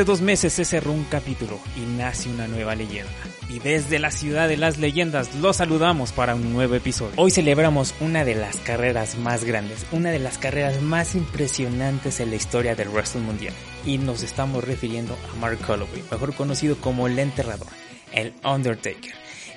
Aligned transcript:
Hace 0.00 0.06
dos 0.06 0.22
meses 0.22 0.54
se 0.54 0.64
cerró 0.64 0.92
un 0.92 1.04
capítulo 1.04 1.60
y 1.76 1.80
nace 1.80 2.30
una 2.30 2.48
nueva 2.48 2.74
leyenda. 2.74 3.12
Y 3.50 3.58
desde 3.58 3.98
la 3.98 4.10
ciudad 4.10 4.48
de 4.48 4.56
las 4.56 4.78
leyendas 4.78 5.34
los 5.34 5.56
saludamos 5.56 6.12
para 6.12 6.34
un 6.34 6.54
nuevo 6.54 6.74
episodio. 6.74 7.12
Hoy 7.16 7.30
celebramos 7.30 7.94
una 8.00 8.24
de 8.24 8.34
las 8.34 8.56
carreras 8.60 9.18
más 9.18 9.44
grandes, 9.44 9.84
una 9.92 10.10
de 10.10 10.18
las 10.18 10.38
carreras 10.38 10.80
más 10.80 11.14
impresionantes 11.14 12.18
en 12.20 12.30
la 12.30 12.36
historia 12.36 12.74
del 12.74 12.88
wrestling 12.88 13.24
mundial. 13.24 13.52
Y 13.84 13.98
nos 13.98 14.22
estamos 14.22 14.64
refiriendo 14.64 15.18
a 15.30 15.36
Mark 15.36 15.58
Holloway, 15.68 16.02
mejor 16.10 16.34
conocido 16.34 16.76
como 16.80 17.06
el 17.06 17.18
enterrador, 17.18 17.68
el 18.12 18.32
Undertaker. 18.42 19.12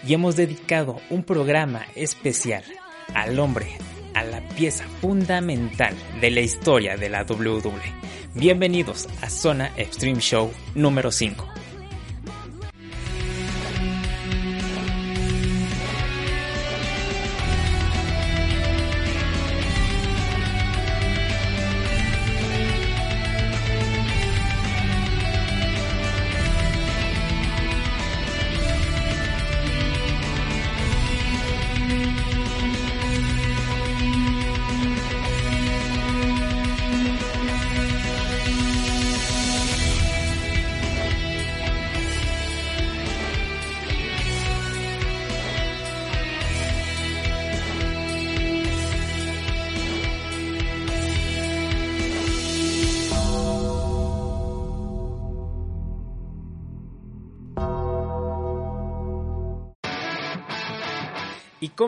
Y 0.05 0.13
hemos 0.13 0.35
dedicado 0.35 0.98
un 1.10 1.23
programa 1.23 1.85
especial 1.96 2.66
al 3.13 3.40
hombre, 3.40 3.77
a 4.13 4.26
la 4.26 4.46
pieza 4.49 4.84
fundamental 4.99 5.96
de 6.20 6.32
la 6.32 6.41
historia 6.41 6.98
de 6.98 7.07
la 7.07 7.23
WWE 7.23 8.04
Bienvenidos 8.36 9.08
a 9.22 9.30
Zona 9.30 9.72
Extreme 9.78 10.20
Show 10.20 10.52
número 10.74 11.12
5. 11.12 11.52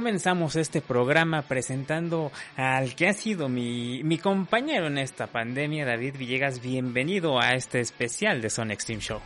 Comenzamos 0.06 0.56
este 0.56 0.82
programa 0.82 1.42
presentando 1.42 2.32
al 2.58 2.94
que 2.94 3.08
ha 3.08 3.14
sido 3.14 3.50
mi, 3.50 4.04
mi 4.04 4.20
compañero 4.20 4.86
en 4.86 5.00
esta 5.00 5.26
pandemia, 5.26 5.84
David 5.84 6.18
Villegas. 6.20 6.62
Bienvenido 6.62 7.42
a 7.42 7.56
este 7.56 7.80
especial 7.80 8.40
de 8.40 8.52
Son 8.52 8.70
Extreme 8.70 9.02
Show. 9.02 9.20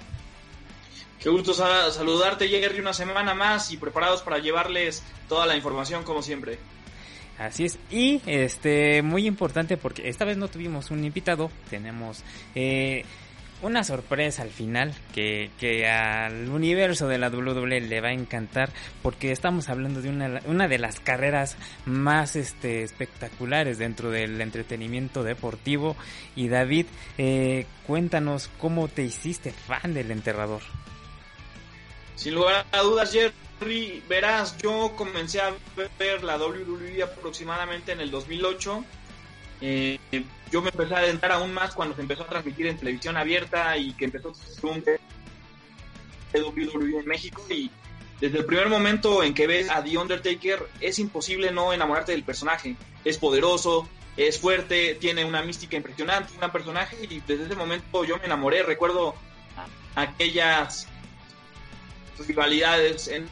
Qué 1.20 1.28
gusto 1.28 1.54
saludarte, 1.54 2.48
Jerry, 2.48 2.80
una 2.80 2.94
semana 2.94 3.34
más 3.34 3.74
y 3.74 3.78
preparados 3.78 4.22
para 4.22 4.38
llevarles 4.38 5.04
toda 5.28 5.46
la 5.46 5.58
información 5.58 6.06
como 6.06 6.22
siempre. 6.22 6.58
Así 7.38 7.66
es, 7.66 7.78
y 7.92 8.22
este 8.26 9.02
muy 9.02 9.28
importante 9.28 9.76
porque 9.76 10.08
esta 10.08 10.24
vez 10.24 10.38
no 10.38 10.48
tuvimos 10.48 10.92
un 10.92 11.04
invitado, 11.04 11.52
tenemos 11.70 12.24
eh, 12.56 13.04
una 13.62 13.84
sorpresa 13.84 14.44
al 14.44 14.50
final 14.50 14.94
que, 15.14 15.52
que, 15.60 15.88
al 15.88 16.50
universo 16.50 17.08
de 17.08 17.18
la 17.18 17.30
WWE 17.30 17.82
le 17.82 18.02
va 18.02 18.10
a 18.10 18.14
encantar 18.14 18.70
porque 19.02 19.32
estamos 19.32 19.70
hablando 19.70 20.02
de 20.02 20.10
una, 20.10 20.42
una 20.46 20.68
de 20.68 20.78
las 20.78 21.00
carreras 21.00 21.58
más 21.86 22.36
este, 22.36 22.84
espectaculares 22.84 23.78
dentro 23.78 24.12
del 24.12 24.40
entretenimiento 24.42 25.24
deportivo. 25.24 25.96
Y 26.36 26.48
David 26.48 26.86
eh, 27.18 27.66
cuéntanos 27.86 28.50
cómo 28.60 28.88
te 28.88 29.04
hiciste 29.04 29.52
fan 29.52 29.94
del 29.94 30.12
enterrador. 30.12 30.62
Sin 32.16 32.36
lugar 32.36 32.66
a 32.72 32.82
dudas 32.82 33.14
Jerry 33.14 34.04
verás 34.08 34.58
yo 34.58 34.94
comencé 34.96 35.42
a 35.42 35.54
ver 35.98 36.24
la 36.24 36.38
WWE 36.38 37.02
aproximadamente 37.04 37.92
en 37.92 38.02
el 38.02 38.12
2008 38.12 38.84
eh, 39.62 40.00
yo 40.52 40.62
me 40.62 40.70
empecé 40.70 40.96
a 40.96 41.00
adentrar 41.00 41.34
aún 41.34 41.54
más 41.54 41.74
cuando 41.74 41.96
se 41.96 42.02
empezó 42.02 42.24
a 42.24 42.28
transmitir 42.28 42.68
en 42.68 42.78
televisión 42.78 43.18
abierta 43.18 43.78
y 43.78 43.94
que 43.94 44.06
empezó 44.06 44.34
un 44.64 44.84
WWE 46.34 47.00
en 47.00 47.06
México 47.08 47.44
y 47.50 47.72
desde 48.22 48.40
el 48.40 48.46
primer 48.46 48.68
momento 48.68 49.24
en 49.24 49.34
que 49.34 49.48
ves 49.48 49.70
a 49.70 49.84
The 49.84 49.98
Undertaker 49.98 50.68
es 50.82 51.00
imposible 51.00 51.52
no 51.52 51.72
enamorarte 51.72 52.12
del 52.12 52.24
personaje. 52.24 52.76
Es 53.06 53.18
poderoso, 53.18 53.88
es 54.18 54.38
fuerte, 54.40 54.96
tiene 54.96 55.24
una 55.24 55.42
mística 55.42 55.78
impresionante, 55.78 56.34
un 56.42 56.52
personaje 56.52 56.98
y 57.02 57.22
desde 57.22 57.46
ese 57.46 57.56
momento 57.56 58.04
yo 58.04 58.18
me 58.18 58.26
enamoré. 58.26 58.64
Recuerdo 58.64 59.16
aquellas 59.96 60.88
rivalidades 62.28 63.08
en 63.08 63.30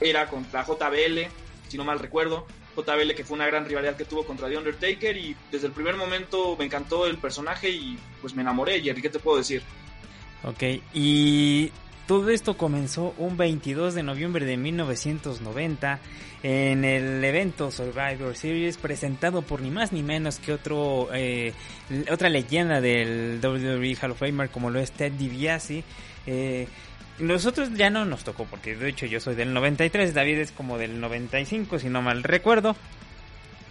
era 0.00 0.28
contra 0.28 0.64
JBL, 0.64 1.28
si 1.68 1.76
no 1.76 1.84
mal 1.84 1.98
recuerdo, 1.98 2.46
JBL, 2.76 3.14
que 3.14 3.24
fue 3.24 3.36
una 3.36 3.46
gran 3.46 3.64
rivalidad 3.64 3.96
que 3.96 4.04
tuvo 4.04 4.24
contra 4.24 4.48
The 4.48 4.58
Undertaker 4.58 5.16
y 5.16 5.34
desde 5.50 5.66
el 5.66 5.72
primer 5.72 5.96
momento 5.96 6.56
me 6.58 6.66
encantó 6.66 7.06
el 7.06 7.18
personaje 7.18 7.70
y 7.70 7.98
pues 8.20 8.34
me 8.34 8.42
enamoré, 8.42 8.80
Jerry, 8.82 9.02
¿qué 9.02 9.10
te 9.10 9.18
puedo 9.18 9.38
decir? 9.38 9.62
Ok, 10.44 10.62
y 10.94 11.72
todo 12.06 12.30
esto 12.30 12.56
comenzó 12.56 13.14
un 13.18 13.36
22 13.36 13.94
de 13.94 14.02
noviembre 14.02 14.46
de 14.46 14.56
1990 14.56 15.98
en 16.42 16.84
el 16.84 17.24
evento 17.24 17.72
Survivor 17.72 18.36
Series 18.36 18.76
presentado 18.76 19.42
por 19.42 19.60
ni 19.60 19.70
más 19.70 19.92
ni 19.92 20.04
menos 20.04 20.38
que 20.38 20.52
otro 20.52 21.08
eh, 21.12 21.52
otra 22.10 22.28
leyenda 22.28 22.80
del 22.80 23.40
WWE 23.42 23.96
Hall 24.00 24.12
of 24.12 24.18
Famer 24.18 24.50
como 24.50 24.70
lo 24.70 24.78
es 24.78 24.92
Ted 24.92 25.12
DiBiase. 25.12 25.82
Eh, 26.28 26.68
nosotros 27.18 27.70
ya 27.74 27.90
no 27.90 28.04
nos 28.04 28.24
tocó, 28.24 28.44
porque 28.44 28.76
de 28.76 28.88
hecho 28.88 29.06
yo 29.06 29.20
soy 29.20 29.34
del 29.34 29.54
93, 29.54 30.12
David 30.12 30.38
es 30.38 30.52
como 30.52 30.78
del 30.78 31.00
95, 31.00 31.78
si 31.78 31.88
no 31.88 32.02
mal 32.02 32.22
recuerdo. 32.22 32.76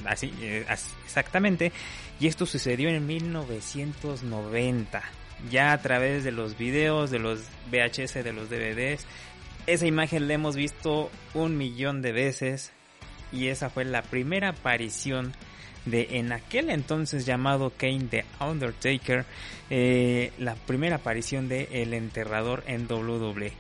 Así, 0.06 0.34
eh, 0.42 0.66
exactamente. 1.06 1.72
Y 2.20 2.28
esto 2.28 2.46
sucedió 2.46 2.90
en 2.90 3.06
1990. 3.06 5.04
Ya 5.52 5.74
a 5.74 5.82
través 5.82 6.24
de 6.24 6.32
los 6.32 6.58
videos, 6.58 7.12
de 7.12 7.20
los 7.20 7.42
VHS, 7.72 8.24
de 8.24 8.34
los 8.34 8.50
DVDs. 8.50 9.06
Esa 9.68 9.86
imagen 9.86 10.28
la 10.28 10.36
hemos 10.36 10.56
visto 10.56 11.12
un 11.34 11.58
millón 11.58 12.02
de 12.02 12.14
veces. 12.14 12.72
Y 13.32 13.48
esa 13.48 13.70
fue 13.70 13.86
la 13.86 14.02
primera 14.02 14.50
aparición 14.50 15.34
de 15.86 16.18
en 16.18 16.32
aquel 16.32 16.70
entonces 16.70 17.26
llamado 17.26 17.72
Kane 17.78 18.08
the 18.10 18.26
Undertaker, 18.40 19.26
eh, 19.70 20.32
la 20.38 20.56
primera 20.56 20.98
aparición 20.98 21.48
de 21.48 21.70
El 21.72 21.94
Enterrador 21.94 22.64
en 22.68 22.92
WWE. 22.92 23.54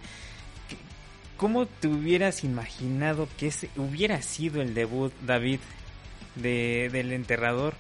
¿Cómo 1.38 1.66
te 1.66 1.88
hubieras 1.88 2.44
imaginado 2.44 3.28
que 3.38 3.47
ese 3.47 3.69
hubiera 3.75 4.22
sido 4.22 4.62
el 4.62 4.74
debut, 4.74 5.13
David, 5.25 5.59
de, 6.36 6.90
del 6.91 7.12
Enterrador? 7.12 7.75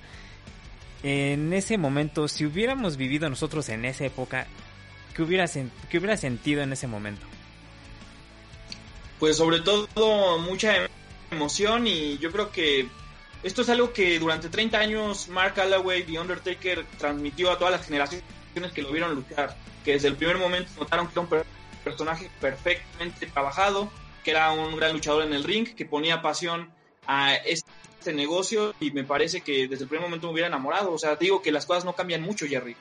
En 1.03 1.53
ese 1.53 1.77
momento, 1.77 2.27
si 2.27 2.45
hubiéramos 2.45 2.97
vivido 2.97 3.29
nosotros 3.29 3.69
en 3.69 3.85
esa 3.85 4.05
época, 4.05 4.47
¿qué 5.15 5.23
qué 5.89 5.97
hubiera 5.97 6.17
sentido 6.17 6.61
en 6.61 6.73
ese 6.73 6.87
momento? 6.87 7.25
Pues 9.19 9.37
sobre 9.37 9.61
todo 9.61 10.39
mucha 10.39 10.73
emoción 11.31 11.87
y 11.87 12.17
yo 12.17 12.31
creo 12.31 12.51
que 12.51 12.87
esto 13.43 13.61
es 13.61 13.69
algo 13.69 13.93
que 13.93 14.19
durante 14.19 14.49
30 14.49 14.77
años 14.77 15.27
Mark 15.29 15.53
Calloway, 15.55 16.03
The 16.03 16.19
Undertaker, 16.19 16.85
transmitió 16.97 17.51
a 17.51 17.57
todas 17.57 17.71
las 17.73 17.85
generaciones 17.85 18.23
que 18.73 18.81
lo 18.81 18.91
vieron 18.91 19.15
luchar, 19.15 19.55
que 19.83 19.93
desde 19.93 20.07
el 20.07 20.15
primer 20.15 20.37
momento 20.37 20.71
notaron 20.79 21.07
que 21.07 21.13
era 21.13 21.21
un 21.21 21.43
personaje 21.83 22.29
perfectamente 22.39 23.27
trabajado, 23.27 23.91
que 24.23 24.31
era 24.31 24.51
un 24.51 24.75
gran 24.75 24.93
luchador 24.93 25.23
en 25.23 25.33
el 25.33 25.43
ring, 25.43 25.67
que 25.75 25.85
ponía 25.85 26.21
pasión 26.21 26.69
a 27.07 27.35
este 27.35 28.13
negocio 28.13 28.73
y 28.79 28.91
me 28.91 29.03
parece 29.03 29.41
que 29.41 29.67
desde 29.67 29.83
el 29.83 29.89
primer 29.89 30.07
momento 30.07 30.27
me 30.27 30.33
hubiera 30.33 30.47
enamorado. 30.47 30.91
O 30.91 30.97
sea, 30.97 31.15
digo 31.15 31.41
que 31.41 31.51
las 31.51 31.65
cosas 31.65 31.85
no 31.85 31.93
cambian 31.93 32.21
mucho, 32.21 32.47
Jerry. 32.47 32.75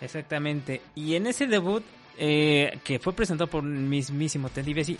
Exactamente. 0.00 0.80
Y 0.94 1.14
en 1.14 1.26
ese 1.26 1.46
debut 1.46 1.84
eh, 2.18 2.78
que 2.84 2.98
fue 2.98 3.14
presentado 3.14 3.48
por 3.48 3.64
el 3.64 3.70
mismísimo 3.70 4.50
Ted 4.50 4.64
DiBiase, 4.64 4.96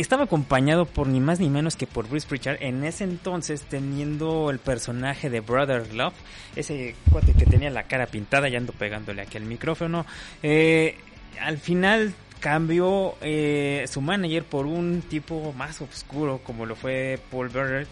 estaba 0.00 0.24
acompañado 0.24 0.86
por 0.86 1.06
ni 1.06 1.20
más 1.20 1.40
ni 1.40 1.50
menos 1.50 1.76
que 1.76 1.86
por 1.86 2.08
Bruce 2.08 2.26
Pritchard, 2.26 2.62
en 2.62 2.84
ese 2.84 3.04
entonces 3.04 3.62
teniendo 3.62 4.50
el 4.50 4.58
personaje 4.58 5.30
de 5.30 5.40
Brother 5.40 5.92
Love, 5.94 6.14
ese 6.56 6.94
cuate 7.10 7.34
que 7.34 7.46
tenía 7.46 7.70
la 7.70 7.84
cara 7.84 8.06
pintada 8.06 8.48
y 8.48 8.56
ando 8.56 8.72
pegándole 8.72 9.22
aquí 9.22 9.36
al 9.36 9.44
micrófono. 9.44 10.06
Eh, 10.42 10.96
al 11.40 11.58
final 11.58 12.14
cambió 12.40 13.16
eh, 13.20 13.84
su 13.88 14.00
manager 14.00 14.44
por 14.44 14.66
un 14.66 15.02
tipo 15.02 15.52
más 15.52 15.80
oscuro 15.80 16.40
como 16.42 16.66
lo 16.66 16.76
fue 16.76 17.18
Paul 17.30 17.48
Bearer. 17.48 17.86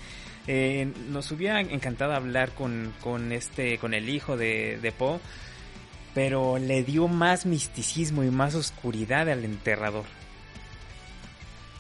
Eh, 0.47 0.91
nos 1.11 1.31
hubiera 1.31 1.61
encantado 1.61 2.15
hablar 2.15 2.53
con, 2.53 2.95
con 3.03 3.33
este 3.33 3.77
con 3.77 3.93
el 3.93 4.09
hijo 4.09 4.37
de, 4.39 4.79
de 4.81 4.95
pero 6.15 6.59
le 6.59 6.83
dio 6.85 7.07
más 7.07 7.45
misticismo 7.45 8.25
y 8.25 8.31
más 8.31 8.55
oscuridad 8.55 9.29
al 9.29 9.45
enterrador 9.45 10.18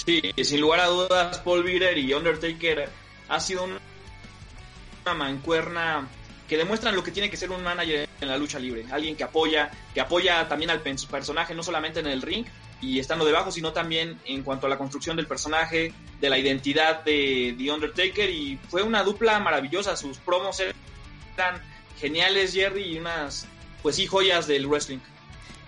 Sí, 0.08 0.22
sin 0.42 0.62
lugar 0.62 0.80
a 0.80 0.86
dudas, 0.86 1.36
Paul 1.40 1.62
Bearer 1.62 1.98
y 1.98 2.14
Undertaker 2.14 2.88
ha 3.28 3.40
sido 3.40 3.64
una 3.64 5.14
mancuerna 5.14 6.08
que 6.48 6.56
demuestran 6.56 6.96
lo 6.96 7.04
que 7.04 7.10
tiene 7.10 7.28
que 7.28 7.36
ser 7.36 7.50
un 7.50 7.62
manager 7.62 8.08
en 8.18 8.28
la 8.28 8.38
lucha 8.38 8.58
libre, 8.58 8.86
alguien 8.90 9.16
que 9.16 9.24
apoya, 9.24 9.70
que 9.92 10.00
apoya 10.00 10.48
también 10.48 10.70
al 10.70 10.80
personaje 10.80 11.54
no 11.54 11.62
solamente 11.62 12.00
en 12.00 12.06
el 12.06 12.22
ring 12.22 12.46
y 12.80 12.98
estando 12.98 13.26
debajo, 13.26 13.50
sino 13.50 13.74
también 13.74 14.18
en 14.24 14.42
cuanto 14.44 14.66
a 14.66 14.70
la 14.70 14.78
construcción 14.78 15.14
del 15.14 15.26
personaje, 15.26 15.92
de 16.18 16.30
la 16.30 16.38
identidad 16.38 17.04
de 17.04 17.54
The 17.58 17.70
Undertaker 17.70 18.30
y 18.30 18.58
fue 18.70 18.82
una 18.82 19.02
dupla 19.02 19.38
maravillosa, 19.40 19.94
sus 19.94 20.16
promos 20.16 20.58
eran 20.58 21.60
geniales 22.00 22.54
Jerry 22.54 22.94
y 22.94 22.98
unas 22.98 23.46
pues 23.82 23.96
sí 23.96 24.06
joyas 24.06 24.46
del 24.46 24.68
wrestling. 24.68 25.00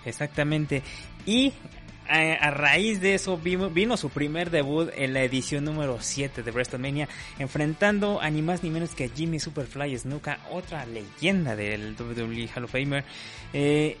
Exactamente. 0.03 0.81
Y 1.27 1.53
a, 2.11 2.51
raíz 2.51 2.99
de 2.99 3.13
eso 3.13 3.37
vino, 3.37 3.95
su 3.95 4.09
primer 4.09 4.49
debut 4.49 4.89
en 4.95 5.13
la 5.13 5.23
edición 5.23 5.63
número 5.63 5.97
7 6.01 6.43
de 6.43 6.51
WrestleMania, 6.51 7.07
enfrentando 7.39 8.19
a 8.21 8.29
ni 8.29 8.41
más 8.41 8.63
ni 8.63 8.69
menos 8.69 8.93
que 8.95 9.05
a 9.05 9.09
Jimmy 9.09 9.39
Superfly 9.39 9.97
Snuka, 9.97 10.39
otra 10.51 10.85
leyenda 10.85 11.55
del 11.55 11.95
WWE 11.97 12.49
Hall 12.53 12.65
of 12.65 12.71
Famer. 12.71 13.05
Eh, 13.53 13.97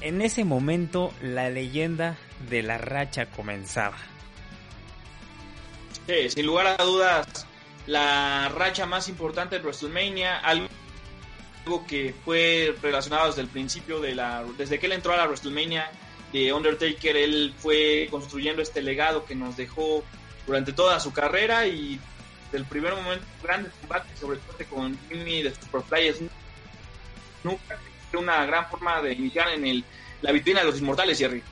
en 0.00 0.22
ese 0.22 0.44
momento 0.44 1.14
la 1.22 1.50
leyenda 1.50 2.18
de 2.50 2.62
la 2.62 2.78
racha 2.78 3.26
comenzaba. 3.26 3.98
Sí, 6.08 6.30
sin 6.30 6.46
lugar 6.46 6.66
a 6.66 6.82
dudas, 6.82 7.46
la 7.86 8.48
racha 8.48 8.86
más 8.86 9.08
importante 9.08 9.56
de 9.56 9.62
WrestleMania, 9.62 10.38
algo 10.38 10.66
que 11.86 12.12
fue 12.24 12.74
relacionado 12.82 13.28
desde 13.28 13.42
el 13.42 13.48
principio 13.48 14.00
de 14.00 14.16
la, 14.16 14.44
desde 14.58 14.80
que 14.80 14.86
él 14.86 14.92
entró 14.92 15.12
a 15.12 15.16
la 15.16 15.26
WrestleMania 15.26 15.88
de 16.32 16.52
Undertaker, 16.52 17.16
él 17.16 17.54
fue 17.58 18.08
construyendo 18.10 18.62
este 18.62 18.82
legado 18.82 19.24
que 19.24 19.34
nos 19.34 19.56
dejó 19.56 20.02
durante 20.46 20.72
toda 20.72 20.98
su 21.00 21.12
carrera 21.12 21.66
y 21.66 22.00
del 22.50 22.64
primer 22.64 22.94
momento, 22.94 23.24
grandes 23.42 23.72
combates, 23.80 24.18
sobre 24.18 24.38
todo 24.38 24.56
con 24.68 24.98
Jimmy 25.08 25.42
de 25.42 25.54
Superfly, 25.54 26.28
nunca 27.44 27.78
una 28.18 28.44
gran 28.46 28.68
forma 28.68 29.00
de 29.00 29.12
iniciar 29.12 29.48
en 29.50 29.66
el, 29.66 29.84
la 30.20 30.32
vitrina 30.32 30.60
de 30.60 30.66
los 30.66 30.78
inmortales, 30.80 31.18
Jerry. 31.18 31.42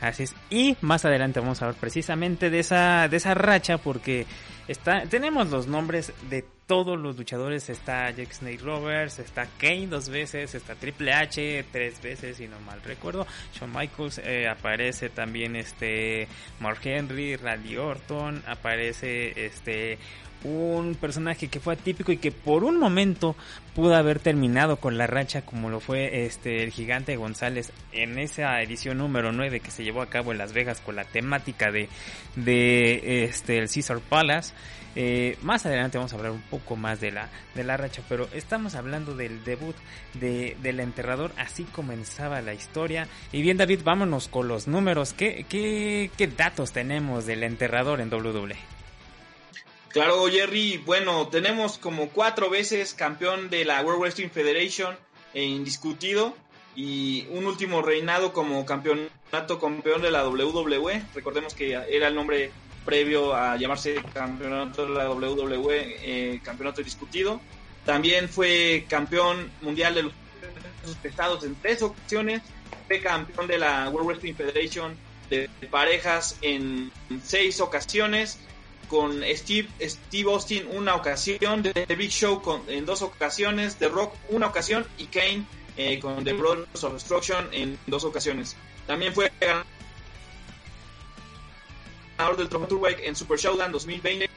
Así 0.00 0.22
es. 0.24 0.34
Y 0.48 0.76
más 0.80 1.04
adelante 1.04 1.40
vamos 1.40 1.60
a 1.60 1.66
hablar 1.66 1.80
precisamente 1.80 2.48
de 2.50 2.60
esa, 2.60 3.08
de 3.08 3.18
esa 3.18 3.34
racha 3.34 3.78
porque 3.78 4.26
está, 4.66 5.02
tenemos 5.02 5.50
los 5.50 5.66
nombres 5.66 6.12
de 6.30 6.46
todos 6.70 7.00
los 7.00 7.16
luchadores. 7.18 7.68
Está 7.68 8.12
Jack 8.12 8.30
Snake 8.30 8.60
Roberts, 8.62 9.18
está 9.18 9.48
Kane 9.58 9.88
dos 9.88 10.08
veces, 10.08 10.54
está 10.54 10.76
Triple 10.76 11.12
H 11.12 11.64
tres 11.72 12.00
veces, 12.00 12.36
si 12.36 12.46
no 12.46 12.60
mal 12.60 12.80
recuerdo. 12.84 13.26
Shawn 13.52 13.72
Michaels 13.72 14.18
eh, 14.18 14.46
aparece 14.48 15.08
también 15.08 15.56
este 15.56 16.28
Mark 16.60 16.78
Henry, 16.84 17.34
Randy 17.34 17.76
Orton, 17.76 18.44
aparece 18.46 19.46
este 19.46 19.98
un 20.44 20.94
personaje 20.94 21.48
que 21.48 21.60
fue 21.60 21.74
atípico 21.74 22.12
y 22.12 22.16
que 22.16 22.32
por 22.32 22.64
un 22.64 22.78
momento 22.78 23.36
pudo 23.74 23.94
haber 23.94 24.18
terminado 24.18 24.76
con 24.76 24.96
la 24.96 25.06
racha 25.06 25.42
como 25.42 25.70
lo 25.70 25.80
fue 25.80 26.24
este 26.24 26.62
el 26.62 26.70
gigante 26.70 27.16
González 27.16 27.72
en 27.92 28.18
esa 28.18 28.60
edición 28.62 28.98
número 28.98 29.32
9 29.32 29.60
que 29.60 29.70
se 29.70 29.84
llevó 29.84 30.02
a 30.02 30.06
cabo 30.06 30.32
en 30.32 30.38
Las 30.38 30.52
Vegas 30.52 30.80
con 30.80 30.96
la 30.96 31.04
temática 31.04 31.70
de, 31.70 31.88
de 32.36 33.24
este 33.24 33.58
el 33.58 33.68
Caesar 33.70 34.00
Palace. 34.00 34.54
Eh, 34.96 35.38
más 35.42 35.64
adelante 35.66 35.98
vamos 35.98 36.12
a 36.12 36.16
hablar 36.16 36.32
un 36.32 36.42
poco 36.42 36.74
más 36.74 37.00
de 37.00 37.12
la, 37.12 37.28
de 37.54 37.62
la 37.62 37.76
racha, 37.76 38.02
pero 38.08 38.28
estamos 38.34 38.74
hablando 38.74 39.14
del 39.14 39.44
debut 39.44 39.76
de, 40.14 40.56
del 40.62 40.80
enterrador, 40.80 41.32
así 41.36 41.64
comenzaba 41.64 42.40
la 42.40 42.54
historia. 42.54 43.06
Y 43.30 43.42
bien 43.42 43.56
David, 43.56 43.82
vámonos 43.84 44.26
con 44.26 44.48
los 44.48 44.66
números. 44.66 45.12
¿Qué, 45.12 45.46
qué, 45.48 46.10
qué 46.16 46.26
datos 46.26 46.72
tenemos 46.72 47.26
del 47.26 47.44
enterrador 47.44 48.00
en 48.00 48.12
WWE? 48.12 48.79
Claro, 49.92 50.24
Jerry, 50.28 50.78
bueno, 50.78 51.26
tenemos 51.28 51.76
como 51.76 52.10
cuatro 52.10 52.48
veces 52.48 52.94
campeón 52.94 53.50
de 53.50 53.64
la 53.64 53.82
World 53.82 54.00
Wrestling 54.00 54.28
Federation 54.28 54.96
e 55.34 55.42
indiscutido 55.42 56.36
y 56.76 57.26
un 57.30 57.44
último 57.44 57.82
reinado 57.82 58.32
como 58.32 58.64
campeonato 58.64 59.58
campeón 59.60 60.00
de 60.00 60.12
la 60.12 60.28
WWE. 60.28 61.02
Recordemos 61.12 61.54
que 61.54 61.72
era 61.72 62.06
el 62.06 62.14
nombre 62.14 62.52
previo 62.84 63.34
a 63.34 63.56
llamarse 63.56 63.96
campeonato 64.14 64.86
de 64.86 64.94
la 64.94 65.10
WWE, 65.10 65.96
eh, 66.02 66.40
campeonato 66.44 66.82
discutido. 66.84 67.40
También 67.84 68.28
fue 68.28 68.86
campeón 68.88 69.50
mundial 69.60 69.96
de 69.96 70.04
los 70.04 70.12
pesados 71.02 71.42
en 71.42 71.56
tres 71.56 71.82
ocasiones. 71.82 72.42
Fue 72.86 73.00
campeón 73.00 73.48
de 73.48 73.58
la 73.58 73.88
World 73.88 74.06
Wrestling 74.06 74.34
Federation 74.34 74.96
de 75.28 75.50
parejas 75.68 76.38
en 76.42 76.92
seis 77.24 77.60
ocasiones 77.60 78.38
con 78.90 79.22
Steve, 79.22 79.68
Steve 79.80 80.32
Austin 80.32 80.66
una 80.72 80.96
ocasión, 80.96 81.62
The 81.62 81.94
Big 81.94 82.10
Show 82.10 82.42
con, 82.42 82.68
en 82.68 82.84
dos 82.84 83.02
ocasiones, 83.02 83.76
The 83.76 83.88
Rock 83.88 84.14
una 84.30 84.48
ocasión 84.48 84.84
y 84.98 85.04
Kane 85.06 85.44
eh, 85.76 86.00
con 86.00 86.24
The 86.24 86.32
Brothers 86.32 86.82
of 86.82 86.94
Destruction 86.94 87.48
en 87.52 87.78
dos 87.86 88.02
ocasiones. 88.02 88.56
También 88.88 89.14
fue 89.14 89.30
ganador 92.18 92.36
del 92.36 92.48
Trofeo 92.48 92.88
en 92.88 93.14
Super 93.14 93.38
Showdown 93.38 93.70
2020, 93.70 94.28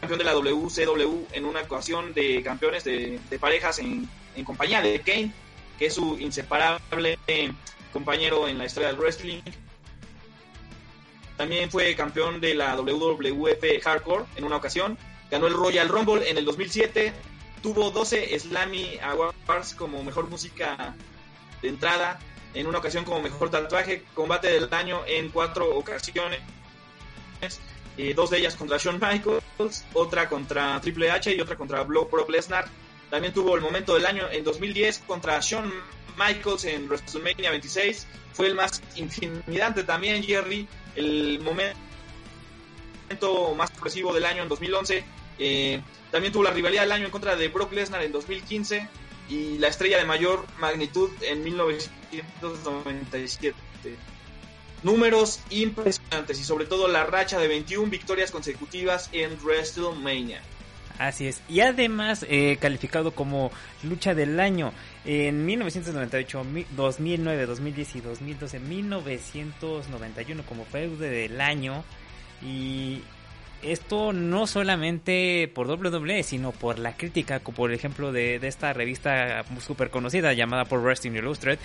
campeón 0.00 0.18
de 0.18 0.24
la 0.24 0.34
WCW 0.34 1.24
en 1.32 1.46
una 1.46 1.62
ocasión 1.62 2.12
de 2.12 2.42
campeones 2.42 2.84
de, 2.84 3.18
parejas 3.40 3.78
en, 3.78 4.06
en, 4.36 4.44
compañía 4.44 4.82
de 4.82 5.00
Kane, 5.00 5.32
que 5.78 5.86
es 5.86 5.94
su 5.94 6.18
inseparable 6.18 7.18
compañero 7.90 8.48
en 8.48 8.58
la 8.58 8.66
historia 8.66 8.88
del 8.88 8.98
wrestling. 8.98 9.40
También 11.36 11.70
fue 11.70 11.94
campeón 11.96 12.40
de 12.40 12.54
la 12.54 12.76
WWF 12.76 13.82
Hardcore 13.82 14.24
en 14.36 14.44
una 14.44 14.56
ocasión. 14.56 14.96
Ganó 15.30 15.46
el 15.46 15.54
Royal 15.54 15.88
Rumble 15.88 16.28
en 16.28 16.38
el 16.38 16.44
2007. 16.44 17.12
Tuvo 17.62 17.90
12 17.90 18.38
Slammy 18.38 18.98
Awards 19.02 19.74
como 19.74 20.02
mejor 20.04 20.28
música 20.28 20.94
de 21.60 21.68
entrada. 21.68 22.20
En 22.52 22.68
una 22.68 22.78
ocasión 22.78 23.04
como 23.04 23.20
mejor 23.20 23.50
tatuaje. 23.50 24.04
Combate 24.14 24.48
del 24.48 24.72
año 24.72 25.00
en 25.06 25.30
cuatro 25.30 25.76
ocasiones. 25.76 26.40
Eh, 27.96 28.14
dos 28.14 28.30
de 28.30 28.38
ellas 28.38 28.54
contra 28.54 28.78
Shawn 28.78 29.00
Michaels. 29.00 29.84
Otra 29.92 30.28
contra 30.28 30.80
Triple 30.80 31.10
H 31.10 31.34
y 31.34 31.40
otra 31.40 31.56
contra 31.56 31.82
Brock 31.82 32.28
Lesnar. 32.28 32.66
También 33.10 33.34
tuvo 33.34 33.56
el 33.56 33.60
momento 33.60 33.94
del 33.94 34.06
año 34.06 34.28
en 34.30 34.44
2010 34.44 35.00
contra 35.06 35.40
Shawn 35.40 35.72
Michaels 36.16 36.64
en 36.64 36.86
WrestleMania 36.86 37.50
26. 37.50 38.06
Fue 38.32 38.46
el 38.46 38.54
más 38.54 38.82
intimidante 38.96 39.82
también, 39.82 40.22
Jerry 40.22 40.68
el 40.96 41.40
momento 41.40 41.76
más 43.56 43.70
expresivo 43.70 44.12
del 44.12 44.24
año 44.24 44.42
en 44.42 44.48
2011. 44.48 45.04
Eh, 45.38 45.80
también 46.10 46.32
tuvo 46.32 46.42
la 46.44 46.50
rivalidad 46.50 46.82
del 46.82 46.92
año 46.92 47.06
en 47.06 47.10
contra 47.10 47.34
de 47.36 47.48
Brock 47.48 47.72
Lesnar 47.72 48.02
en 48.02 48.12
2015 48.12 48.88
y 49.28 49.58
la 49.58 49.68
estrella 49.68 49.98
de 49.98 50.04
mayor 50.04 50.46
magnitud 50.58 51.10
en 51.22 51.42
1997. 51.42 53.56
Números 54.82 55.40
impresionantes 55.50 56.40
y 56.40 56.44
sobre 56.44 56.66
todo 56.66 56.88
la 56.88 57.04
racha 57.04 57.38
de 57.38 57.48
21 57.48 57.90
victorias 57.90 58.30
consecutivas 58.30 59.08
en 59.12 59.38
WrestleMania. 59.42 60.42
Así 60.98 61.26
es. 61.26 61.40
Y 61.48 61.60
además 61.60 62.26
eh, 62.28 62.58
calificado 62.60 63.12
como 63.12 63.50
lucha 63.82 64.14
del 64.14 64.38
año 64.38 64.74
en 65.04 65.44
1998, 65.44 66.44
2009, 66.76 67.46
2010 67.46 67.96
y 67.96 68.00
2012, 68.00 68.60
1991 68.60 70.42
como 70.46 70.64
feude 70.64 71.10
del 71.10 71.40
año. 71.40 71.84
Y 72.42 73.02
esto 73.64 74.12
no 74.12 74.46
solamente 74.46 75.50
por 75.54 75.68
WWE, 75.68 76.22
sino 76.22 76.52
por 76.52 76.78
la 76.78 76.96
crítica, 76.96 77.40
por 77.40 77.72
ejemplo, 77.72 78.12
de, 78.12 78.36
esta 78.42 78.72
revista 78.72 79.44
súper 79.60 79.90
conocida 79.90 80.32
llamada 80.32 80.64
por 80.64 80.80
Wrestling 80.82 81.12
Illustrated, 81.12 81.58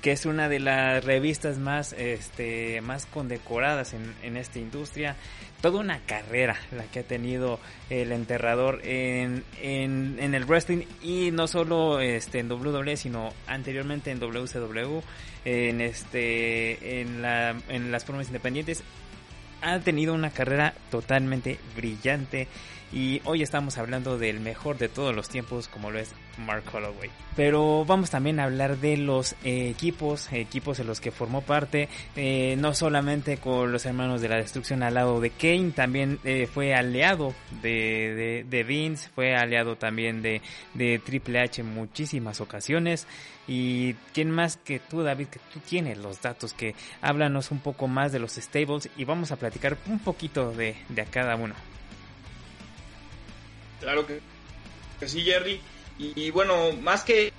que 0.00 0.12
es 0.12 0.26
una 0.26 0.48
de 0.48 0.60
las 0.60 1.04
revistas 1.04 1.58
más, 1.58 1.92
este, 1.94 2.80
más 2.80 3.06
condecoradas 3.06 3.94
en, 3.94 4.36
esta 4.36 4.58
industria. 4.58 5.16
Toda 5.60 5.80
una 5.80 6.00
carrera 6.00 6.58
la 6.72 6.84
que 6.84 7.00
ha 7.00 7.04
tenido 7.04 7.58
el 7.88 8.12
enterrador 8.12 8.80
en, 8.84 9.44
en, 9.62 10.18
en 10.18 10.34
el 10.34 10.44
wrestling 10.44 10.84
y 11.02 11.30
no 11.30 11.46
solo 11.46 12.00
este, 12.00 12.40
en 12.40 12.52
WWE, 12.52 12.96
sino 12.98 13.32
anteriormente 13.46 14.10
en 14.10 14.20
WCW, 14.20 15.00
en, 15.46 15.80
este, 15.80 17.00
en, 17.00 17.22
la, 17.22 17.54
en 17.68 17.90
las 17.90 18.04
formas 18.04 18.26
independientes 18.26 18.82
ha 19.64 19.80
tenido 19.80 20.12
una 20.14 20.30
carrera 20.30 20.74
totalmente 20.90 21.58
brillante 21.74 22.48
y 22.94 23.20
hoy 23.24 23.42
estamos 23.42 23.76
hablando 23.76 24.18
del 24.18 24.38
mejor 24.38 24.78
de 24.78 24.88
todos 24.88 25.14
los 25.14 25.28
tiempos 25.28 25.66
como 25.66 25.90
lo 25.90 25.98
es 25.98 26.14
Mark 26.38 26.62
Holloway. 26.72 27.10
Pero 27.34 27.84
vamos 27.84 28.10
también 28.10 28.38
a 28.38 28.44
hablar 28.44 28.76
de 28.78 28.96
los 28.96 29.34
equipos, 29.42 30.32
equipos 30.32 30.78
en 30.78 30.86
los 30.86 31.00
que 31.00 31.10
formó 31.10 31.40
parte, 31.40 31.88
eh, 32.14 32.54
no 32.56 32.72
solamente 32.72 33.38
con 33.38 33.72
los 33.72 33.84
hermanos 33.84 34.20
de 34.20 34.28
la 34.28 34.36
destrucción 34.36 34.84
al 34.84 34.94
lado 34.94 35.20
de 35.20 35.30
Kane, 35.30 35.72
también 35.72 36.20
eh, 36.22 36.46
fue 36.46 36.72
aliado 36.72 37.34
de, 37.62 38.44
de, 38.48 38.62
Vince, 38.62 39.08
fue 39.12 39.34
aliado 39.34 39.74
también 39.74 40.22
de, 40.22 40.40
de 40.74 41.00
Triple 41.00 41.40
H 41.40 41.62
en 41.62 41.74
muchísimas 41.74 42.40
ocasiones. 42.40 43.08
Y 43.48 43.94
quién 44.14 44.30
más 44.30 44.56
que 44.56 44.78
tú, 44.78 45.02
David, 45.02 45.26
que 45.26 45.40
tú 45.52 45.58
tienes 45.58 45.98
los 45.98 46.22
datos, 46.22 46.54
que 46.54 46.76
háblanos 47.02 47.50
un 47.50 47.58
poco 47.58 47.88
más 47.88 48.12
de 48.12 48.20
los 48.20 48.34
stables 48.34 48.88
y 48.96 49.04
vamos 49.04 49.32
a 49.32 49.36
platicar 49.36 49.76
un 49.88 49.98
poquito 49.98 50.52
de, 50.52 50.76
de 50.88 51.04
cada 51.06 51.34
uno. 51.34 51.54
Claro 53.84 54.06
que, 54.06 54.20
sí, 55.06 55.22
Jerry. 55.22 55.60
Y, 55.98 56.30
bueno, 56.30 56.72
más 56.72 57.04
que 57.04 57.32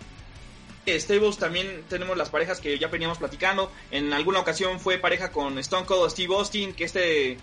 Stables 0.88 1.38
también 1.38 1.84
tenemos 1.90 2.16
las 2.16 2.30
parejas 2.30 2.62
que 2.62 2.78
ya 2.78 2.88
veníamos 2.88 3.18
platicando. 3.18 3.72
En 3.90 4.14
alguna 4.14 4.40
ocasión 4.40 4.80
fue 4.80 5.00
pareja 5.00 5.32
con 5.32 5.58
Stone 5.58 5.86
Cold 5.86 6.12
Steve 6.12 6.34
Austin, 6.36 6.74
que 6.74 6.84
este 6.86 7.38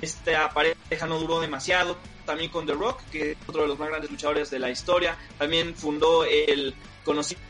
esta 0.00 0.50
pareja 0.50 1.06
no 1.06 1.18
duró 1.18 1.40
demasiado. 1.40 1.96
También 2.26 2.50
con 2.50 2.66
The 2.66 2.74
Rock, 2.74 3.00
que 3.10 3.32
es 3.32 3.38
otro 3.46 3.62
de 3.62 3.68
los 3.68 3.78
más 3.78 3.88
grandes 3.88 4.10
luchadores 4.10 4.50
de 4.50 4.58
la 4.58 4.70
historia. 4.70 5.16
También 5.38 5.74
fundó 5.74 6.24
el 6.24 6.74
conocido 7.04 7.40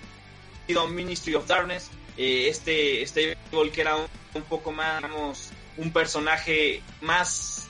Ministry 0.89 1.35
of 1.35 1.47
Darkness. 1.47 1.91
Eh, 2.17 2.49
este 2.49 3.05
Stable 3.07 3.71
que 3.73 3.81
era 3.81 3.97
un, 3.97 4.43
poco 4.49 4.73
más, 4.73 5.03
digamos, 5.03 5.51
un 5.77 5.93
personaje 5.93 6.83
más, 7.01 7.69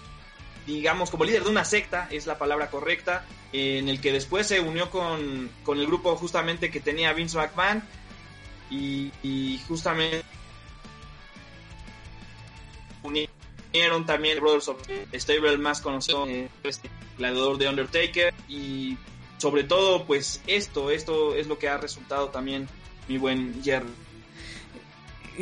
digamos, 0.75 1.11
como 1.11 1.25
líder 1.25 1.45
de 1.45 1.51
una 1.51 1.65
secta, 1.65 2.09
es 2.11 2.27
la 2.27 2.39
palabra 2.39 2.71
correcta, 2.71 3.25
en 3.53 3.89
el 3.89 4.01
que 4.01 4.13
después 4.13 4.47
se 4.47 4.61
unió 4.61 4.91
con, 4.91 5.51
con 5.65 5.79
el 5.79 5.87
grupo 5.87 6.15
justamente 6.17 6.71
que 6.71 6.81
tenía 6.81 7.13
Vince 7.13 7.37
McMahon 7.37 7.83
y, 8.71 9.61
justamente 9.67 10.23
unieron 13.03 14.05
también 14.07 14.41
Brothers 14.41 14.69
of 14.69 14.79
Stable 15.13 15.57
más 15.59 15.81
conocido 15.81 16.27
este 16.63 16.91
gladiador 17.17 17.59
de 17.59 17.69
Undertaker 17.69 18.35
y 18.49 18.97
sobre 19.39 19.65
todo 19.65 20.05
pues 20.05 20.43
esto 20.47 20.91
esto 20.91 21.35
es 21.35 21.47
lo 21.47 21.59
que 21.59 21.69
ha 21.69 21.79
resultado 21.79 22.29
también 22.29 22.69
mi 23.09 23.17
buen 23.17 23.63
Jerry 23.65 23.89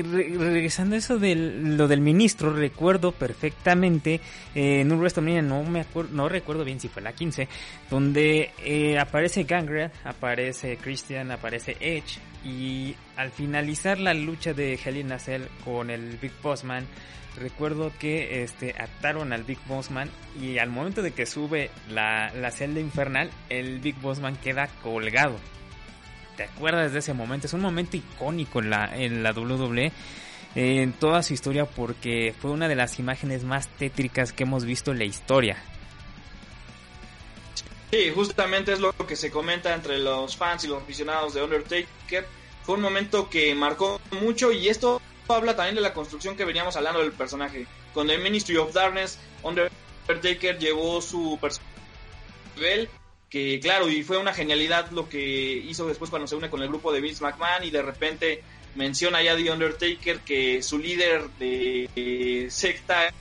regresando 0.02 0.94
a 0.94 0.98
eso 0.98 1.18
de 1.18 1.34
lo 1.34 1.88
del 1.88 2.00
ministro, 2.00 2.52
recuerdo 2.52 3.12
perfectamente 3.12 4.20
eh, 4.54 4.80
en 4.80 4.92
un 4.92 4.98
WrestleMania, 4.98 5.42
no 5.42 5.62
me 5.64 5.84
no 6.12 6.28
recuerdo 6.28 6.64
bien 6.64 6.80
si 6.80 6.88
fue 6.88 7.02
la 7.02 7.12
15, 7.12 7.48
donde 7.90 8.50
eh, 8.64 8.98
aparece 8.98 9.44
Gangrel, 9.44 9.90
aparece 10.04 10.76
Christian, 10.76 11.30
aparece 11.30 11.76
Edge 11.80 12.18
y 12.44 12.94
al 13.16 13.30
finalizar 13.30 13.98
la 13.98 14.14
lucha 14.14 14.54
de 14.54 14.78
Hell 14.82 14.96
in 14.96 15.12
con 15.64 15.90
el 15.90 16.16
Big 16.18 16.32
Boss 16.42 16.64
Man, 16.64 16.86
recuerdo 17.38 17.92
que 17.98 18.42
este 18.42 18.74
ataron 18.78 19.32
al 19.32 19.44
Big 19.44 19.58
Boss 19.66 19.90
Man 19.90 20.08
y 20.40 20.58
al 20.58 20.70
momento 20.70 21.02
de 21.02 21.12
que 21.12 21.26
sube 21.26 21.70
la, 21.88 22.32
la 22.34 22.50
celda 22.50 22.80
infernal, 22.80 23.30
el 23.48 23.80
Big 23.80 23.96
Boss 24.00 24.20
Man 24.20 24.36
queda 24.36 24.68
colgado 24.82 25.36
te 26.38 26.44
acuerdas 26.44 26.92
de 26.92 27.00
ese 27.00 27.12
momento. 27.14 27.48
Es 27.48 27.52
un 27.52 27.60
momento 27.60 27.96
icónico 27.96 28.60
en 28.60 28.70
la, 28.70 29.32
WWE 29.32 29.92
en 30.54 30.92
toda 30.92 31.22
su 31.24 31.34
historia 31.34 31.66
porque 31.66 32.32
fue 32.40 32.52
una 32.52 32.68
de 32.68 32.76
las 32.76 33.00
imágenes 33.00 33.42
más 33.42 33.68
tétricas 33.68 34.32
que 34.32 34.44
hemos 34.44 34.64
visto 34.64 34.92
en 34.92 34.98
la 34.98 35.04
historia. 35.04 35.56
Sí, 37.90 38.12
justamente 38.14 38.72
es 38.72 38.78
lo 38.78 38.92
que 38.92 39.16
se 39.16 39.32
comenta 39.32 39.74
entre 39.74 39.98
los 39.98 40.36
fans 40.36 40.62
y 40.62 40.68
los 40.68 40.80
aficionados 40.80 41.34
de 41.34 41.42
Undertaker. 41.42 42.26
Fue 42.62 42.76
un 42.76 42.82
momento 42.82 43.28
que 43.28 43.52
marcó 43.56 44.00
mucho 44.12 44.52
y 44.52 44.68
esto 44.68 45.02
habla 45.28 45.56
también 45.56 45.74
de 45.74 45.80
la 45.80 45.92
construcción 45.92 46.36
que 46.36 46.44
veníamos 46.44 46.76
hablando 46.76 47.00
del 47.00 47.12
personaje. 47.12 47.66
Con 47.92 48.08
el 48.10 48.22
Ministry 48.22 48.58
of 48.58 48.72
Darkness, 48.72 49.18
Undertaker 49.42 50.56
llevó 50.58 51.02
su 51.02 51.36
personaje 51.40 51.68
que 53.30 53.60
claro, 53.60 53.88
y 53.90 54.02
fue 54.02 54.18
una 54.18 54.32
genialidad 54.32 54.90
lo 54.90 55.08
que 55.08 55.20
hizo 55.20 55.86
después 55.86 56.10
cuando 56.10 56.26
se 56.26 56.36
une 56.36 56.48
con 56.48 56.62
el 56.62 56.68
grupo 56.68 56.92
de 56.92 57.00
Vince 57.00 57.22
McMahon 57.22 57.64
y 57.64 57.70
de 57.70 57.82
repente 57.82 58.42
menciona 58.74 59.22
ya 59.22 59.36
The 59.36 59.50
Undertaker 59.50 60.20
que 60.20 60.62
su 60.62 60.78
líder 60.78 61.28
de 61.38 62.48
secta 62.50 63.12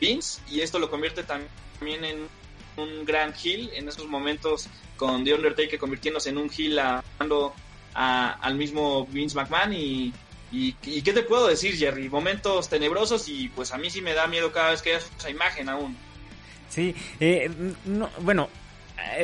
Vince 0.00 0.40
y 0.50 0.60
esto 0.60 0.78
lo 0.78 0.90
convierte 0.90 1.22
también 1.22 2.04
en 2.04 2.28
un 2.76 3.04
gran 3.04 3.32
heel 3.32 3.70
en 3.74 3.88
esos 3.88 4.08
momentos 4.08 4.68
con 4.96 5.24
The 5.24 5.34
Undertaker 5.34 5.78
convirtiéndose 5.78 6.30
en 6.30 6.38
un 6.38 6.50
heel 6.50 6.78
hablando 6.78 7.54
al 7.94 8.54
mismo 8.56 9.06
Vince 9.06 9.36
McMahon. 9.36 9.72
Y, 9.72 10.12
qué 10.82 11.12
te 11.12 11.22
puedo 11.22 11.48
decir 11.48 11.76
Jerry 11.76 12.08
momentos 12.08 12.68
tenebrosos 12.68 13.28
y 13.28 13.48
pues 13.48 13.72
a 13.72 13.78
mí 13.78 13.90
sí 13.90 14.00
me 14.00 14.14
da 14.14 14.28
miedo 14.28 14.52
cada 14.52 14.70
vez 14.70 14.82
que 14.82 14.90
veo 14.90 15.00
esa 15.18 15.30
imagen 15.30 15.68
aún. 15.68 15.96
Sí 16.68 16.94
eh, 17.18 17.50
no, 17.84 18.08
bueno 18.20 18.44
eh, 18.44 18.63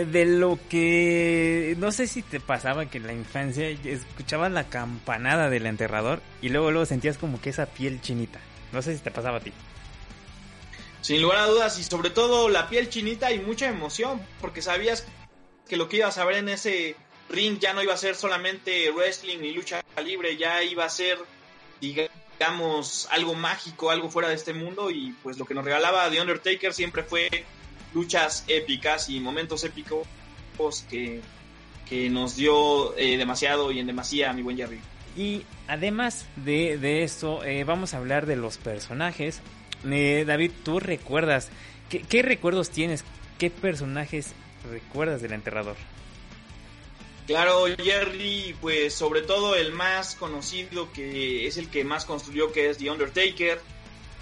de 0.06 0.24
lo 0.24 0.58
que 0.68 1.74
no 1.78 1.92
sé 1.92 2.06
si 2.06 2.22
te 2.22 2.40
pasaba 2.40 2.86
que 2.86 2.98
en 2.98 3.06
la 3.06 3.12
infancia 3.12 3.68
escuchabas 3.68 4.50
la 4.52 4.68
campanada 4.68 5.48
del 5.48 5.66
enterrador 5.66 6.20
y 6.42 6.48
luego 6.48 6.70
luego 6.70 6.86
sentías 6.86 7.18
como 7.18 7.40
que 7.40 7.50
esa 7.50 7.66
piel 7.66 8.00
chinita. 8.00 8.40
No 8.72 8.82
sé 8.82 8.96
si 8.96 9.02
te 9.02 9.10
pasaba 9.10 9.38
a 9.38 9.40
ti. 9.40 9.52
Sin 11.00 11.22
lugar 11.22 11.38
a 11.38 11.46
dudas 11.46 11.78
y 11.78 11.84
sobre 11.84 12.10
todo 12.10 12.48
la 12.48 12.68
piel 12.68 12.88
chinita 12.88 13.32
y 13.32 13.38
mucha 13.38 13.68
emoción 13.68 14.20
porque 14.40 14.62
sabías 14.62 15.06
que 15.68 15.76
lo 15.76 15.88
que 15.88 15.98
ibas 15.98 16.18
a 16.18 16.24
ver 16.24 16.36
en 16.36 16.48
ese 16.48 16.96
ring 17.28 17.58
ya 17.58 17.72
no 17.72 17.82
iba 17.82 17.94
a 17.94 17.96
ser 17.96 18.16
solamente 18.16 18.90
wrestling 18.90 19.38
y 19.38 19.52
lucha 19.52 19.82
libre, 20.04 20.36
ya 20.36 20.62
iba 20.62 20.84
a 20.84 20.90
ser 20.90 21.18
digamos 21.80 23.08
algo 23.10 23.34
mágico, 23.34 23.90
algo 23.90 24.10
fuera 24.10 24.28
de 24.28 24.34
este 24.34 24.52
mundo 24.52 24.90
y 24.90 25.14
pues 25.22 25.38
lo 25.38 25.44
que 25.46 25.54
nos 25.54 25.64
regalaba 25.64 26.10
The 26.10 26.20
Undertaker 26.20 26.74
siempre 26.74 27.02
fue 27.02 27.28
luchas 27.94 28.44
épicas 28.49 29.09
y 29.09 29.20
momentos 29.20 29.64
épicos 29.64 30.06
que, 30.88 31.20
que 31.88 32.11
nos 32.11 32.37
dio 32.37 32.97
eh, 32.97 33.16
demasiado 33.16 33.73
y 33.73 33.78
en 33.78 33.87
demasía 33.87 34.32
mi 34.32 34.42
buen 34.42 34.56
Jerry. 34.56 34.80
Y 35.16 35.42
además 35.66 36.26
de, 36.37 36.78
de 36.78 37.02
esto, 37.02 37.44
eh, 37.44 37.64
vamos 37.64 37.94
a 37.94 37.99
hablar 37.99 38.26
de 38.26 38.37
los 38.37 38.59
personajes. 38.59 39.40
Eh, 39.85 40.25
David, 40.26 40.52
¿tú 40.64 40.78
recuerdas? 40.78 41.49
¿qué, 41.88 42.02
¿Qué 42.02 42.23
recuerdos 42.23 42.70
tienes? 42.70 43.04
¿Qué 43.38 43.50
personajes 43.50 44.32
recuerdas 44.70 45.23
del 45.23 45.32
enterrador? 45.32 45.76
Claro, 47.26 47.64
Jerry, 47.82 48.56
pues 48.61 48.94
sobre 48.94 49.23
todo 49.23 49.54
el 49.54 49.73
más 49.73 50.14
conocido 50.16 50.92
que 50.92 51.47
es 51.47 51.56
el 51.56 51.68
que 51.68 51.85
más 51.85 52.04
construyó, 52.04 52.52
que 52.52 52.70
es 52.70 52.78
The 52.78 52.90
Undertaker, 52.90 53.61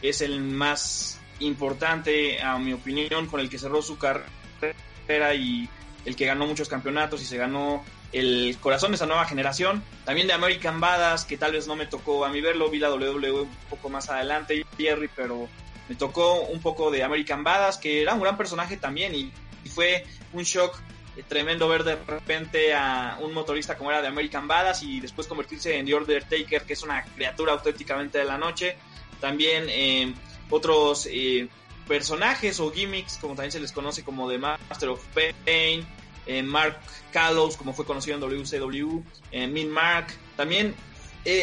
es 0.03 0.21
el 0.21 0.41
más 0.41 1.18
importante, 1.41 2.41
a 2.41 2.59
mi 2.59 2.73
opinión, 2.73 3.27
con 3.27 3.41
el 3.41 3.49
que 3.49 3.59
cerró 3.59 3.83
su 3.83 3.99
carrera 3.99 5.35
y 5.35 5.69
el 6.05 6.17
que 6.17 6.27
ganó 6.27 6.47
muchos 6.47 6.69
campeonatos 6.69 7.23
y 7.23 7.25
se 7.25 7.37
ganó 7.37 7.85
el 8.13 8.57
corazón 8.61 8.91
de 8.91 8.97
esa 8.97 9.07
nueva 9.07 9.25
generación. 9.27 9.83
También 10.05 10.27
de 10.27 10.33
American 10.33 10.81
Badass, 10.81 11.25
que 11.25 11.37
tal 11.37 11.53
vez 11.53 11.67
no 11.67 11.77
me 11.77 11.87
tocó 11.87 12.25
a 12.25 12.31
mí 12.31 12.41
verlo, 12.41 12.71
vi 12.71 12.79
la 12.79 12.93
WWE 12.93 13.43
un 13.43 13.51
poco 13.69 13.89
más 13.89 14.09
adelante, 14.09 14.65
Jerry, 14.77 15.11
pero 15.15 15.49
me 15.89 15.95
tocó 15.95 16.43
un 16.43 16.61
poco 16.61 16.91
de 16.91 17.03
American 17.03 17.45
Badass, 17.45 17.79
que 17.79 18.03
era 18.03 18.15
un 18.15 18.21
gran 18.21 18.37
personaje 18.37 18.77
también 18.77 19.15
y, 19.15 19.33
fue 19.75 20.07
un 20.33 20.45
shock 20.45 20.81
tremendo 21.29 21.69
ver 21.69 21.85
de 21.85 21.97
repente 21.97 22.73
a 22.73 23.19
un 23.21 23.35
motorista 23.35 23.77
como 23.77 23.91
era 23.91 24.01
de 24.01 24.09
American 24.09 24.49
Badass 24.49 24.83
y 24.83 24.99
después 24.99 25.27
convertirse 25.27 25.77
en 25.77 25.85
The 25.85 25.95
Undertaker, 25.95 26.63
que 26.63 26.73
es 26.73 26.83
una 26.83 27.05
criatura 27.05 27.53
auténticamente 27.53 28.17
de 28.17 28.25
la 28.25 28.39
noche. 28.39 28.79
También 29.21 29.67
eh, 29.69 30.15
otros 30.51 31.09
eh, 31.11 31.49
personajes 31.87 32.61
o 32.61 32.71
gimmicks, 32.71 33.19
como 33.19 33.35
también 33.35 33.53
se 33.53 33.61
les 33.61 33.73
conoce 33.73 34.03
como 34.03 34.29
The 34.29 34.39
Master 34.39 34.91
of 34.91 35.05
Pain, 35.15 35.87
eh, 36.27 36.43
Mark 36.43 36.79
Callows, 37.13 37.57
como 37.57 37.73
fue 37.73 37.85
conocido 37.85 38.17
en 38.17 38.21
WCW, 38.21 39.03
eh, 39.33 39.47
Min 39.47 39.71
Mark. 39.71 40.09
También 40.37 40.75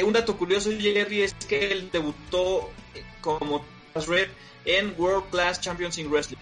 un 0.03 0.13
dato 0.13 0.35
curioso 0.35 0.71
Jerry 0.71 1.21
es 1.21 1.35
que 1.47 1.71
él 1.71 1.89
debutó 1.91 2.71
como 3.21 3.63
Red 3.93 4.29
en 4.65 4.95
World 4.97 5.29
Class 5.29 5.61
Champions 5.61 5.99
in 5.99 6.09
Wrestling. 6.09 6.37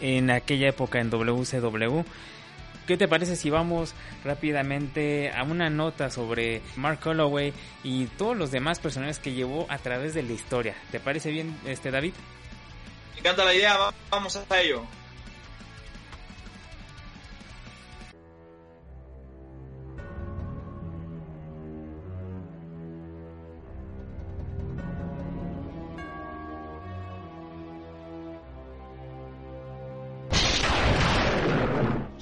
En 0.00 0.30
aquella 0.30 0.68
época 0.68 0.98
en 1.00 1.10
WCW. 1.10 2.04
¿Qué 2.86 2.96
te 2.96 3.08
parece 3.08 3.34
si 3.34 3.50
vamos 3.50 3.94
rápidamente 4.24 5.32
a 5.32 5.42
una 5.42 5.68
nota 5.70 6.08
sobre 6.08 6.62
Mark 6.76 7.00
Holloway 7.04 7.52
y 7.82 8.06
todos 8.06 8.36
los 8.36 8.52
demás 8.52 8.78
personajes 8.78 9.18
que 9.18 9.32
llevó 9.32 9.66
a 9.68 9.78
través 9.78 10.14
de 10.14 10.22
la 10.22 10.32
historia? 10.32 10.76
¿Te 10.92 11.00
parece 11.00 11.30
bien, 11.32 11.58
este 11.66 11.90
David? 11.90 12.12
Me 13.14 13.20
encanta 13.20 13.44
la 13.44 13.54
idea, 13.54 13.76
vamos 14.08 14.36
a 14.36 14.60
ello. 14.60 14.84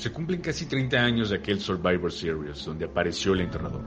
Se 0.04 0.12
cumplen 0.12 0.42
casi 0.42 0.66
30 0.66 0.98
años 0.98 1.30
de 1.30 1.36
aquel 1.36 1.58
Survivor 1.60 2.12
Series 2.12 2.62
donde 2.66 2.84
apareció 2.84 3.32
el 3.32 3.40
entrenador. 3.40 3.80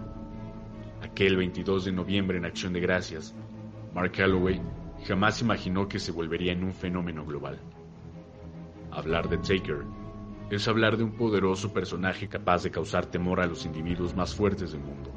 Aquel 1.04 1.38
22 1.38 1.86
de 1.86 1.92
noviembre 1.92 2.40
en 2.40 2.46
Acción 2.46 2.74
de 2.74 2.80
Gracias, 2.80 3.36
Mark 3.94 4.14
Calloway 4.14 4.60
jamás 5.06 5.44
imaginó 5.44 5.88
que 5.88 6.00
se 6.00 6.12
volvería 6.12 6.54
en 6.54 6.64
un 6.64 6.74
fenómeno 6.74 7.24
global. 7.24 7.60
Hablar 8.90 9.30
de 9.30 9.38
Taker 9.38 9.84
es 10.50 10.68
hablar 10.68 10.98
de 10.98 11.04
un 11.04 11.12
poderoso 11.12 11.72
personaje 11.72 12.28
capaz 12.28 12.64
de 12.64 12.72
causar 12.72 13.06
temor 13.06 13.40
a 13.40 13.46
los 13.46 13.68
individuos 13.68 14.16
más 14.16 14.34
fuertes 14.34 14.72
del 14.72 14.82
mundo. 14.82 15.14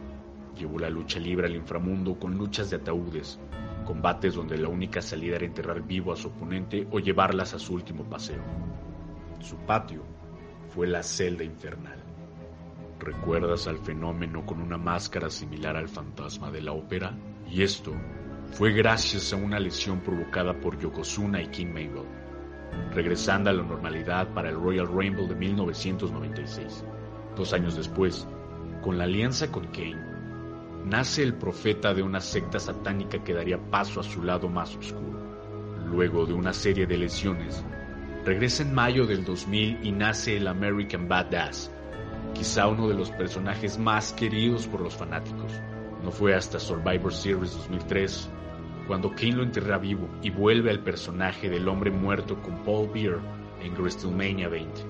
Llevó 0.54 0.78
la 0.78 0.90
lucha 0.90 1.19
libre 1.19 1.47
al 1.47 1.57
inframundo 1.57 2.19
con 2.19 2.37
luchas 2.37 2.69
de 2.69 2.76
ataúdes, 2.76 3.40
combates 3.87 4.35
donde 4.35 4.59
la 4.59 4.69
única 4.69 5.00
salida 5.00 5.37
era 5.37 5.47
enterrar 5.47 5.80
vivo 5.80 6.12
a 6.12 6.16
su 6.16 6.28
oponente 6.28 6.87
o 6.90 6.99
llevarlas 6.99 7.54
a 7.54 7.59
su 7.59 7.73
último 7.73 8.04
paseo. 8.04 8.42
Su 9.40 9.57
patio 9.57 10.10
fue 10.71 10.87
la 10.87 11.03
celda 11.03 11.45
infernal. 11.45 11.99
¿Recuerdas 12.99 13.67
al 13.67 13.79
fenómeno 13.79 14.47
con 14.47 14.61
una 14.61 14.79
máscara 14.79 15.31
similar 15.31 15.77
al 15.77 15.89
fantasma 15.89 16.50
de 16.50 16.62
la 16.62 16.73
ópera? 16.73 17.17
Y 17.50 17.62
esto 17.62 17.93
fue 18.53 18.73
gracias 18.73 19.33
a 19.33 19.37
una 19.37 19.59
lesión 19.59 20.00
provocada 20.00 20.61
por 20.61 20.79
Yokozuna 20.79 21.43
y 21.43 21.49
King 21.49 21.69
Mabel, 21.69 22.05
regresando 22.93 23.50
a 23.50 23.53
la 23.53 23.62
normalidad 23.62 24.33
para 24.33 24.50
el 24.50 24.57
Royal 24.57 24.87
Rumble 24.87 25.29
de 25.29 25.35
1996. 25.35 26.85
Dos 27.37 27.53
años 27.53 27.77
después, 27.77 28.27
con 28.83 28.99
la 28.99 29.05
alianza 29.05 29.50
con 29.50 29.67
Kane, 29.69 30.11
nace 30.85 31.23
el 31.23 31.35
profeta 31.35 31.95
de 31.95 32.03
una 32.03 32.21
secta 32.21 32.61
satánica 32.61 33.23
que 33.25 33.35
daría 33.35 33.59
paso 33.59 34.00
a 34.00 34.05
su 34.05 34.23
lado 34.23 34.49
más 34.49 34.77
oscuro. 34.77 35.19
Luego 35.87 36.27
de 36.27 36.33
una 36.33 36.53
serie 36.53 36.87
de 36.87 36.99
lesiones, 36.99 37.65
regresa 38.25 38.62
en 38.62 38.75
mayo 38.75 39.07
del 39.07 39.25
2000 39.25 39.81
y 39.83 39.93
nace 39.93 40.37
el 40.37 40.47
American 40.47 41.09
Badass, 41.09 41.71
quizá 42.35 42.69
uno 42.69 42.89
de 42.89 42.95
los 42.95 43.11
personajes 43.11 43.79
más 43.79 44.12
queridos 44.12 44.67
por 44.67 44.81
los 44.81 44.95
fanáticos. 44.95 45.53
No 46.03 46.11
fue 46.11 46.35
hasta 46.35 46.59
Survivor 46.59 47.12
Series 47.12 47.53
2003 47.53 48.31
cuando 48.87 49.11
Kane 49.11 49.33
lo 49.33 49.43
enterra 49.43 49.79
vivo 49.79 50.09
y 50.23 50.31
vuelve 50.31 50.71
al 50.71 50.83
personaje 50.83 51.49
del 51.49 51.69
hombre 51.69 51.91
muerto 51.91 52.41
con 52.43 52.65
Paul 52.65 52.91
Beer 52.93 53.19
en 53.62 53.75
WrestleMania 53.75 54.49
20. 54.49 54.83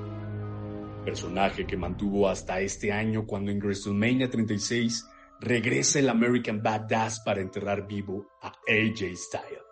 Personaje 1.05 1.67
que 1.67 1.77
mantuvo 1.77 2.29
hasta 2.29 2.61
este 2.61 2.93
año 2.93 3.27
cuando 3.27 3.51
en 3.51 3.59
WrestleMania 3.59 4.31
36 4.31 5.07
regresa 5.41 5.99
el 5.99 6.09
American 6.09 6.63
Badass 6.63 7.21
para 7.21 7.41
enterrar 7.41 7.87
vivo 7.87 8.27
a 8.43 8.49
AJ 8.49 9.17
Styles. 9.17 9.65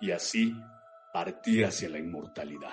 Y 0.00 0.10
así 0.10 0.54
partir 1.12 1.66
hacia 1.66 1.88
la 1.90 1.98
inmortalidad. 1.98 2.70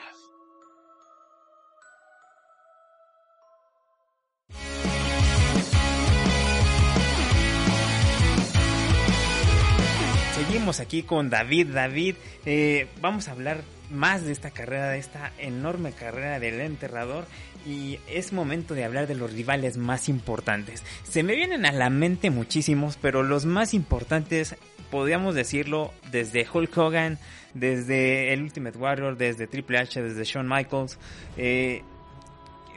Seguimos 10.34 10.80
aquí 10.80 11.04
con 11.04 11.30
David. 11.30 11.68
David, 11.74 12.16
eh, 12.46 12.88
vamos 13.02 13.28
a 13.28 13.32
hablar 13.34 13.62
más 13.90 14.24
de 14.24 14.32
esta 14.32 14.52
carrera, 14.52 14.90
de 14.90 15.00
esta 15.00 15.32
enorme 15.38 15.92
carrera 15.92 16.40
del 16.40 16.62
enterrador. 16.62 17.26
Y 17.66 18.00
es 18.08 18.32
momento 18.32 18.74
de 18.74 18.86
hablar 18.86 19.08
de 19.08 19.16
los 19.16 19.34
rivales 19.34 19.78
más 19.78 20.10
importantes. 20.10 20.84
Se 21.04 21.24
me 21.24 21.36
vienen 21.36 21.66
a 21.66 21.72
la 21.72 21.90
mente 21.90 22.30
muchísimos, 22.30 22.98
pero 22.98 23.24
los 23.24 23.46
más 23.46 23.74
importantes, 23.74 24.56
podríamos 24.90 25.36
decirlo, 25.36 25.94
desde 26.12 26.48
Hulk 26.52 26.78
Hogan, 26.78 27.20
desde 27.54 28.34
el 28.34 28.44
Ultimate 28.44 28.78
Warrior, 28.78 29.18
desde 29.18 29.48
Triple 29.48 29.80
H, 29.80 30.02
desde 30.02 30.24
Shawn 30.24 30.48
Michaels. 30.48 30.98
Eh, 31.38 31.84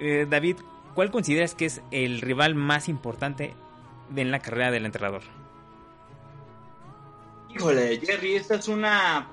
eh, 0.00 0.26
David, 0.28 0.56
¿cuál 0.94 1.10
consideras 1.10 1.54
que 1.54 1.66
es 1.66 1.80
el 1.90 2.20
rival 2.20 2.54
más 2.54 2.88
importante 2.88 3.54
en 4.14 4.30
la 4.30 4.40
carrera 4.40 4.70
del 4.70 4.84
enterrador? 4.84 5.22
Híjole, 7.54 8.00
Jerry, 8.00 8.34
esta 8.36 8.54
es 8.56 8.68
una 8.68 9.28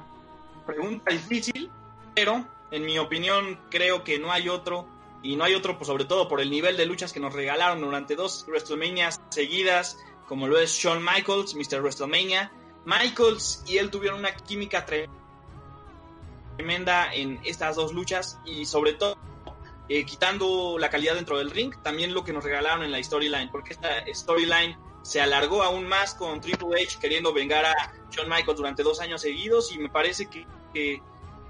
pregunta 0.70 1.12
difícil, 1.12 1.72
pero 2.16 2.46
en 2.72 2.86
mi 2.86 2.98
opinión 3.00 3.60
creo 3.70 4.04
que 4.04 4.20
no 4.20 4.32
hay 4.32 4.50
otro, 4.50 4.88
y 5.22 5.36
no 5.36 5.44
hay 5.44 5.54
otro 5.56 5.78
pues, 5.78 5.88
sobre 5.88 6.06
todo 6.06 6.28
por 6.28 6.42
el 6.42 6.50
nivel 6.50 6.78
de 6.78 6.86
luchas 6.86 7.12
que 7.12 7.20
nos 7.20 7.34
regalaron 7.34 7.82
durante 7.82 8.16
dos 8.16 8.46
WrestleMania 8.48 9.10
seguidas, 9.30 9.98
como 10.28 10.48
lo 10.48 10.60
es 10.60 10.72
Shawn 10.72 11.04
Michaels, 11.04 11.56
Mr. 11.56 11.82
WrestleMania. 11.82 12.52
Michaels 12.86 13.64
y 13.68 13.78
él 13.78 13.90
tuvieron 13.90 14.20
una 14.20 14.34
química 14.34 14.86
tremenda 16.58 17.14
en 17.14 17.40
estas 17.44 17.76
dos 17.76 17.94
luchas 17.94 18.40
y 18.46 18.66
sobre 18.66 18.94
todo 18.94 19.18
eh, 19.90 20.06
quitando 20.06 20.78
la 20.80 20.90
calidad 20.90 21.16
dentro 21.16 21.38
del 21.38 21.52
ring, 21.52 21.74
también 21.82 22.14
lo 22.14 22.24
que 22.24 22.32
nos 22.32 22.44
regalaron 22.44 22.84
en 22.84 22.92
la 22.92 23.04
storyline, 23.04 23.50
porque 23.52 23.74
esta 23.74 24.06
storyline 24.14 24.78
se 25.02 25.20
alargó 25.20 25.64
aún 25.64 25.88
más 25.88 26.14
con 26.14 26.40
Triple 26.40 26.82
H 26.84 27.00
queriendo 27.00 27.34
vengar 27.34 27.66
a 27.66 27.94
Shawn 28.12 28.30
Michaels 28.30 28.58
durante 28.58 28.84
dos 28.84 29.02
años 29.02 29.22
seguidos 29.22 29.74
y 29.74 29.80
me 29.80 29.90
parece 29.90 30.28
que, 30.28 30.46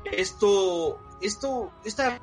esto, 0.05 0.99
esto, 1.21 1.71
esta 1.83 2.19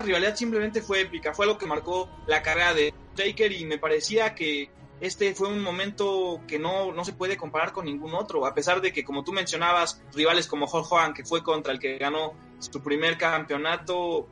rivalidad 0.00 0.36
simplemente 0.36 0.82
fue 0.82 1.02
épica, 1.02 1.34
fue 1.34 1.46
lo 1.46 1.56
que 1.56 1.66
marcó 1.66 2.08
la 2.26 2.42
carrera 2.42 2.74
de 2.74 2.92
Taker 3.14 3.52
y 3.52 3.64
me 3.64 3.78
parecía 3.78 4.34
que 4.34 4.70
este 5.00 5.34
fue 5.34 5.48
un 5.48 5.60
momento 5.60 6.40
que 6.46 6.58
no, 6.58 6.92
no 6.92 7.04
se 7.04 7.12
puede 7.12 7.36
comparar 7.36 7.72
con 7.72 7.84
ningún 7.84 8.14
otro, 8.14 8.46
a 8.46 8.54
pesar 8.54 8.80
de 8.80 8.92
que, 8.92 9.04
como 9.04 9.24
tú 9.24 9.32
mencionabas, 9.32 10.02
rivales 10.14 10.46
como 10.46 10.66
Hulk 10.66 10.90
Hogan, 10.90 11.14
que 11.14 11.24
fue 11.24 11.42
contra 11.42 11.72
el 11.72 11.78
que 11.78 11.98
ganó 11.98 12.34
su 12.58 12.82
primer 12.82 13.18
campeonato, 13.18 14.26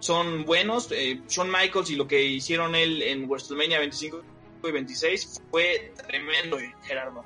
son 0.00 0.44
buenos. 0.44 0.90
Eh, 0.90 1.22
Shawn 1.28 1.50
Michaels 1.50 1.90
y 1.90 1.96
lo 1.96 2.08
que 2.08 2.22
hicieron 2.22 2.74
él 2.74 3.02
en 3.02 3.28
WrestleMania 3.28 3.78
25 3.78 4.22
y 4.64 4.70
26 4.72 5.42
fue 5.50 5.92
tremendo, 6.06 6.58
Gerardo. 6.82 7.24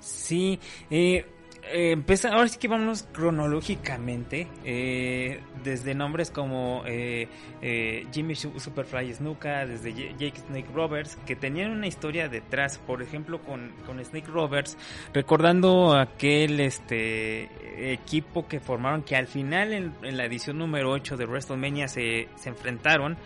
Sí, 0.00 0.58
eh, 0.90 1.24
eh, 1.64 1.96
ahora 2.30 2.48
sí 2.48 2.58
que 2.58 2.68
vamos 2.68 3.04
cronológicamente, 3.12 4.48
eh, 4.64 5.40
desde 5.62 5.94
nombres 5.94 6.30
como 6.30 6.82
eh, 6.86 7.28
eh, 7.60 8.06
Jimmy 8.12 8.34
Superfly 8.34 9.14
Snuka, 9.14 9.66
desde 9.66 9.92
Jake 9.94 10.40
Snake 10.46 10.68
Roberts, 10.74 11.16
que 11.26 11.36
tenían 11.36 11.70
una 11.70 11.86
historia 11.86 12.28
detrás, 12.28 12.78
por 12.78 13.02
ejemplo 13.02 13.40
con, 13.42 13.72
con 13.86 14.04
Snake 14.04 14.28
Roberts, 14.28 14.76
recordando 15.12 15.96
aquel 15.96 16.60
este 16.60 17.92
equipo 17.92 18.46
que 18.46 18.60
formaron, 18.60 19.02
que 19.02 19.16
al 19.16 19.26
final 19.26 19.72
en, 19.72 19.92
en 20.02 20.16
la 20.16 20.24
edición 20.24 20.58
número 20.58 20.90
8 20.90 21.16
de 21.16 21.26
WrestleMania 21.26 21.88
se, 21.88 22.28
se 22.36 22.48
enfrentaron 22.48 23.16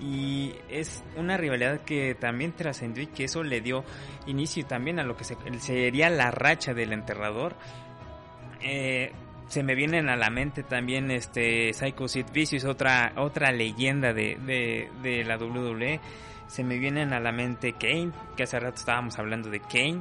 y 0.00 0.54
es 0.68 1.04
una 1.16 1.36
rivalidad 1.36 1.80
que 1.80 2.14
también 2.14 2.52
trascendió 2.52 3.02
y 3.02 3.06
que 3.06 3.24
eso 3.24 3.42
le 3.42 3.60
dio 3.60 3.84
inicio 4.26 4.66
también 4.66 4.98
a 4.98 5.04
lo 5.04 5.16
que 5.16 5.24
sería 5.24 6.10
la 6.10 6.30
racha 6.30 6.74
del 6.74 6.92
enterrador. 6.92 7.54
Eh, 8.60 9.12
se 9.48 9.62
me 9.62 9.74
vienen 9.74 10.08
a 10.08 10.16
la 10.16 10.30
mente 10.30 10.62
también 10.62 11.10
este 11.10 11.72
Psycho 11.72 12.08
Sid 12.08 12.26
Vicious, 12.32 12.64
otra, 12.64 13.12
otra 13.16 13.52
leyenda 13.52 14.12
de, 14.12 14.36
de, 15.02 15.24
la 15.24 15.36
WWE. 15.36 16.00
Se 16.46 16.64
me 16.64 16.78
vienen 16.78 17.12
a 17.12 17.20
la 17.20 17.30
mente 17.30 17.74
Kane, 17.74 18.10
que 18.36 18.44
hace 18.44 18.58
rato 18.58 18.76
estábamos 18.76 19.18
hablando 19.18 19.50
de 19.50 19.60
Kane, 19.60 20.00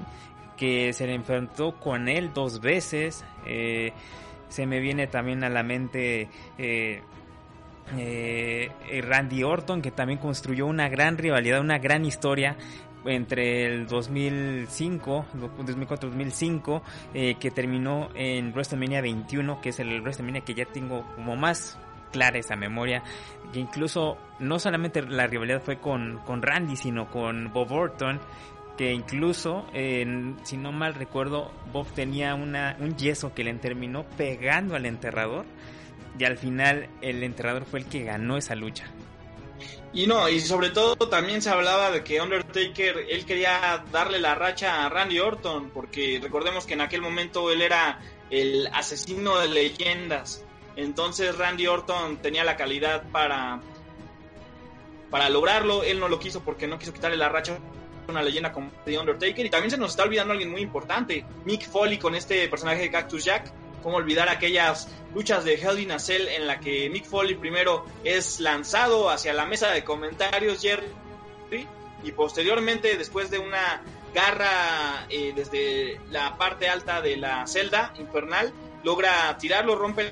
que 0.57 0.93
se 0.93 1.07
le 1.07 1.13
enfrentó 1.13 1.79
con 1.79 2.07
él 2.07 2.31
dos 2.33 2.61
veces. 2.61 3.25
Eh, 3.45 3.91
se 4.47 4.65
me 4.65 4.79
viene 4.79 5.07
también 5.07 5.43
a 5.43 5.49
la 5.49 5.63
mente 5.63 6.29
eh, 6.57 7.01
eh, 7.97 8.69
Randy 9.01 9.43
Orton, 9.43 9.81
que 9.81 9.91
también 9.91 10.19
construyó 10.19 10.65
una 10.67 10.89
gran 10.89 11.17
rivalidad, 11.17 11.61
una 11.61 11.79
gran 11.79 12.05
historia 12.05 12.57
entre 13.05 13.65
el 13.65 13.87
2005, 13.87 15.25
2004-2005, 15.33 16.81
eh, 17.13 17.35
que 17.35 17.51
terminó 17.51 18.09
en 18.15 18.51
WrestleMania 18.51 19.01
21, 19.01 19.61
que 19.61 19.69
es 19.69 19.79
el 19.79 20.01
WrestleMania 20.01 20.41
que 20.41 20.53
ya 20.53 20.65
tengo 20.65 21.05
como 21.15 21.35
más 21.35 21.77
clara 22.11 22.37
esa 22.37 22.55
memoria, 22.55 23.03
que 23.51 23.59
incluso 23.59 24.17
no 24.39 24.59
solamente 24.59 25.01
la 25.01 25.27
rivalidad 25.27 25.61
fue 25.61 25.79
con, 25.79 26.19
con 26.25 26.41
Randy, 26.41 26.75
sino 26.75 27.09
con 27.09 27.51
Bob 27.51 27.71
Orton, 27.71 28.21
que 28.77 28.91
incluso, 28.91 29.65
si 30.43 30.57
no 30.57 30.71
mal 30.71 30.95
recuerdo, 30.95 31.51
Bob 31.71 31.87
tenía 31.93 32.33
una, 32.33 32.75
un 32.79 32.95
yeso 32.95 33.33
que 33.33 33.43
le 33.43 33.53
terminó 33.55 34.03
pegando 34.17 34.75
al 34.75 34.85
enterrador 34.85 35.45
y 36.17 36.23
al 36.25 36.37
final 36.37 36.89
el 37.01 37.23
entrenador 37.23 37.65
fue 37.65 37.79
el 37.79 37.85
que 37.85 38.03
ganó 38.03 38.37
esa 38.37 38.55
lucha. 38.55 38.85
Y 39.93 40.07
no, 40.07 40.27
y 40.27 40.39
sobre 40.39 40.71
todo 40.71 40.95
también 41.07 41.41
se 41.41 41.51
hablaba 41.51 41.91
de 41.91 42.03
que 42.03 42.19
Undertaker, 42.19 43.05
él 43.09 43.25
quería 43.25 43.83
darle 43.91 44.19
la 44.19 44.33
racha 44.33 44.85
a 44.85 44.89
Randy 44.89 45.19
Orton, 45.19 45.69
porque 45.69 46.19
recordemos 46.21 46.65
que 46.65 46.73
en 46.73 46.81
aquel 46.81 47.01
momento 47.01 47.51
él 47.51 47.61
era 47.61 47.99
el 48.31 48.67
asesino 48.73 49.37
de 49.37 49.49
leyendas. 49.49 50.43
Entonces 50.75 51.37
Randy 51.37 51.67
Orton 51.67 52.17
tenía 52.17 52.43
la 52.43 52.57
calidad 52.57 53.03
para, 53.11 53.61
para 55.11 55.29
lograrlo. 55.29 55.83
Él 55.83 55.99
no 55.99 56.07
lo 56.07 56.19
quiso 56.19 56.41
porque 56.41 56.67
no 56.67 56.79
quiso 56.79 56.91
quitarle 56.91 57.17
la 57.17 57.29
racha 57.29 57.59
a 58.07 58.11
una 58.11 58.23
leyenda 58.23 58.51
como 58.51 58.71
The 58.85 58.97
Undertaker. 58.97 59.45
Y 59.45 59.49
también 59.51 59.69
se 59.69 59.77
nos 59.77 59.91
está 59.91 60.03
olvidando 60.03 60.33
alguien 60.33 60.49
muy 60.49 60.61
importante, 60.61 61.23
Mick 61.45 61.69
Foley 61.69 61.99
con 61.99 62.15
este 62.15 62.47
personaje 62.47 62.81
de 62.81 62.89
Cactus 62.89 63.23
Jack 63.23 63.53
cómo 63.83 63.97
olvidar 63.97 64.29
aquellas 64.29 64.87
luchas 65.13 65.43
de 65.43 65.55
Hell 65.55 65.79
in 65.79 65.91
a 65.91 65.99
Cell 65.99 66.27
en 66.29 66.47
la 66.47 66.59
que 66.59 66.89
Mick 66.89 67.05
Foley 67.05 67.35
primero 67.35 67.85
es 68.03 68.39
lanzado 68.39 69.09
hacia 69.09 69.33
la 69.33 69.45
mesa 69.45 69.69
de 69.69 69.83
comentarios, 69.83 70.61
Jerry, 70.61 70.87
y 72.03 72.11
posteriormente, 72.11 72.97
después 72.97 73.29
de 73.29 73.39
una 73.39 73.81
garra 74.13 75.05
eh, 75.09 75.33
desde 75.35 75.99
la 76.09 76.37
parte 76.37 76.67
alta 76.67 77.01
de 77.01 77.17
la 77.17 77.45
celda 77.47 77.93
infernal, 77.99 78.51
logra 78.83 79.37
tirarlo, 79.37 79.75
rompe 79.75 80.11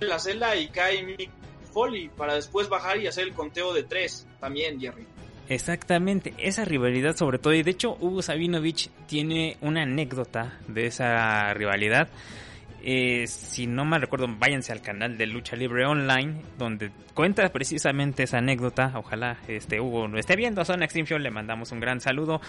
la 0.00 0.18
celda 0.18 0.56
y 0.56 0.68
cae 0.68 1.02
Mick 1.02 1.30
Foley 1.72 2.08
para 2.08 2.34
después 2.34 2.68
bajar 2.68 2.98
y 2.98 3.06
hacer 3.06 3.24
el 3.24 3.32
conteo 3.32 3.72
de 3.72 3.84
tres 3.84 4.26
también, 4.40 4.80
Jerry. 4.80 5.06
Exactamente, 5.48 6.32
esa 6.38 6.64
rivalidad 6.64 7.16
sobre 7.16 7.38
todo, 7.38 7.52
y 7.52 7.62
de 7.62 7.70
hecho 7.70 7.98
Hugo 8.00 8.22
Sabinovich 8.22 8.90
tiene 9.06 9.58
una 9.60 9.82
anécdota 9.82 10.58
de 10.68 10.86
esa 10.86 11.52
rivalidad 11.52 12.08
Eh, 12.86 13.26
si 13.28 13.66
no 13.66 13.86
mal 13.86 14.02
recuerdo, 14.02 14.28
váyanse 14.38 14.70
al 14.70 14.82
canal 14.82 15.16
de 15.16 15.26
Lucha 15.26 15.56
Libre 15.56 15.86
Online, 15.86 16.42
donde 16.58 16.90
cuenta 17.14 17.50
precisamente 17.50 18.24
esa 18.24 18.38
anécdota. 18.38 18.92
Ojalá 18.96 19.38
este 19.48 19.80
Hugo 19.80 20.06
lo 20.06 20.18
esté 20.18 20.36
viendo 20.36 20.60
a 20.60 20.66
Zona 20.66 20.86
Show, 20.86 21.18
le 21.18 21.30
mandamos 21.30 21.72
un 21.72 21.80
gran 21.80 22.02
saludo. 22.02 22.42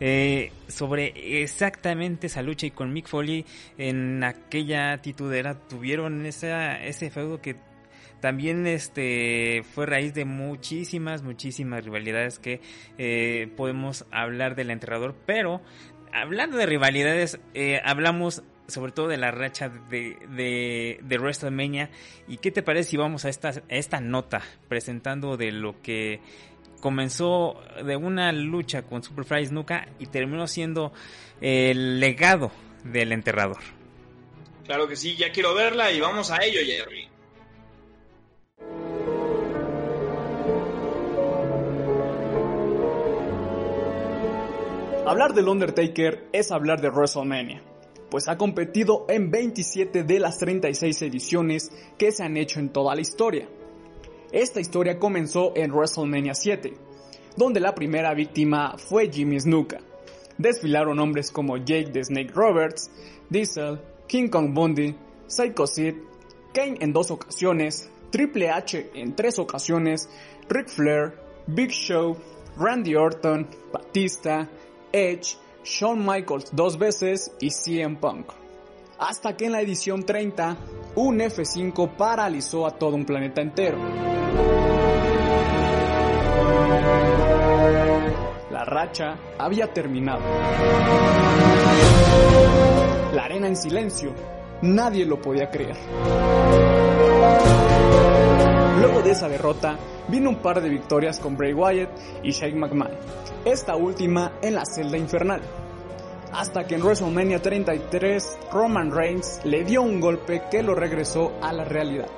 Eh, 0.00 0.50
sobre 0.66 1.42
exactamente 1.42 2.28
esa 2.28 2.40
lucha 2.40 2.64
y 2.64 2.70
con 2.70 2.90
Mick 2.90 3.06
Foley 3.06 3.44
en 3.76 4.24
aquella 4.24 4.96
titudera 5.02 5.58
tuvieron 5.68 6.24
esa, 6.24 6.82
ese 6.82 7.10
feudo 7.10 7.42
que 7.42 7.56
también 8.20 8.66
este 8.66 9.62
fue 9.74 9.84
raíz 9.84 10.14
de 10.14 10.24
muchísimas, 10.24 11.22
muchísimas 11.22 11.84
rivalidades 11.84 12.38
que 12.38 12.62
eh, 12.96 13.52
podemos 13.58 14.06
hablar 14.10 14.54
del 14.54 14.70
enterrador, 14.70 15.14
pero 15.26 15.60
hablando 16.14 16.56
de 16.56 16.64
rivalidades, 16.64 17.38
hablamos 17.84 18.42
sobre 18.72 18.92
todo 18.92 19.08
de 19.08 19.16
la 19.16 19.30
racha 19.30 19.68
de, 19.68 20.16
de, 20.28 20.98
de, 21.02 21.18
WrestleMania. 21.18 21.90
¿Y 22.26 22.38
qué 22.38 22.50
te 22.50 22.62
parece 22.62 22.90
si 22.90 22.96
vamos 22.96 23.24
a 23.24 23.28
esta, 23.28 23.50
a 23.50 23.62
esta 23.68 24.00
nota 24.00 24.42
presentando 24.68 25.36
de 25.36 25.52
lo 25.52 25.80
que 25.82 26.20
comenzó 26.80 27.60
de 27.84 27.96
una 27.96 28.32
lucha 28.32 28.82
con 28.82 29.02
Superfly 29.02 29.46
Snuka 29.46 29.88
y 29.98 30.06
terminó 30.06 30.46
siendo 30.46 30.92
el 31.40 32.00
legado 32.00 32.50
del 32.84 33.12
enterrador? 33.12 33.60
Claro 34.64 34.88
que 34.88 34.96
sí, 34.96 35.16
ya 35.16 35.30
quiero 35.32 35.54
verla 35.54 35.92
y 35.92 36.00
vamos 36.00 36.30
a 36.30 36.38
ello, 36.38 36.60
Jerry. 36.64 37.12
Hablar 45.04 45.34
del 45.34 45.48
Undertaker 45.48 46.28
es 46.32 46.52
hablar 46.52 46.80
de 46.80 46.88
WrestleMania, 46.88 47.60
pues 48.12 48.28
ha 48.28 48.36
competido 48.36 49.06
en 49.08 49.30
27 49.30 50.04
de 50.04 50.20
las 50.20 50.36
36 50.36 51.00
ediciones 51.00 51.72
que 51.96 52.12
se 52.12 52.22
han 52.22 52.36
hecho 52.36 52.60
en 52.60 52.68
toda 52.68 52.94
la 52.94 53.00
historia. 53.00 53.48
Esta 54.30 54.60
historia 54.60 54.98
comenzó 54.98 55.54
en 55.56 55.72
WrestleMania 55.72 56.34
7, 56.34 56.74
donde 57.38 57.58
la 57.58 57.74
primera 57.74 58.12
víctima 58.12 58.76
fue 58.76 59.10
Jimmy 59.10 59.40
Snuka. 59.40 59.80
Desfilaron 60.36 60.98
hombres 60.98 61.30
como 61.30 61.56
Jake 61.56 61.88
the 61.90 62.04
Snake 62.04 62.32
Roberts, 62.34 62.90
Diesel, 63.30 63.80
King 64.08 64.28
Kong 64.28 64.52
Bundy, 64.52 64.94
Psycho 65.26 65.66
Sid, 65.66 65.94
Kane 66.52 66.76
en 66.80 66.92
dos 66.92 67.10
ocasiones, 67.10 67.88
Triple 68.10 68.50
H 68.50 68.90
en 68.92 69.16
tres 69.16 69.38
ocasiones, 69.38 70.10
Ric 70.50 70.68
Flair, 70.68 71.14
Big 71.46 71.70
Show, 71.70 72.18
Randy 72.58 72.94
Orton, 72.94 73.48
Batista, 73.72 74.50
Edge, 74.92 75.38
Shawn 75.64 76.04
Michaels 76.04 76.54
dos 76.54 76.78
veces 76.78 77.32
y 77.40 77.50
CM 77.50 77.96
Punk. 77.96 78.32
Hasta 78.98 79.36
que 79.36 79.46
en 79.46 79.52
la 79.52 79.60
edición 79.60 80.04
30, 80.04 80.56
un 80.96 81.18
F5 81.18 81.96
paralizó 81.96 82.66
a 82.66 82.72
todo 82.72 82.94
un 82.94 83.04
planeta 83.04 83.40
entero. 83.40 83.78
La 88.50 88.64
racha 88.64 89.16
había 89.38 89.72
terminado. 89.72 90.22
La 93.14 93.24
arena 93.24 93.48
en 93.48 93.56
silencio. 93.56 94.12
Nadie 94.62 95.04
lo 95.04 95.20
podía 95.20 95.50
creer. 95.50 95.76
Luego 98.82 99.00
de 99.00 99.12
esa 99.12 99.28
derrota, 99.28 99.78
vino 100.08 100.28
un 100.28 100.42
par 100.42 100.60
de 100.60 100.68
victorias 100.68 101.20
con 101.20 101.36
Bray 101.36 101.54
Wyatt 101.54 101.88
y 102.24 102.32
Shane 102.32 102.56
McMahon, 102.56 102.90
esta 103.44 103.76
última 103.76 104.32
en 104.42 104.56
la 104.56 104.64
celda 104.66 104.98
infernal. 104.98 105.40
Hasta 106.32 106.66
que 106.66 106.74
en 106.74 106.82
WrestleMania 106.82 107.40
33 107.40 108.38
Roman 108.52 108.90
Reigns 108.90 109.40
le 109.44 109.62
dio 109.62 109.82
un 109.82 110.00
golpe 110.00 110.42
que 110.50 110.64
lo 110.64 110.74
regresó 110.74 111.30
a 111.40 111.52
la 111.52 111.62
realidad. 111.62 112.08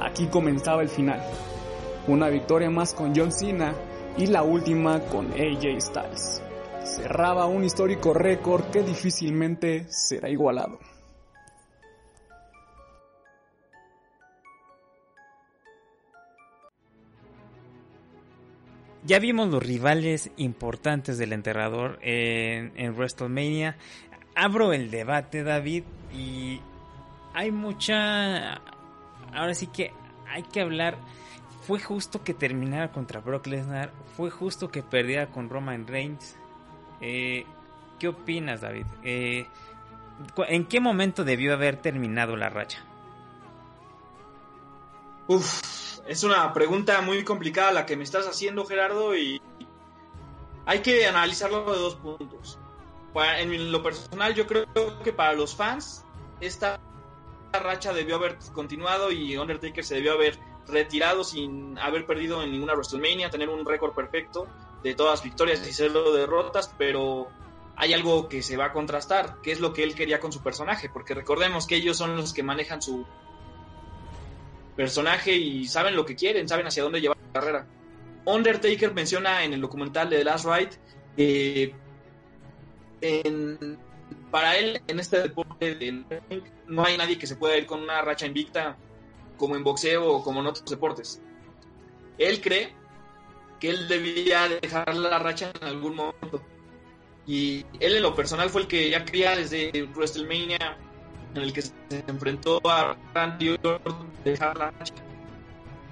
Aquí 0.00 0.28
comenzaba 0.28 0.82
el 0.82 0.88
final. 0.88 1.20
Una 2.06 2.28
victoria 2.28 2.70
más 2.70 2.94
con 2.94 3.12
John 3.12 3.32
Cena 3.32 3.74
y 4.16 4.28
la 4.28 4.44
última 4.44 5.00
con 5.00 5.32
AJ 5.32 5.80
Styles. 5.80 6.42
Cerraba 6.84 7.46
un 7.46 7.64
histórico 7.64 8.14
récord 8.14 8.66
que 8.70 8.84
difícilmente 8.84 9.86
será 9.88 10.30
igualado. 10.30 10.78
Ya 19.04 19.18
vimos 19.18 19.48
los 19.48 19.62
rivales 19.62 20.30
importantes 20.36 21.18
del 21.18 21.32
enterrador 21.32 21.98
en, 22.02 22.94
WrestleMania. 22.94 23.76
Abro 24.34 24.72
el 24.72 24.90
debate, 24.90 25.42
David, 25.42 25.84
y 26.14 26.60
hay 27.34 27.50
mucha... 27.50 28.60
Ahora 29.34 29.54
sí 29.54 29.66
que 29.66 29.92
hay 30.28 30.44
que 30.44 30.60
hablar. 30.60 30.98
¿Fue 31.66 31.80
justo 31.80 32.22
que 32.22 32.34
terminara 32.34 32.92
contra 32.92 33.20
Brock 33.20 33.46
Lesnar? 33.46 33.92
¿Fue 34.16 34.30
justo 34.30 34.70
que 34.70 34.82
perdiera 34.82 35.26
con 35.26 35.48
Roman 35.48 35.86
Reigns? 35.86 36.36
Eh, 37.00 37.44
¿Qué 37.98 38.08
opinas, 38.08 38.60
David? 38.60 38.86
Eh, 39.02 39.46
¿En 40.48 40.66
qué 40.66 40.80
momento 40.80 41.24
debió 41.24 41.54
haber 41.54 41.76
terminado 41.76 42.36
la 42.36 42.48
racha? 42.48 42.84
Uf, 45.26 45.81
es 46.06 46.24
una 46.24 46.52
pregunta 46.52 47.00
muy 47.00 47.24
complicada 47.24 47.72
la 47.72 47.86
que 47.86 47.96
me 47.96 48.04
estás 48.04 48.26
haciendo, 48.26 48.64
Gerardo, 48.64 49.16
y 49.16 49.40
hay 50.66 50.80
que 50.80 51.06
analizarlo 51.06 51.70
de 51.72 51.78
dos 51.78 51.96
puntos. 51.96 52.58
En 53.14 53.72
lo 53.72 53.82
personal, 53.82 54.34
yo 54.34 54.46
creo 54.46 54.66
que 55.04 55.12
para 55.12 55.34
los 55.34 55.54
fans, 55.54 56.04
esta 56.40 56.80
racha 57.52 57.92
debió 57.92 58.16
haber 58.16 58.38
continuado 58.54 59.12
y 59.12 59.36
Undertaker 59.36 59.84
se 59.84 59.96
debió 59.96 60.12
haber 60.12 60.38
retirado 60.66 61.22
sin 61.24 61.78
haber 61.78 62.06
perdido 62.06 62.42
en 62.42 62.52
ninguna 62.52 62.72
WrestleMania, 62.72 63.30
tener 63.30 63.48
un 63.48 63.66
récord 63.66 63.92
perfecto 63.92 64.46
de 64.82 64.94
todas 64.94 65.22
victorias 65.22 65.66
y 65.68 65.72
cero 65.72 66.12
derrotas, 66.12 66.74
pero 66.78 67.28
hay 67.76 67.92
algo 67.92 68.28
que 68.28 68.42
se 68.42 68.56
va 68.56 68.66
a 68.66 68.72
contrastar, 68.72 69.40
que 69.42 69.52
es 69.52 69.60
lo 69.60 69.72
que 69.72 69.82
él 69.82 69.94
quería 69.94 70.20
con 70.20 70.32
su 70.32 70.42
personaje, 70.42 70.88
porque 70.88 71.14
recordemos 71.14 71.66
que 71.66 71.76
ellos 71.76 71.96
son 71.96 72.16
los 72.16 72.32
que 72.32 72.42
manejan 72.42 72.80
su 72.80 73.06
personaje 74.76 75.34
y 75.34 75.66
saben 75.66 75.96
lo 75.96 76.04
que 76.04 76.16
quieren, 76.16 76.48
saben 76.48 76.66
hacia 76.66 76.82
dónde 76.82 77.00
llevar 77.00 77.18
la 77.18 77.40
carrera. 77.40 77.66
Undertaker 78.24 78.94
menciona 78.94 79.44
en 79.44 79.52
el 79.52 79.60
documental 79.60 80.08
de 80.08 80.18
The 80.18 80.24
Last 80.24 80.46
Ride 80.46 80.70
que 81.16 81.74
para 84.30 84.56
él 84.56 84.80
en 84.86 85.00
este 85.00 85.20
deporte 85.20 86.04
no 86.68 86.84
hay 86.84 86.96
nadie 86.96 87.18
que 87.18 87.26
se 87.26 87.36
pueda 87.36 87.56
ir 87.56 87.66
con 87.66 87.80
una 87.80 88.00
racha 88.00 88.26
invicta 88.26 88.76
como 89.36 89.56
en 89.56 89.64
boxeo 89.64 90.06
o 90.06 90.22
como 90.22 90.40
en 90.40 90.46
otros 90.46 90.70
deportes. 90.70 91.20
Él 92.18 92.40
cree 92.40 92.74
que 93.58 93.70
él 93.70 93.88
debía 93.88 94.48
dejar 94.48 94.94
la 94.94 95.18
racha 95.18 95.52
en 95.60 95.66
algún 95.66 95.96
momento. 95.96 96.42
Y 97.26 97.64
él 97.78 97.96
en 97.96 98.02
lo 98.02 98.14
personal 98.14 98.50
fue 98.50 98.62
el 98.62 98.66
que 98.68 98.90
ya 98.90 99.04
quería 99.04 99.36
desde 99.36 99.70
WrestleMania 99.94 100.78
en 101.34 101.42
el 101.42 101.52
que 101.52 101.62
se 101.62 101.72
enfrentó 102.06 102.60
a 102.68 102.96
Randy 103.14 103.50
Orton 103.50 104.10
dejar 104.24 104.56
la. 104.56 104.72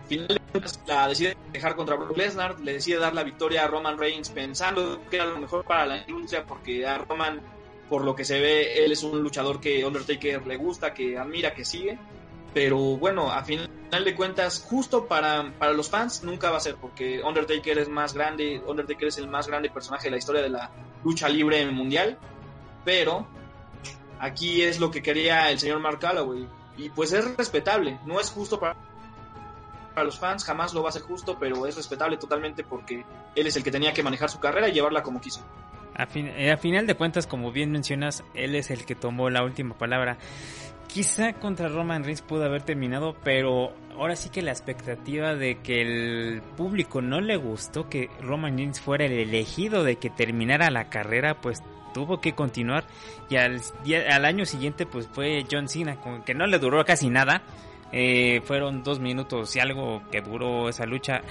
Finalmente 0.06 0.40
la 0.86 1.06
decide 1.06 1.36
dejar 1.52 1.76
contra 1.76 1.94
Brock 1.94 2.16
Lesnar, 2.16 2.58
le 2.60 2.74
decide 2.74 2.98
dar 2.98 3.14
la 3.14 3.22
victoria 3.22 3.64
a 3.64 3.68
Roman 3.68 3.96
Reigns 3.96 4.28
pensando 4.30 5.00
que 5.08 5.16
era 5.16 5.26
lo 5.26 5.38
mejor 5.38 5.64
para 5.64 5.86
la 5.86 6.04
industria 6.08 6.44
porque 6.44 6.84
a 6.84 6.98
Roman, 6.98 7.40
por 7.88 8.04
lo 8.04 8.16
que 8.16 8.24
se 8.24 8.40
ve, 8.40 8.84
él 8.84 8.90
es 8.90 9.04
un 9.04 9.22
luchador 9.22 9.60
que 9.60 9.84
Undertaker 9.84 10.44
le 10.46 10.56
gusta, 10.56 10.92
que 10.92 11.16
admira, 11.16 11.54
que 11.54 11.64
sigue. 11.64 11.96
Pero 12.52 12.76
bueno, 12.96 13.30
a 13.30 13.44
final 13.44 13.68
de 14.04 14.14
cuentas, 14.16 14.64
justo 14.68 15.06
para, 15.06 15.52
para 15.56 15.72
los 15.72 15.88
fans 15.88 16.24
nunca 16.24 16.50
va 16.50 16.56
a 16.56 16.60
ser 16.60 16.74
porque 16.74 17.22
Undertaker 17.22 17.78
es 17.78 17.88
más 17.88 18.12
grande, 18.12 18.60
Undertaker 18.66 19.06
es 19.06 19.18
el 19.18 19.28
más 19.28 19.46
grande 19.46 19.70
personaje 19.70 20.08
de 20.08 20.10
la 20.10 20.16
historia 20.16 20.42
de 20.42 20.50
la 20.50 20.70
lucha 21.04 21.28
libre 21.28 21.64
mundial. 21.70 22.18
Pero 22.84 23.28
Aquí 24.20 24.62
es 24.62 24.78
lo 24.78 24.90
que 24.90 25.02
quería 25.02 25.50
el 25.50 25.58
señor 25.58 25.80
Mark 25.80 25.98
Calloway. 25.98 26.46
Y 26.76 26.90
pues 26.90 27.12
es 27.12 27.36
respetable. 27.36 27.98
No 28.04 28.20
es 28.20 28.30
justo 28.30 28.60
para, 28.60 28.76
los 30.04 30.18
fans, 30.18 30.44
jamás 30.44 30.72
lo 30.72 30.82
va 30.82 30.90
a 30.90 30.92
ser 30.92 31.02
justo, 31.02 31.38
pero 31.38 31.66
es 31.66 31.76
respetable 31.76 32.16
totalmente 32.16 32.62
porque 32.62 33.04
él 33.34 33.46
es 33.46 33.56
el 33.56 33.62
que 33.62 33.70
tenía 33.70 33.92
que 33.92 34.02
manejar 34.02 34.30
su 34.30 34.38
carrera 34.38 34.68
y 34.68 34.72
llevarla 34.72 35.02
como 35.02 35.20
quiso. 35.20 35.42
Eh, 36.14 36.50
a 36.50 36.56
final 36.56 36.86
de 36.86 36.94
cuentas, 36.94 37.26
como 37.26 37.52
bien 37.52 37.70
mencionas, 37.70 38.24
él 38.34 38.54
es 38.54 38.70
el 38.70 38.86
que 38.86 38.94
tomó 38.94 39.28
la 39.28 39.42
última 39.42 39.76
palabra. 39.76 40.16
Quizá 40.86 41.34
contra 41.34 41.68
Roman 41.68 42.02
Reigns 42.04 42.22
pudo 42.22 42.44
haber 42.44 42.62
terminado, 42.62 43.14
pero 43.22 43.72
ahora 43.96 44.16
sí 44.16 44.28
que 44.28 44.42
la 44.42 44.50
expectativa 44.50 45.34
de 45.34 45.58
que 45.58 45.82
el 45.82 46.42
público 46.56 47.00
no 47.00 47.20
le 47.20 47.36
gustó 47.36 47.88
que 47.88 48.10
Roman 48.20 48.56
Reigns 48.56 48.80
fuera 48.80 49.04
el 49.04 49.12
elegido 49.12 49.84
de 49.84 49.96
que 49.96 50.10
terminara 50.10 50.70
la 50.70 50.88
carrera, 50.88 51.40
pues 51.40 51.62
tuvo 51.92 52.20
que 52.20 52.34
continuar 52.34 52.84
y 53.28 53.36
al, 53.36 53.60
al 54.10 54.24
año 54.24 54.44
siguiente 54.46 54.86
pues 54.86 55.08
fue 55.12 55.44
John 55.50 55.68
Cena, 55.68 55.98
que 56.24 56.34
no 56.34 56.46
le 56.46 56.58
duró 56.58 56.84
casi 56.84 57.10
nada, 57.10 57.42
eh, 57.92 58.40
fueron 58.44 58.82
dos 58.82 59.00
minutos 59.00 59.54
y 59.56 59.60
algo 59.60 60.02
que 60.10 60.20
duró 60.20 60.68
esa 60.68 60.86
lucha. 60.86 61.22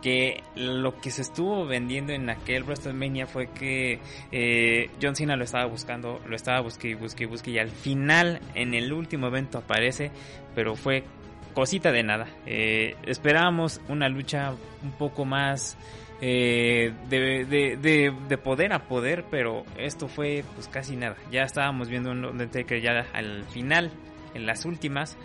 que 0.00 0.42
lo 0.56 0.98
que 0.98 1.10
se 1.10 1.20
estuvo 1.20 1.66
vendiendo 1.66 2.14
en 2.14 2.30
aquel 2.30 2.62
WrestleMania 2.62 3.26
fue 3.26 3.48
que 3.50 4.00
eh, 4.32 4.88
John 5.00 5.14
Cena 5.14 5.36
lo 5.36 5.44
estaba 5.44 5.66
buscando, 5.66 6.20
lo 6.26 6.36
estaba 6.36 6.60
busque 6.60 6.88
y 6.88 6.94
busque 6.94 7.24
y 7.24 7.26
busque 7.26 7.50
y 7.50 7.58
al 7.58 7.70
final 7.70 8.40
en 8.54 8.72
el 8.72 8.92
último 8.94 9.26
evento 9.26 9.58
aparece, 9.58 10.10
pero 10.54 10.74
fue 10.74 11.04
cosita 11.52 11.92
de 11.92 12.02
nada. 12.02 12.28
Eh, 12.46 12.96
esperábamos 13.04 13.80
una 13.88 14.08
lucha 14.08 14.54
un 14.82 14.92
poco 14.92 15.24
más 15.24 15.76
eh, 16.20 16.92
de, 17.08 17.44
de, 17.46 18.12
de, 18.28 18.38
poder 18.38 18.72
a 18.72 18.86
poder, 18.86 19.24
pero 19.30 19.64
esto 19.78 20.08
fue 20.08 20.44
pues 20.54 20.68
casi 20.68 20.96
nada. 20.96 21.16
Ya 21.30 21.42
estábamos 21.42 21.88
viendo 21.88 22.10
un 22.10 22.24
Undertaker 22.24 22.80
ya 22.80 23.06
al 23.12 23.44
final, 23.44 23.90
en 24.34 24.46
las 24.46 24.64
últimas. 24.64 25.16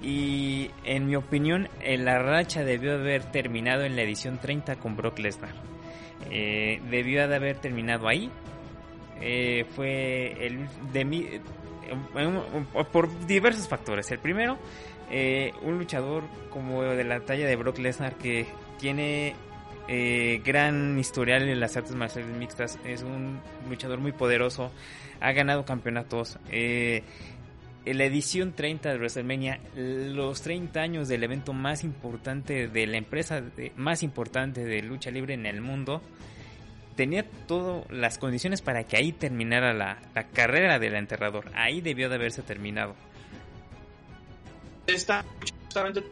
Y 0.00 0.70
en 0.84 1.06
mi 1.06 1.16
opinión, 1.16 1.68
la 1.84 2.20
racha 2.20 2.62
debió 2.62 2.94
haber 2.94 3.24
terminado 3.32 3.82
en 3.82 3.96
la 3.96 4.02
edición 4.02 4.38
30 4.38 4.76
con 4.76 4.96
Brock 4.96 5.18
Lesnar. 5.18 5.54
Eh, 6.30 6.80
debió 6.90 7.26
de 7.26 7.34
haber 7.34 7.56
terminado 7.56 8.08
ahí. 8.08 8.30
Eh, 9.20 9.64
fue 9.74 10.46
el 10.46 10.68
de 10.92 11.04
mi, 11.04 11.26
por 12.92 13.26
diversos 13.26 13.68
factores. 13.68 14.10
El 14.10 14.18
primero, 14.18 14.58
eh, 15.10 15.52
un 15.62 15.78
luchador 15.78 16.24
como 16.50 16.82
de 16.82 17.04
la 17.04 17.20
talla 17.20 17.46
de 17.46 17.56
Brock 17.56 17.78
Lesnar 17.78 18.16
que 18.16 18.46
tiene 18.78 19.34
eh, 19.88 20.42
gran 20.44 20.98
historial 20.98 21.48
en 21.48 21.60
las 21.60 21.76
artes 21.76 21.94
marciales 21.94 22.36
mixtas, 22.36 22.78
es 22.84 23.02
un 23.02 23.40
luchador 23.68 23.98
muy 23.98 24.12
poderoso, 24.12 24.70
ha 25.20 25.32
ganado 25.32 25.64
campeonatos. 25.64 26.38
Eh, 26.50 27.02
en 27.84 27.98
la 27.98 28.04
edición 28.04 28.52
30 28.52 28.90
de 28.90 28.98
WrestleMania, 28.98 29.60
los 29.74 30.42
30 30.42 30.80
años 30.80 31.08
del 31.08 31.24
evento 31.24 31.54
más 31.54 31.84
importante 31.84 32.68
de 32.68 32.86
la 32.86 32.98
empresa 32.98 33.42
más 33.76 34.02
importante 34.02 34.64
de 34.64 34.82
lucha 34.82 35.10
libre 35.10 35.34
en 35.34 35.46
el 35.46 35.62
mundo, 35.62 36.02
tenía 36.96 37.24
todas 37.46 37.90
las 37.90 38.18
condiciones 38.18 38.60
para 38.60 38.84
que 38.84 38.98
ahí 38.98 39.12
terminara 39.12 39.72
la, 39.72 39.98
la 40.14 40.24
carrera 40.24 40.78
del 40.78 40.96
enterrador. 40.96 41.50
Ahí 41.54 41.80
debió 41.80 42.10
de 42.10 42.16
haberse 42.16 42.42
terminado 42.42 42.94
esta 44.88 45.24
justamente 45.68 46.02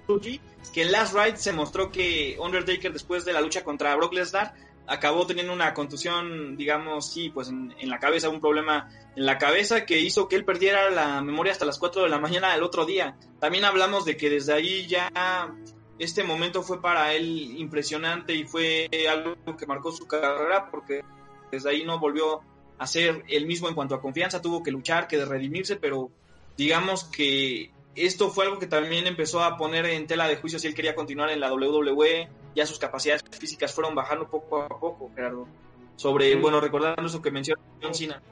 que 0.74 0.82
en 0.82 0.92
Last 0.92 1.14
Ride 1.14 1.38
se 1.38 1.52
mostró 1.52 1.90
que 1.90 2.36
Undertaker 2.38 2.92
después 2.92 3.24
de 3.24 3.32
la 3.32 3.40
lucha 3.40 3.64
contra 3.64 3.96
Brock 3.96 4.12
Lesnar 4.12 4.54
acabó 4.86 5.26
teniendo 5.26 5.52
una 5.54 5.72
contusión, 5.72 6.56
digamos, 6.58 7.10
sí, 7.10 7.30
pues 7.30 7.48
en, 7.48 7.74
la 7.88 7.98
cabeza, 7.98 8.28
un 8.28 8.40
problema 8.40 8.90
en 9.16 9.24
la 9.24 9.38
cabeza 9.38 9.86
que 9.86 9.98
hizo 9.98 10.28
que 10.28 10.36
él 10.36 10.44
perdiera 10.44 10.90
la 10.90 11.22
memoria 11.22 11.52
hasta 11.52 11.64
las 11.64 11.78
4 11.78 12.02
de 12.02 12.08
la 12.10 12.18
mañana 12.18 12.52
del 12.52 12.62
otro 12.62 12.84
día. 12.84 13.16
También 13.40 13.64
hablamos 13.64 14.04
de 14.04 14.16
que 14.18 14.28
desde 14.28 14.52
ahí 14.52 14.86
ya 14.86 15.10
este 15.98 16.22
momento 16.22 16.62
fue 16.62 16.82
para 16.82 17.14
él 17.14 17.56
impresionante 17.56 18.34
y 18.34 18.44
fue 18.44 18.90
algo 19.10 19.56
que 19.56 19.66
marcó 19.66 19.90
su 19.90 20.06
carrera 20.06 20.70
porque 20.70 21.02
desde 21.50 21.70
ahí 21.70 21.82
no 21.82 21.98
volvió 21.98 22.42
a 22.78 22.86
ser 22.86 23.24
el 23.28 23.46
mismo 23.46 23.68
en 23.68 23.74
cuanto 23.74 23.94
a 23.94 24.02
confianza, 24.02 24.42
tuvo 24.42 24.62
que 24.62 24.70
luchar, 24.70 25.08
que 25.08 25.24
redimirse, 25.24 25.76
pero 25.76 26.10
digamos 26.58 27.04
que 27.04 27.70
esto 27.96 28.30
fue 28.30 28.44
algo 28.44 28.58
que 28.58 28.66
también 28.66 29.06
empezó 29.06 29.42
a 29.42 29.56
poner 29.56 29.86
en 29.86 30.06
tela 30.06 30.28
de 30.28 30.36
juicio 30.36 30.58
si 30.58 30.66
él 30.66 30.74
quería 30.74 30.94
continuar 30.94 31.30
en 31.30 31.40
la 31.40 31.52
WWE, 31.52 32.28
ya 32.54 32.66
sus 32.66 32.78
capacidades 32.78 33.24
físicas 33.38 33.72
fueron 33.72 33.94
bajando 33.94 34.28
poco 34.28 34.62
a 34.62 34.68
poco, 34.68 35.10
Gerardo. 35.14 35.46
Sobre, 35.96 36.34
bueno, 36.36 36.60
recordando 36.60 37.06
eso 37.06 37.22
que 37.22 37.30
mencionó 37.30 37.62
John 37.82 37.94
Cena. 37.94 38.22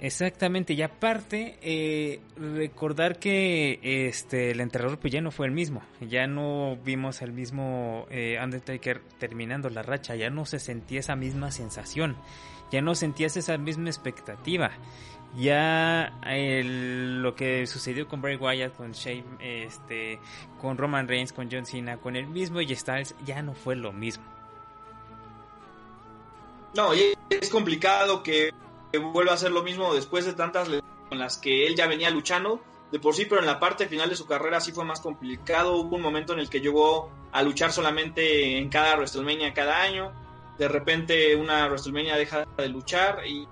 Exactamente, 0.00 0.74
y 0.74 0.82
aparte, 0.82 1.58
eh, 1.60 2.20
recordar 2.36 3.18
que 3.18 3.80
este 3.82 4.52
el 4.52 4.60
enterrador 4.60 4.98
pues 4.98 5.12
ya 5.12 5.20
no 5.20 5.32
fue 5.32 5.46
el 5.46 5.52
mismo, 5.52 5.82
ya 6.00 6.28
no 6.28 6.76
vimos 6.84 7.20
al 7.20 7.32
mismo 7.32 8.06
eh, 8.08 8.38
Undertaker 8.40 9.00
terminando 9.18 9.68
la 9.70 9.82
racha, 9.82 10.14
ya 10.14 10.30
no 10.30 10.46
se 10.46 10.60
sentía 10.60 11.00
esa 11.00 11.16
misma 11.16 11.50
sensación, 11.50 12.16
ya 12.70 12.80
no 12.80 12.94
sentías 12.94 13.36
esa 13.36 13.58
misma 13.58 13.88
expectativa 13.88 14.70
ya 15.36 16.12
lo 16.22 17.34
que 17.34 17.66
sucedió 17.66 18.08
con 18.08 18.22
Bray 18.22 18.36
Wyatt, 18.36 18.76
con 18.76 18.92
Shane, 18.92 19.24
este, 19.40 20.20
con 20.60 20.78
Roman 20.78 21.06
Reigns, 21.06 21.32
con 21.32 21.48
John 21.50 21.66
Cena, 21.66 21.98
con 21.98 22.16
el 22.16 22.26
mismo 22.26 22.60
y 22.60 22.74
Styles, 22.74 23.14
ya 23.24 23.42
no 23.42 23.54
fue 23.54 23.76
lo 23.76 23.92
mismo. 23.92 24.24
No, 26.74 26.94
y 26.94 27.14
es 27.30 27.50
complicado 27.50 28.22
que, 28.22 28.52
vuelva 29.12 29.34
a 29.34 29.36
ser 29.36 29.52
lo 29.52 29.62
mismo 29.62 29.94
después 29.94 30.24
de 30.24 30.32
tantas 30.32 30.68
con 31.08 31.18
las 31.18 31.36
que 31.36 31.66
él 31.66 31.74
ya 31.76 31.86
venía 31.86 32.10
luchando 32.10 32.60
de 32.90 32.98
por 32.98 33.14
sí, 33.14 33.26
pero 33.26 33.42
en 33.42 33.46
la 33.46 33.60
parte 33.60 33.86
final 33.86 34.08
de 34.08 34.16
su 34.16 34.26
carrera 34.26 34.60
sí 34.60 34.72
fue 34.72 34.84
más 34.84 35.00
complicado. 35.00 35.76
Hubo 35.76 35.96
un 35.96 36.02
momento 36.02 36.32
en 36.32 36.38
el 36.38 36.48
que 36.48 36.60
llegó 36.60 37.10
a 37.32 37.42
luchar 37.42 37.70
solamente 37.70 38.56
en 38.56 38.70
cada 38.70 38.96
WrestleMania 38.96 39.52
cada 39.52 39.82
año. 39.82 40.10
De 40.56 40.68
repente 40.68 41.36
una 41.36 41.66
WrestleMania 41.66 42.16
deja 42.16 42.46
de 42.56 42.68
luchar 42.68 43.26
y 43.26 43.46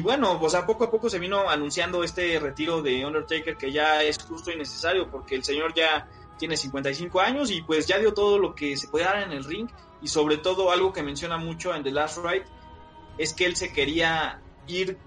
bueno, 0.00 0.38
pues 0.40 0.54
a 0.54 0.66
poco 0.66 0.84
a 0.84 0.90
poco 0.90 1.08
se 1.08 1.18
vino 1.18 1.48
anunciando 1.48 2.02
este 2.02 2.38
retiro 2.40 2.82
de 2.82 3.06
Undertaker 3.06 3.56
que 3.56 3.70
ya 3.70 4.02
es 4.02 4.18
justo 4.18 4.50
y 4.50 4.56
necesario 4.56 5.08
porque 5.08 5.36
el 5.36 5.44
señor 5.44 5.72
ya 5.74 6.08
tiene 6.36 6.56
55 6.56 7.20
años 7.20 7.50
y 7.50 7.62
pues 7.62 7.86
ya 7.86 7.98
dio 7.98 8.12
todo 8.12 8.38
lo 8.38 8.54
que 8.54 8.76
se 8.76 8.88
puede 8.88 9.04
dar 9.04 9.22
en 9.22 9.32
el 9.32 9.44
ring 9.44 9.68
y 10.02 10.08
sobre 10.08 10.38
todo 10.38 10.70
algo 10.72 10.92
que 10.92 11.02
menciona 11.02 11.36
mucho 11.36 11.74
en 11.74 11.82
The 11.82 11.92
Last 11.92 12.18
Ride 12.18 12.44
es 13.18 13.32
que 13.32 13.46
él 13.46 13.56
se 13.56 13.72
quería 13.72 14.40
ir 14.66 14.98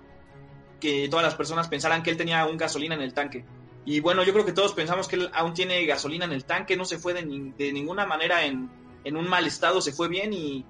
que 0.80 1.08
todas 1.10 1.24
las 1.24 1.36
personas 1.36 1.68
pensaran 1.68 2.04
que 2.04 2.10
él 2.10 2.18
tenía 2.18 2.46
un 2.46 2.58
gasolina 2.58 2.96
en 2.96 3.02
el 3.02 3.14
tanque. 3.14 3.46
Y 3.86 4.00
bueno, 4.00 4.24
yo 4.24 4.34
creo 4.34 4.46
que 4.46 4.52
todos 4.52 4.74
pensamos 4.74 5.08
que 5.08 5.16
él 5.16 5.30
aún 5.34 5.54
tiene 5.54 5.86
gasolina 5.86 6.26
en 6.26 6.34
el 6.34 6.44
tanque, 6.44 6.76
no 6.76 6.86
se 6.86 6.98
fue 6.98 7.14
de, 7.14 7.54
de 7.58 7.72
ninguna 7.72 8.06
manera 8.06 8.44
en, 8.46 8.70
en 9.04 9.16
un 9.16 9.28
mal 9.28 9.48
estado, 9.48 9.82
se 9.82 9.92
fue 9.92 10.08
bien 10.08 10.34
y 10.34 10.66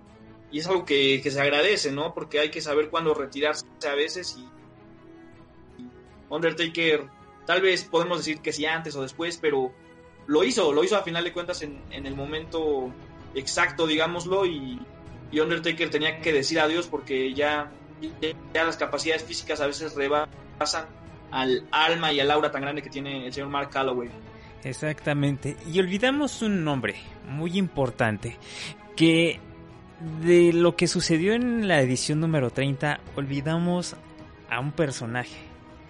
y 0.51 0.59
es 0.59 0.67
algo 0.67 0.85
que, 0.85 1.21
se 1.23 1.41
agradece, 1.41 1.91
¿no? 1.91 2.13
Porque 2.13 2.39
hay 2.39 2.51
que 2.51 2.61
saber 2.61 2.89
cuándo 2.89 3.13
retirarse 3.13 3.65
a 3.89 3.95
veces 3.95 4.37
y, 4.37 4.47
Undertaker, 6.29 7.07
tal 7.45 7.61
vez 7.61 7.83
podemos 7.83 8.19
decir 8.19 8.39
que 8.39 8.53
sí 8.53 8.65
antes 8.65 8.95
o 8.95 9.01
después, 9.01 9.37
pero 9.37 9.71
lo 10.27 10.43
hizo, 10.43 10.71
lo 10.71 10.83
hizo 10.83 10.97
a 10.97 11.03
final 11.03 11.23
de 11.23 11.33
cuentas 11.33 11.61
en, 11.61 11.81
el 11.91 12.15
momento 12.15 12.93
exacto, 13.33 13.87
digámoslo, 13.87 14.45
y, 14.45 14.79
Undertaker 15.33 15.89
tenía 15.89 16.19
que 16.19 16.33
decir 16.33 16.59
adiós 16.59 16.87
porque 16.87 17.33
ya, 17.33 17.71
ya 18.53 18.63
las 18.65 18.75
capacidades 18.75 19.23
físicas 19.23 19.61
a 19.61 19.67
veces 19.67 19.95
rebasan 19.95 20.87
al 21.31 21.65
alma 21.71 22.11
y 22.11 22.19
al 22.19 22.29
aura 22.31 22.51
tan 22.51 22.61
grande 22.61 22.81
que 22.81 22.89
tiene 22.89 23.27
el 23.27 23.33
señor 23.33 23.49
Mark 23.49 23.69
Calloway. 23.69 24.09
Exactamente, 24.63 25.55
y 25.71 25.79
olvidamos 25.79 26.41
un 26.41 26.65
nombre 26.65 26.95
muy 27.29 27.57
importante 27.57 28.37
que 28.97 29.39
de 30.23 30.53
lo 30.53 30.75
que 30.75 30.87
sucedió 30.87 31.33
en 31.33 31.67
la 31.67 31.81
edición 31.81 32.19
número 32.19 32.49
30, 32.49 32.99
olvidamos 33.15 33.95
a 34.49 34.59
un 34.59 34.71
personaje 34.71 35.37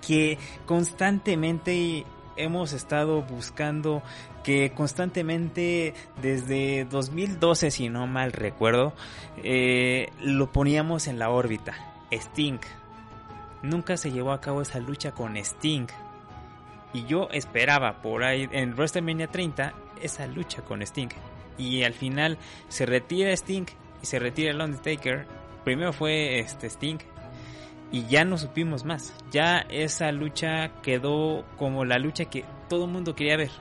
que 0.05 0.37
constantemente 0.65 2.05
hemos 2.35 2.73
estado 2.73 3.21
buscando, 3.21 4.01
que 4.43 4.71
constantemente 4.71 5.93
desde 6.21 6.85
2012, 6.85 7.71
si 7.71 7.89
no 7.89 8.07
mal 8.07 8.31
recuerdo, 8.31 8.93
eh, 9.43 10.09
lo 10.21 10.51
poníamos 10.51 11.07
en 11.07 11.19
la 11.19 11.29
órbita, 11.29 11.73
Sting. 12.11 12.59
Nunca 13.61 13.95
se 13.95 14.11
llevó 14.11 14.31
a 14.31 14.41
cabo 14.41 14.61
esa 14.61 14.79
lucha 14.79 15.11
con 15.11 15.37
Sting. 15.37 15.87
Y 16.93 17.05
yo 17.05 17.29
esperaba 17.31 18.01
por 18.01 18.23
ahí 18.23 18.49
en 18.51 18.73
WrestleMania 18.73 19.27
30 19.27 19.73
esa 20.01 20.27
lucha 20.27 20.61
con 20.63 20.81
Sting. 20.81 21.09
Y 21.57 21.83
al 21.83 21.93
final 21.93 22.37
se 22.69 22.85
retira 22.85 23.31
Sting 23.31 23.65
y 24.01 24.05
se 24.05 24.19
retira 24.19 24.51
el 24.51 24.61
Undertaker, 24.61 25.25
primero 25.63 25.93
fue 25.93 26.39
este 26.39 26.67
Sting 26.67 26.99
y 27.91 28.05
ya 28.07 28.23
no 28.23 28.37
supimos 28.37 28.85
más. 28.85 29.13
Ya 29.31 29.59
esa 29.69 30.11
lucha 30.11 30.71
quedó 30.81 31.45
como 31.57 31.85
la 31.85 31.99
lucha 31.99 32.25
que 32.25 32.45
todo 32.69 32.85
el 32.85 32.91
mundo 32.91 33.15
quería 33.15 33.37
ver. 33.37 33.51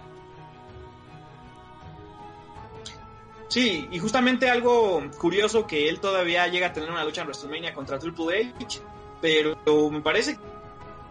Sí, 3.48 3.88
y 3.90 3.98
justamente 3.98 4.48
algo 4.48 5.02
curioso 5.18 5.66
que 5.66 5.88
él 5.88 5.98
todavía 5.98 6.46
llega 6.46 6.68
a 6.68 6.72
tener 6.72 6.88
una 6.88 7.04
lucha 7.04 7.22
en 7.22 7.26
WrestleMania 7.26 7.74
contra 7.74 7.98
Triple 7.98 8.52
H, 8.60 8.80
pero 9.20 9.58
me 9.90 10.00
parece 10.00 10.38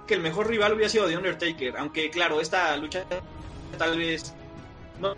que 0.07 0.13
el 0.13 0.21
mejor 0.21 0.47
rival 0.47 0.73
hubiera 0.73 0.89
sido 0.89 1.07
The 1.07 1.17
Undertaker, 1.17 1.77
aunque 1.77 2.09
claro, 2.09 2.39
esta 2.39 2.77
lucha 2.77 3.03
tal 3.77 3.97
vez 3.97 4.33
no 5.01 5.15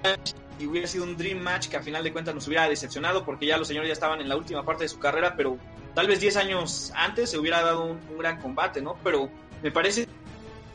y 0.61 0.67
hubiera 0.67 0.87
sido 0.87 1.03
un 1.03 1.17
dream 1.17 1.39
match 1.39 1.67
que 1.67 1.77
a 1.77 1.81
final 1.81 2.03
de 2.03 2.11
cuentas 2.11 2.35
nos 2.35 2.47
hubiera 2.47 2.69
decepcionado 2.69 3.25
porque 3.25 3.47
ya 3.47 3.57
los 3.57 3.67
señores 3.67 3.87
ya 3.89 3.93
estaban 3.93 4.21
en 4.21 4.29
la 4.29 4.37
última 4.37 4.63
parte 4.63 4.83
de 4.83 4.89
su 4.89 4.99
carrera, 4.99 5.35
pero 5.35 5.57
tal 5.95 6.07
vez 6.07 6.19
10 6.19 6.37
años 6.37 6.91
antes 6.95 7.31
se 7.31 7.37
hubiera 7.37 7.61
dado 7.61 7.85
un, 7.85 8.17
gran 8.17 8.39
combate, 8.39 8.81
¿no? 8.81 8.95
Pero 9.03 9.29
me 9.63 9.71
parece 9.71 10.07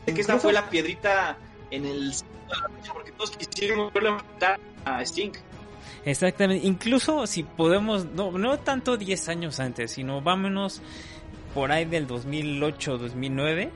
que 0.05 0.21
esta 0.21 0.37
fue 0.39 0.53
la 0.53 0.69
piedrita 0.69 1.37
en 1.71 1.85
el 1.85 2.13
porque 2.93 3.11
todos 3.11 3.31
quisieron 3.31 3.91
verle 3.93 4.11
matar 4.11 4.59
a 4.85 5.01
Sting. 5.01 5.31
Exactamente, 6.05 6.65
incluso 6.65 7.27
si 7.27 7.43
podemos, 7.43 8.05
no, 8.05 8.31
no 8.31 8.59
tanto 8.59 8.95
10 8.97 9.29
años 9.29 9.59
antes, 9.59 9.91
sino 9.91 10.21
vámonos 10.21 10.81
por 11.53 11.71
ahí 11.71 11.85
del 11.85 12.07
2008-2009, 12.07 13.69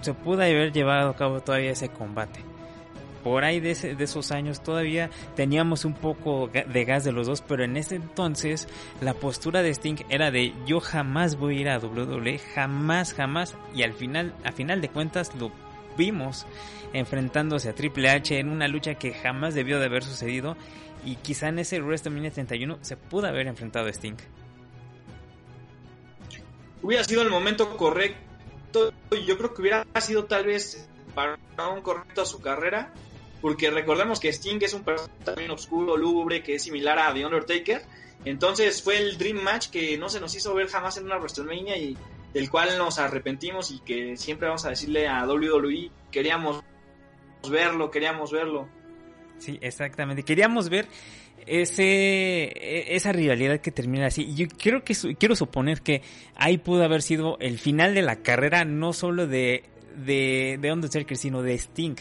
se 0.00 0.14
pudo 0.14 0.42
haber 0.42 0.72
llevado 0.72 1.10
a 1.10 1.16
cabo 1.16 1.40
todavía 1.40 1.72
ese 1.72 1.88
combate 1.88 2.49
por 3.22 3.44
ahí 3.44 3.60
de, 3.60 3.74
de, 3.74 4.04
esos 4.04 4.32
años 4.32 4.62
todavía 4.62 5.10
teníamos 5.36 5.84
un 5.84 5.94
poco 5.94 6.48
de 6.48 6.84
gas 6.84 7.04
de 7.04 7.12
los 7.12 7.26
dos, 7.26 7.42
pero 7.42 7.64
en 7.64 7.76
ese 7.76 7.96
entonces 7.96 8.68
la 9.00 9.14
postura 9.14 9.62
de 9.62 9.70
Sting 9.70 9.96
era 10.08 10.30
de 10.30 10.52
yo 10.66 10.80
jamás 10.80 11.36
voy 11.36 11.58
a 11.58 11.60
ir 11.60 11.68
a 11.68 11.78
WWE, 11.78 12.38
jamás, 12.38 13.14
jamás, 13.14 13.56
y 13.74 13.82
al 13.82 13.92
final, 13.94 14.34
a 14.44 14.52
final 14.52 14.80
de 14.80 14.88
cuentas 14.88 15.34
lo 15.38 15.50
vimos 15.96 16.46
enfrentándose 16.92 17.68
a 17.68 17.74
Triple 17.74 18.10
H 18.10 18.38
en 18.38 18.48
una 18.48 18.68
lucha 18.68 18.94
que 18.94 19.12
jamás 19.12 19.54
debió 19.54 19.78
de 19.78 19.86
haber 19.86 20.02
sucedido 20.02 20.56
y 21.04 21.16
quizá 21.16 21.48
en 21.48 21.58
ese 21.60 21.80
WrestleMania 21.80 22.30
31 22.30 22.78
se 22.80 22.96
pudo 22.96 23.26
haber 23.26 23.46
enfrentado 23.46 23.86
a 23.86 23.90
Sting. 23.90 24.16
Hubiera 26.82 27.04
sido 27.04 27.22
el 27.22 27.30
momento 27.30 27.76
correcto 27.76 28.30
yo 29.26 29.36
creo 29.36 29.54
que 29.54 29.62
hubiera 29.62 29.86
sido 30.00 30.24
tal 30.24 30.46
vez 30.46 30.88
para 31.14 31.38
un 31.74 31.82
correcto 31.82 32.22
a 32.22 32.26
su 32.26 32.40
carrera 32.40 32.92
porque 33.40 33.70
recordemos 33.70 34.20
que 34.20 34.28
Sting 34.32 34.58
es 34.60 34.74
un 34.74 34.84
personaje 34.84 35.24
también 35.24 35.50
oscuro, 35.50 35.96
lúgubre, 35.96 36.42
que 36.42 36.56
es 36.56 36.62
similar 36.62 36.98
a 36.98 37.12
The 37.14 37.24
Undertaker. 37.24 37.82
Entonces 38.24 38.82
fue 38.82 38.98
el 38.98 39.16
Dream 39.16 39.42
Match 39.42 39.70
que 39.70 39.96
no 39.96 40.08
se 40.08 40.20
nos 40.20 40.34
hizo 40.34 40.54
ver 40.54 40.68
jamás 40.68 40.96
en 40.98 41.06
una 41.06 41.16
WrestleMania 41.16 41.76
y 41.78 41.96
del 42.34 42.50
cual 42.50 42.76
nos 42.78 42.98
arrepentimos 42.98 43.70
y 43.70 43.80
que 43.80 44.16
siempre 44.16 44.46
vamos 44.46 44.64
a 44.64 44.70
decirle 44.70 45.08
a 45.08 45.26
WWE, 45.26 45.90
queríamos 46.10 46.62
verlo, 47.50 47.90
queríamos 47.90 48.30
verlo. 48.30 48.68
Sí, 49.38 49.58
exactamente. 49.62 50.22
Queríamos 50.22 50.68
ver 50.68 50.86
ese 51.46 52.44
e, 52.44 52.94
esa 52.94 53.12
rivalidad 53.12 53.60
que 53.60 53.70
termina 53.70 54.06
así. 54.06 54.22
Y 54.22 54.34
yo 54.34 54.46
quiero 54.48 54.84
que 54.84 54.94
quiero 55.18 55.34
suponer 55.34 55.80
que 55.80 56.02
ahí 56.36 56.58
pudo 56.58 56.84
haber 56.84 57.00
sido 57.00 57.38
el 57.40 57.58
final 57.58 57.94
de 57.94 58.02
la 58.02 58.16
carrera 58.16 58.66
no 58.66 58.92
solo 58.92 59.26
de 59.26 59.64
de, 59.96 60.58
de 60.60 60.72
Undertaker, 60.72 61.16
sino 61.16 61.42
de 61.42 61.54
Sting. 61.54 61.96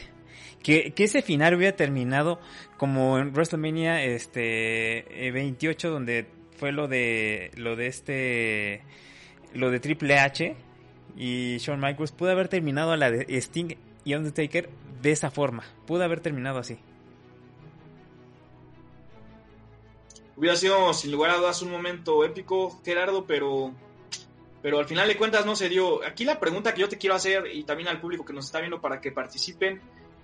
Que, 0.63 0.93
ese 0.97 1.21
final 1.21 1.55
hubiera 1.55 1.75
terminado 1.75 2.39
como 2.77 3.17
en 3.17 3.31
WrestleMania 3.31 4.03
este 4.03 5.31
28 5.33 5.87
eh, 5.87 5.91
donde 5.91 6.27
fue 6.57 6.71
lo 6.71 6.87
de 6.87 7.51
lo 7.55 7.75
de 7.75 7.87
este 7.87 8.81
lo 9.53 9.71
de 9.71 9.79
Triple 9.79 10.19
H 10.19 10.55
y 11.15 11.57
Shawn 11.57 11.79
Michaels 11.79 12.11
pudo 12.11 12.31
haber 12.31 12.49
terminado 12.49 12.91
a 12.91 12.97
la 12.97 13.09
de 13.09 13.25
Sting 13.37 13.75
y 14.03 14.15
Undertaker 14.15 14.69
de 15.01 15.11
esa 15.11 15.31
forma. 15.31 15.63
Pudo 15.87 16.03
haber 16.03 16.19
terminado 16.19 16.59
así. 16.59 16.77
Hubiera 20.35 20.55
sido 20.55 20.93
sin 20.93 21.11
lugar 21.11 21.31
a 21.31 21.37
dudas 21.37 21.61
un 21.61 21.71
momento 21.71 22.23
épico, 22.23 22.79
Gerardo, 22.83 23.25
pero 23.25 23.73
pero 24.61 24.79
al 24.79 24.85
final 24.85 25.07
de 25.07 25.17
cuentas 25.17 25.45
no 25.45 25.55
se 25.55 25.69
dio. 25.69 26.03
Aquí 26.05 26.25
la 26.25 26.39
pregunta 26.39 26.73
que 26.73 26.81
yo 26.81 26.89
te 26.89 26.97
quiero 26.97 27.15
hacer 27.15 27.47
y 27.53 27.63
también 27.63 27.89
al 27.89 27.99
público 27.99 28.25
que 28.25 28.33
nos 28.33 28.45
está 28.45 28.59
viendo 28.59 28.81
para 28.81 28.99
que 28.99 29.11
participen 29.11 29.81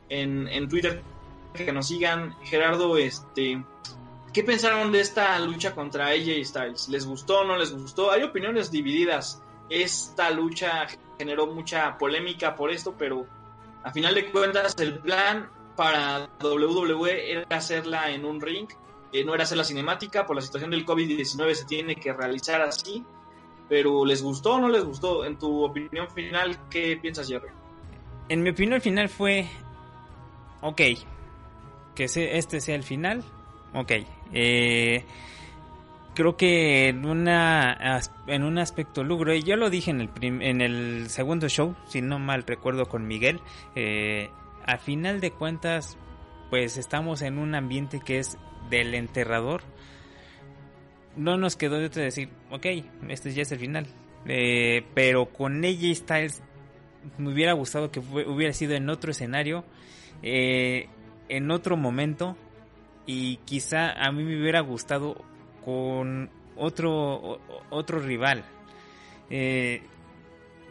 en, 0.09 0.47
en 0.47 0.67
Twitter, 0.67 1.01
que 1.53 1.71
nos 1.71 1.87
sigan, 1.87 2.35
Gerardo, 2.43 2.97
este, 2.97 3.63
¿qué 4.33 4.43
pensaron 4.43 4.91
de 4.91 5.01
esta 5.01 5.39
lucha 5.39 5.73
contra 5.73 6.07
AJ 6.07 6.43
Styles? 6.43 6.89
¿Les 6.89 7.05
gustó 7.05 7.41
o 7.41 7.43
no 7.45 7.57
les 7.57 7.71
gustó? 7.71 8.11
Hay 8.11 8.23
opiniones 8.23 8.71
divididas. 8.71 9.41
Esta 9.69 10.29
lucha 10.31 10.87
generó 11.17 11.47
mucha 11.47 11.97
polémica 11.97 12.55
por 12.55 12.71
esto, 12.71 12.93
pero 12.97 13.25
a 13.83 13.91
final 13.91 14.15
de 14.15 14.31
cuentas 14.31 14.75
el 14.79 14.99
plan 14.99 15.49
para 15.75 16.29
WWE 16.41 17.31
era 17.31 17.45
hacerla 17.49 18.11
en 18.11 18.25
un 18.25 18.41
ring, 18.41 18.67
eh, 19.11 19.23
no 19.23 19.33
era 19.33 19.43
hacer 19.43 19.57
la 19.57 19.63
cinemática, 19.63 20.25
por 20.25 20.35
la 20.35 20.41
situación 20.41 20.71
del 20.71 20.85
COVID-19 20.85 21.53
se 21.53 21.65
tiene 21.65 21.95
que 21.95 22.11
realizar 22.13 22.61
así, 22.61 23.03
pero 23.69 24.05
¿les 24.05 24.21
gustó 24.21 24.55
o 24.55 24.59
no 24.59 24.69
les 24.69 24.83
gustó? 24.83 25.25
En 25.25 25.37
tu 25.37 25.63
opinión 25.63 26.09
final, 26.09 26.57
¿qué 26.69 26.97
piensas, 27.01 27.27
Jerry? 27.27 27.49
En 28.29 28.41
mi 28.41 28.49
opinión 28.49 28.81
final 28.81 29.09
fue, 29.09 29.47
ok, 30.65 30.81
que 31.93 32.05
este 32.05 32.59
sea 32.59 32.75
el 32.75 32.83
final, 32.83 33.23
ok. 33.73 33.91
Eh, 34.33 35.05
creo 36.15 36.35
que 36.35 36.89
en, 36.89 37.05
una, 37.05 38.01
en 38.25 38.43
un 38.43 38.57
aspecto 38.57 39.03
y 39.03 39.43
yo 39.43 39.55
lo 39.57 39.69
dije 39.69 39.91
en 39.91 40.01
el, 40.01 40.09
en 40.21 40.61
el 40.61 41.09
segundo 41.09 41.47
show, 41.49 41.75
si 41.85 42.01
no 42.01 42.17
mal 42.17 42.43
recuerdo 42.47 42.87
con 42.87 43.05
Miguel, 43.05 43.41
eh, 43.75 44.29
a 44.65 44.77
final 44.77 45.21
de 45.21 45.31
cuentas, 45.31 45.99
pues 46.49 46.77
estamos 46.77 47.21
en 47.21 47.37
un 47.37 47.53
ambiente 47.53 47.99
que 47.99 48.17
es 48.17 48.39
del 48.71 48.95
enterrador, 48.95 49.61
no 51.15 51.37
nos 51.37 51.55
quedó 51.55 51.77
de 51.77 51.89
decir, 51.89 52.29
ok, 52.49 52.65
este 53.07 53.31
ya 53.33 53.43
es 53.43 53.51
el 53.51 53.59
final. 53.59 53.85
Eh, 54.27 54.83
pero 54.95 55.27
con 55.27 55.63
AJ 55.63 55.93
Styles 55.93 56.41
me 57.19 57.31
hubiera 57.31 57.53
gustado 57.53 57.91
que 57.91 57.99
hubiera 57.99 58.53
sido 58.53 58.73
en 58.73 58.89
otro 58.89 59.11
escenario, 59.11 59.63
eh, 60.25 60.89
en 61.29 61.51
otro 61.51 61.77
momento, 61.77 62.35
y 63.05 63.37
quizá 63.45 63.91
a 63.91 64.11
mí 64.11 64.23
me 64.23 64.41
hubiera 64.41 64.59
gustado 64.61 65.23
con 65.63 66.31
otro, 66.57 67.39
otro 67.69 67.99
rival. 67.99 68.43
Eh, 69.29 69.83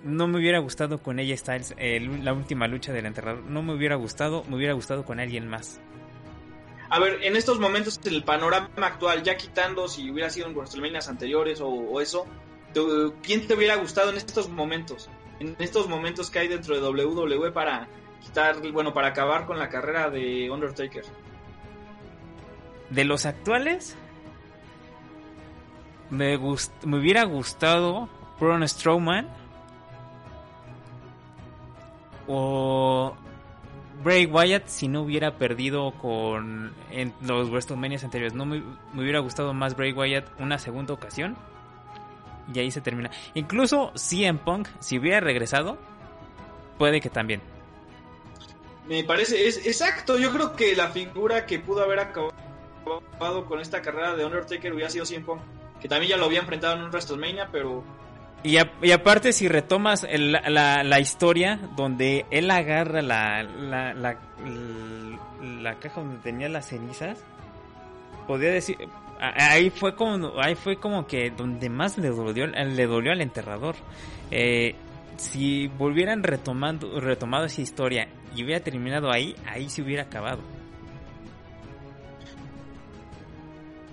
no 0.02 0.26
me 0.26 0.38
hubiera 0.38 0.58
gustado 0.58 1.00
con 1.02 1.20
AJ 1.20 1.38
Styles 1.38 1.74
la 2.22 2.32
última 2.32 2.66
lucha 2.66 2.92
del 2.92 3.06
enterrador. 3.06 3.44
No 3.44 3.62
me 3.62 3.74
hubiera 3.74 3.94
gustado, 3.94 4.44
me 4.48 4.56
hubiera 4.56 4.74
gustado 4.74 5.04
con 5.04 5.20
alguien 5.20 5.48
más. 5.48 5.80
A 6.90 6.98
ver, 6.98 7.20
en 7.22 7.36
estos 7.36 7.60
momentos, 7.60 8.00
en 8.04 8.14
el 8.14 8.24
panorama 8.24 8.68
actual, 8.76 9.22
ya 9.22 9.36
quitando 9.36 9.86
si 9.86 10.10
hubiera 10.10 10.30
sido 10.30 10.48
en 10.48 10.54
WrestleMania 10.54 11.00
anteriores 11.08 11.60
o, 11.62 12.00
eso, 12.00 12.26
¿quién 13.22 13.46
te 13.46 13.54
hubiera 13.54 13.76
gustado 13.76 14.10
en 14.10 14.16
estos 14.16 14.48
momentos? 14.48 15.08
En 15.38 15.56
estos 15.60 15.88
momentos 15.88 16.30
que 16.30 16.40
hay 16.40 16.48
dentro 16.48 16.74
de 16.74 17.04
WWE 17.06 17.52
para 17.52 17.88
quitar, 18.24 18.56
bueno, 18.72 18.92
para 18.92 19.08
acabar 19.08 19.46
con 19.46 19.58
la 19.58 19.68
carrera 19.68 20.10
de 20.10 20.50
Undertaker. 20.50 21.04
De 22.90 23.04
los 23.04 23.26
actuales, 23.26 23.96
me, 26.10 26.38
me 26.38 26.98
hubiera 26.98 27.24
gustado 27.24 28.08
Braun 28.40 28.66
Strowman 28.66 29.28
o 32.26 33.14
Bray 34.02 34.26
Wyatt 34.26 34.66
si 34.66 34.88
no 34.88 35.02
hubiera 35.02 35.38
perdido 35.38 35.92
con 35.92 36.72
en 36.90 37.12
los 37.22 37.50
WrestleMania 37.50 37.98
anteriores. 38.02 38.34
No 38.34 38.46
me, 38.46 38.62
hubiera 38.94 39.18
gustado 39.20 39.54
más 39.54 39.76
Bray 39.76 39.92
Wyatt 39.92 40.26
una 40.38 40.58
segunda 40.58 40.94
ocasión. 40.94 41.37
Y 42.52 42.58
ahí 42.58 42.70
se 42.70 42.82
termina. 42.82 43.10
Incluso 43.32 43.92
CM 43.94 44.38
Punk, 44.38 44.68
si 44.78 44.98
hubiera 44.98 45.20
regresado, 45.20 45.78
puede 46.76 47.00
que 47.00 47.08
también. 47.08 47.40
Me 48.88 49.04
parece, 49.04 49.46
es 49.46 49.66
exacto. 49.66 50.18
Yo 50.18 50.32
creo 50.32 50.54
que 50.54 50.76
la 50.76 50.88
figura 50.88 51.46
que 51.46 51.58
pudo 51.58 51.82
haber 51.82 52.00
acabado 52.00 52.32
con 53.46 53.60
esta 53.60 53.80
carrera 53.80 54.14
de 54.14 54.24
Undertaker 54.24 54.72
hubiera 54.72 54.90
sido 54.90 55.06
CM 55.06 55.24
Punk. 55.24 55.40
Que 55.80 55.88
también 55.88 56.10
ya 56.10 56.16
lo 56.16 56.26
había 56.26 56.40
enfrentado 56.40 56.76
en 56.76 56.82
un 56.82 56.90
WrestleMania, 56.90 57.48
pero 57.50 57.84
y, 58.44 58.58
aparte, 58.92 59.32
si 59.32 59.48
retomas 59.48 60.06
la, 60.12 61.00
historia 61.00 61.58
donde 61.76 62.26
él 62.30 62.50
agarra 62.50 63.00
la, 63.00 63.42
la, 63.42 63.94
la, 63.94 65.74
caja 65.76 66.02
donde 66.02 66.18
tenía 66.18 66.50
las 66.50 66.68
cenizas, 66.68 67.24
podría 68.26 68.52
decir. 68.52 68.76
Ahí 69.18 69.70
fue 69.70 69.94
como 69.94 70.38
ahí 70.42 70.56
fue 70.56 70.76
como 70.76 71.06
que 71.06 71.30
donde 71.30 71.70
más 71.70 71.96
le 71.96 72.08
dolió 72.08 72.46
le 72.48 72.86
dolió 72.86 73.12
al 73.12 73.22
enterrador 73.22 73.76
eh, 74.30 74.74
si 75.16 75.68
volvieran 75.68 76.24
retomando 76.24 77.00
retomado 77.00 77.44
esa 77.46 77.62
historia 77.62 78.08
y 78.34 78.44
hubiera 78.44 78.62
terminado 78.62 79.10
ahí 79.10 79.36
ahí 79.46 79.68
se 79.68 79.82
hubiera 79.82 80.04
acabado. 80.04 80.40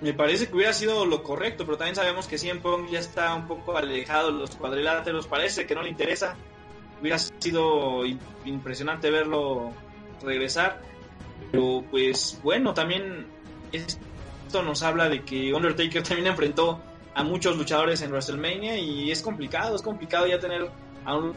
Me 0.02 0.12
parece 0.12 0.48
que 0.48 0.56
hubiera 0.56 0.72
sido 0.72 1.06
lo 1.06 1.22
correcto, 1.22 1.64
pero 1.64 1.78
también 1.78 1.94
sabemos 1.94 2.26
que 2.26 2.36
CM 2.36 2.60
Punk 2.60 2.90
ya 2.90 2.98
está 2.98 3.32
un 3.36 3.46
poco 3.46 3.76
alejado 3.76 4.32
los 4.32 4.56
cuadriláteros, 4.56 5.28
parece 5.28 5.64
que 5.64 5.76
no 5.76 5.82
le 5.82 5.90
interesa. 5.90 6.34
Hubiera 7.00 7.18
sido 7.18 8.04
impresionante 8.44 9.10
verlo 9.10 9.72
regresar, 10.20 10.80
pero 11.52 11.84
pues 11.88 12.40
bueno, 12.42 12.74
también 12.74 13.26
esto 13.70 14.62
nos 14.62 14.82
habla 14.82 15.08
de 15.08 15.22
que 15.22 15.54
Undertaker 15.54 16.02
también 16.08 16.26
enfrentó 16.26 16.80
a 17.14 17.22
muchos 17.22 17.56
luchadores 17.56 18.02
en 18.02 18.10
WrestleMania 18.10 18.76
y 18.78 19.10
es 19.12 19.22
complicado, 19.22 19.76
es 19.76 19.82
complicado 19.82 20.26
ya 20.26 20.40
tener 20.40 20.68
a 21.04 21.16
un 21.16 21.32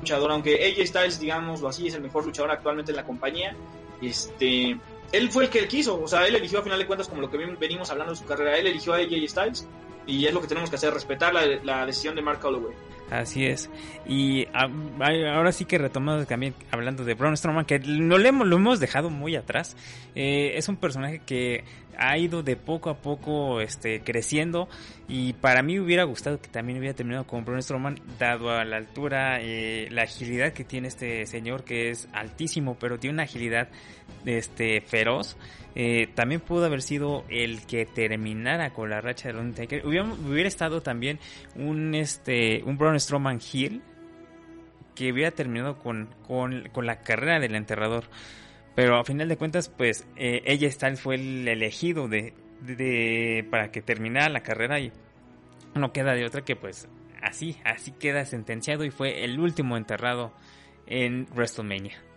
luchador, 0.00 0.30
aunque 0.32 0.54
AJ 0.54 0.86
Styles, 0.86 1.20
digámoslo 1.20 1.68
así, 1.68 1.86
es 1.86 1.94
el 1.94 2.02
mejor 2.02 2.24
luchador 2.26 2.50
actualmente 2.50 2.92
en 2.92 2.96
la 2.96 3.04
compañía, 3.04 3.56
este 4.02 4.78
él 5.12 5.30
fue 5.30 5.44
el 5.44 5.50
que 5.50 5.66
quiso, 5.66 6.00
o 6.00 6.06
sea, 6.06 6.26
él 6.26 6.36
eligió 6.36 6.60
a 6.60 6.62
final 6.62 6.78
de 6.78 6.86
cuentas 6.86 7.08
como 7.08 7.20
lo 7.20 7.30
que 7.30 7.36
venimos 7.36 7.90
hablando 7.90 8.12
de 8.12 8.18
su 8.18 8.24
carrera, 8.24 8.56
él 8.56 8.66
eligió 8.66 8.92
a 8.92 8.98
AJ 8.98 9.28
Styles 9.28 9.68
y 10.06 10.26
es 10.26 10.32
lo 10.32 10.40
que 10.40 10.46
tenemos 10.46 10.70
que 10.70 10.76
hacer, 10.76 10.92
respetar 10.94 11.34
la, 11.34 11.86
decisión 11.86 12.14
de 12.14 12.22
Mark 12.22 12.40
Holloway. 12.44 12.74
Así 13.10 13.44
es. 13.44 13.68
Y 14.06 14.46
ahora 14.52 15.50
sí 15.52 15.64
que 15.64 15.78
retomando 15.78 16.24
también 16.26 16.54
hablando 16.70 17.04
de 17.04 17.14
Braun 17.14 17.36
Strowman, 17.36 17.64
que 17.64 17.80
no 17.80 18.18
lo 18.18 18.28
hemos, 18.28 18.46
lo 18.46 18.56
hemos 18.56 18.78
dejado 18.78 19.10
muy 19.10 19.34
atrás. 19.34 19.76
Eh, 20.14 20.52
es 20.56 20.68
un 20.68 20.76
personaje 20.76 21.20
que 21.26 21.64
ha 21.98 22.16
ido 22.16 22.42
de 22.42 22.56
poco 22.56 22.88
a 22.88 22.94
poco 22.94 23.60
este, 23.60 24.00
creciendo 24.00 24.68
y 25.06 25.34
para 25.34 25.62
mí 25.62 25.78
hubiera 25.78 26.04
gustado 26.04 26.40
que 26.40 26.48
también 26.48 26.78
hubiera 26.78 26.94
terminado 26.94 27.26
con 27.26 27.44
Braun 27.44 27.62
Strowman 27.62 28.00
dado 28.18 28.50
a 28.50 28.64
la 28.64 28.78
altura, 28.78 29.38
eh, 29.42 29.88
la 29.90 30.04
agilidad 30.04 30.52
que 30.52 30.64
tiene 30.64 30.88
este 30.88 31.26
señor 31.26 31.62
que 31.62 31.90
es 31.90 32.08
altísimo 32.12 32.78
pero 32.78 32.98
tiene 32.98 33.14
una 33.14 33.24
agilidad 33.24 33.68
este, 34.24 34.80
feroz. 34.80 35.36
Eh, 35.74 36.08
también 36.14 36.40
pudo 36.40 36.64
haber 36.64 36.82
sido 36.82 37.24
el 37.28 37.64
que 37.66 37.86
terminara 37.86 38.72
con 38.72 38.90
la 38.90 39.00
racha 39.00 39.32
de 39.32 39.38
Undertaker. 39.38 39.86
Hubiera, 39.86 40.04
hubiera 40.04 40.48
estado 40.48 40.82
también 40.82 41.18
un, 41.54 41.94
este, 41.94 42.62
un 42.64 42.76
Braun 42.76 42.98
Strowman 42.98 43.40
Hill 43.52 43.82
que 44.94 45.12
hubiera 45.12 45.30
terminado 45.30 45.78
con, 45.78 46.08
con, 46.26 46.68
con 46.72 46.86
la 46.86 47.00
carrera 47.02 47.38
del 47.40 47.54
enterrador. 47.54 48.04
Pero 48.74 48.98
a 48.98 49.04
final 49.04 49.28
de 49.28 49.36
cuentas, 49.36 49.68
pues 49.68 50.06
eh, 50.16 50.42
ella 50.44 50.70
Styles 50.70 51.00
fue 51.00 51.16
el 51.16 51.46
elegido 51.48 52.08
de, 52.08 52.34
de, 52.60 53.46
para 53.50 53.70
que 53.70 53.82
terminara 53.82 54.28
la 54.28 54.42
carrera 54.42 54.80
y 54.80 54.92
no 55.74 55.92
queda 55.92 56.14
de 56.14 56.24
otra 56.24 56.42
que 56.42 56.56
pues 56.56 56.88
así, 57.22 57.56
así 57.64 57.92
queda 57.92 58.24
sentenciado 58.24 58.84
y 58.84 58.90
fue 58.90 59.24
el 59.24 59.38
último 59.38 59.76
enterrado 59.76 60.32
en 60.86 61.26
WrestleMania. 61.34 62.09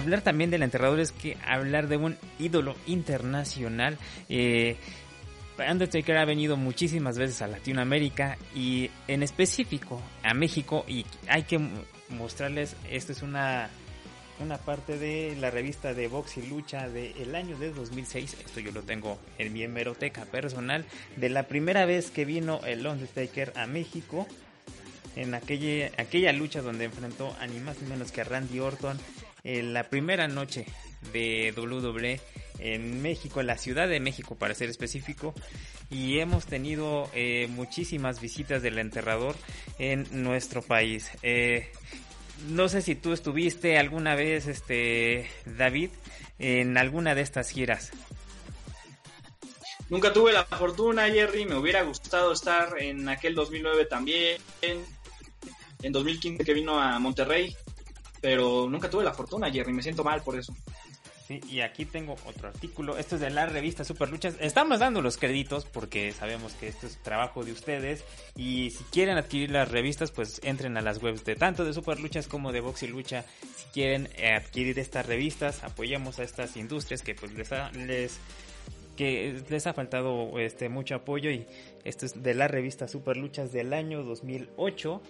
Hablar 0.00 0.22
también 0.22 0.50
del 0.50 0.62
enterrador 0.62 0.98
es 0.98 1.12
que 1.12 1.36
hablar 1.46 1.86
de 1.86 1.98
un 1.98 2.16
ídolo 2.38 2.74
internacional. 2.86 3.98
Eh, 4.30 4.76
Undertaker 5.58 6.16
ha 6.16 6.24
venido 6.24 6.56
muchísimas 6.56 7.18
veces 7.18 7.42
a 7.42 7.46
Latinoamérica 7.46 8.38
y 8.54 8.90
en 9.08 9.22
específico 9.22 10.00
a 10.22 10.32
México 10.32 10.86
y 10.88 11.04
hay 11.28 11.42
que 11.42 11.60
mostrarles, 12.08 12.76
esto 12.90 13.12
es 13.12 13.20
una, 13.20 13.68
una 14.42 14.56
parte 14.56 14.96
de 14.96 15.36
la 15.38 15.50
revista 15.50 15.92
de 15.92 16.08
Box 16.08 16.38
y 16.38 16.46
Lucha 16.46 16.88
del 16.88 17.34
año 17.34 17.58
de 17.58 17.70
2006, 17.70 18.38
esto 18.42 18.60
yo 18.60 18.72
lo 18.72 18.80
tengo 18.80 19.18
en 19.36 19.52
mi 19.52 19.64
hemeroteca 19.64 20.24
personal, 20.24 20.86
de 21.16 21.28
la 21.28 21.42
primera 21.42 21.84
vez 21.84 22.10
que 22.10 22.24
vino 22.24 22.62
el 22.64 22.86
Undertaker 22.86 23.52
a 23.54 23.66
México, 23.66 24.26
en 25.14 25.34
aquella, 25.34 25.90
aquella 25.98 26.32
lucha 26.32 26.62
donde 26.62 26.86
enfrentó 26.86 27.36
a 27.38 27.46
ni 27.46 27.58
más 27.60 27.82
ni 27.82 27.88
menos 27.88 28.12
que 28.12 28.22
a 28.22 28.24
Randy 28.24 28.60
Orton 28.60 28.98
en 29.44 29.72
la 29.72 29.88
primera 29.88 30.28
noche 30.28 30.66
de 31.12 31.54
WWE 31.56 32.20
en 32.58 33.02
México, 33.02 33.40
en 33.40 33.46
la 33.46 33.56
Ciudad 33.56 33.88
de 33.88 34.00
México 34.00 34.34
para 34.34 34.54
ser 34.54 34.68
específico, 34.68 35.34
y 35.90 36.18
hemos 36.18 36.46
tenido 36.46 37.10
eh, 37.14 37.48
muchísimas 37.50 38.20
visitas 38.20 38.62
del 38.62 38.78
enterrador 38.78 39.34
en 39.78 40.06
nuestro 40.22 40.62
país. 40.62 41.10
Eh, 41.22 41.70
no 42.48 42.68
sé 42.68 42.82
si 42.82 42.94
tú 42.94 43.12
estuviste 43.12 43.78
alguna 43.78 44.14
vez, 44.14 44.46
este 44.46 45.28
David, 45.44 45.90
en 46.38 46.78
alguna 46.78 47.14
de 47.14 47.22
estas 47.22 47.50
giras. 47.50 47.92
Nunca 49.88 50.12
tuve 50.12 50.32
la 50.32 50.44
fortuna, 50.44 51.10
Jerry, 51.10 51.46
me 51.46 51.56
hubiera 51.56 51.82
gustado 51.82 52.32
estar 52.32 52.80
en 52.80 53.08
aquel 53.08 53.34
2009 53.34 53.86
también, 53.86 54.40
en 54.62 55.92
2015 55.92 56.44
que 56.44 56.54
vino 56.54 56.78
a 56.78 56.98
Monterrey, 57.00 57.56
pero 58.20 58.68
nunca 58.68 58.90
tuve 58.90 59.04
la 59.04 59.14
fortuna, 59.14 59.50
Jerry, 59.50 59.72
me 59.72 59.82
siento 59.82 60.04
mal 60.04 60.22
por 60.22 60.38
eso 60.38 60.54
y 61.48 61.60
aquí 61.60 61.84
tengo 61.84 62.16
otro 62.26 62.48
artículo. 62.48 62.98
Esto 62.98 63.14
es 63.14 63.20
de 63.20 63.30
la 63.30 63.46
revista 63.46 63.84
Super 63.84 64.10
Luchas. 64.10 64.36
Estamos 64.40 64.80
dando 64.80 65.00
los 65.00 65.16
créditos 65.16 65.64
porque 65.64 66.12
sabemos 66.12 66.52
que 66.54 66.68
esto 66.68 66.86
es 66.86 67.00
trabajo 67.02 67.44
de 67.44 67.52
ustedes. 67.52 68.04
Y 68.36 68.70
si 68.70 68.82
quieren 68.84 69.16
adquirir 69.16 69.50
las 69.50 69.70
revistas, 69.70 70.10
pues 70.10 70.40
entren 70.42 70.76
a 70.76 70.80
las 70.80 71.02
webs 71.02 71.24
de 71.24 71.36
tanto 71.36 71.64
de 71.64 71.72
Super 71.72 72.00
Luchas 72.00 72.26
como 72.26 72.52
de 72.52 72.60
Box 72.60 72.82
y 72.82 72.88
Lucha. 72.88 73.24
Si 73.56 73.66
quieren 73.72 74.08
eh, 74.16 74.32
adquirir 74.32 74.78
estas 74.78 75.06
revistas, 75.06 75.62
apoyamos 75.62 76.18
a 76.18 76.24
estas 76.24 76.56
industrias 76.56 77.02
que 77.02 77.14
pues 77.14 77.32
les 77.32 77.52
ha, 77.52 77.70
les 77.72 78.18
que 78.96 79.42
les 79.48 79.66
ha 79.66 79.72
faltado 79.72 80.38
este 80.38 80.68
mucho 80.68 80.94
apoyo 80.94 81.30
y 81.30 81.46
esto 81.84 82.04
es 82.04 82.22
de 82.22 82.34
la 82.34 82.48
revista 82.48 82.86
Super 82.86 83.16
Luchas 83.16 83.52
del 83.52 83.72
año 83.72 84.02
2008. 84.02 85.00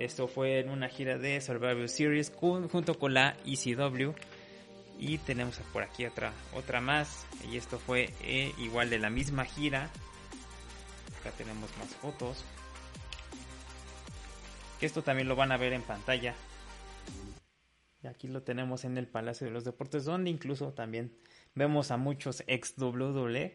Esto 0.00 0.28
fue 0.28 0.60
en 0.60 0.70
una 0.70 0.88
gira 0.88 1.18
de 1.18 1.38
Survivor 1.42 1.86
Series 1.86 2.32
junto 2.34 2.98
con 2.98 3.12
la 3.12 3.36
ECW 3.44 4.14
y 4.98 5.18
tenemos 5.18 5.58
por 5.74 5.82
aquí 5.82 6.06
otra, 6.06 6.32
otra 6.54 6.80
más. 6.80 7.26
Y 7.52 7.58
esto 7.58 7.78
fue 7.78 8.08
eh, 8.22 8.54
igual 8.56 8.88
de 8.88 8.98
la 8.98 9.10
misma 9.10 9.44
gira. 9.44 9.90
Acá 11.20 11.32
tenemos 11.36 11.68
más 11.76 11.88
fotos. 11.96 12.46
Esto 14.80 15.02
también 15.02 15.28
lo 15.28 15.36
van 15.36 15.52
a 15.52 15.58
ver 15.58 15.74
en 15.74 15.82
pantalla. 15.82 16.34
Y 18.02 18.06
aquí 18.06 18.26
lo 18.26 18.42
tenemos 18.42 18.86
en 18.86 18.96
el 18.96 19.06
Palacio 19.06 19.48
de 19.48 19.52
los 19.52 19.66
Deportes, 19.66 20.06
donde 20.06 20.30
incluso 20.30 20.72
también 20.72 21.14
vemos 21.54 21.90
a 21.90 21.98
muchos 21.98 22.42
ex 22.46 22.72
WWE 22.78 23.54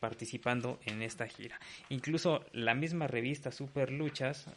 participando 0.00 0.80
en 0.86 1.02
esta 1.02 1.28
gira. 1.28 1.60
Incluso 1.88 2.44
la 2.50 2.74
misma 2.74 3.06
revista 3.06 3.52
Super 3.52 3.92
Luchas 3.92 4.48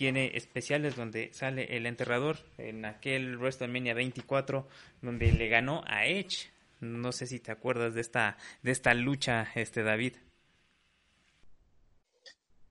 tiene 0.00 0.34
especiales 0.34 0.96
donde 0.96 1.30
sale 1.34 1.76
el 1.76 1.84
enterrador 1.84 2.38
en 2.56 2.86
aquel 2.86 3.36
WrestleMania 3.36 3.92
24 3.92 4.66
donde 5.02 5.30
le 5.30 5.48
ganó 5.48 5.82
a 5.86 6.06
Edge. 6.06 6.50
No 6.80 7.12
sé 7.12 7.26
si 7.26 7.38
te 7.38 7.52
acuerdas 7.52 7.92
de 7.92 8.00
esta 8.00 8.38
de 8.62 8.70
esta 8.70 8.94
lucha, 8.94 9.48
este 9.54 9.82
David. 9.82 10.14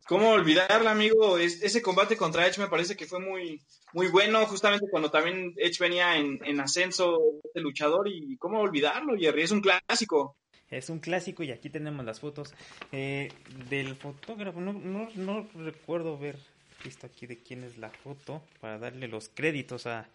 ¿Cómo 0.08 0.32
olvidarla, 0.32 0.90
amigo? 0.90 1.38
ese 1.38 1.84
combate 1.84 2.18
contra 2.18 2.48
Edge 2.48 2.58
me 2.58 2.68
parece 2.68 2.98
que 2.98 3.06
fue 3.06 3.20
muy, 3.20 3.62
muy 3.94 4.08
bueno, 4.08 4.44
justamente 4.48 4.88
cuando 4.90 5.12
también 5.12 5.54
Edge 5.58 5.78
venía 5.80 6.18
en, 6.18 6.60
ascenso 6.60 7.20
de 7.54 7.62
luchador. 7.62 8.08
¿Y 8.08 8.38
cómo 8.38 8.60
olvidarlo, 8.60 9.16
Jerry? 9.16 9.44
Es 9.44 9.52
un 9.52 9.62
clásico. 9.62 10.36
Es 10.72 10.90
un 10.90 10.98
clásico 10.98 11.44
y 11.44 11.52
aquí 11.52 11.70
tenemos 11.70 12.04
las 12.04 12.20
fotos 12.20 12.56
eh, 12.92 13.32
del 13.70 13.96
fotógrafo. 13.96 14.60
No, 14.60 14.74
no, 14.74 15.10
no 15.14 15.48
recuerdo 15.54 16.18
ver 16.18 16.40
visto 16.84 17.08
aquí 17.08 17.28
de 17.28 17.38
quién 17.38 17.64
es 17.64 17.78
la 17.78 17.90
foto 17.90 18.42
para 18.60 18.78
darle 18.78 19.08
los 19.08 19.30
créditos 19.30 19.86
a, 19.86 20.08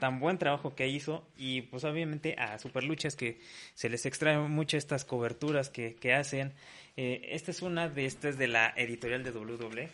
tan 0.00 0.20
buen 0.20 0.38
trabajo 0.38 0.74
que 0.74 0.88
hizo 0.88 1.26
y 1.36 1.62
pues 1.62 1.84
obviamente 1.84 2.34
a 2.38 2.58
Superluchas 2.58 3.16
que 3.16 3.38
se 3.74 3.88
les 3.88 4.06
extrae 4.06 4.38
mucho 4.38 4.76
estas 4.76 5.04
coberturas 5.04 5.70
que, 5.70 6.14
hacen. 6.14 6.52
Eh, 6.96 7.28
esta 7.32 7.50
es 7.50 7.62
una 7.62 7.88
de 7.88 8.06
estas 8.06 8.38
de 8.38 8.48
la 8.48 8.72
editorial 8.76 9.24
de 9.24 9.30
WWE 9.32 9.88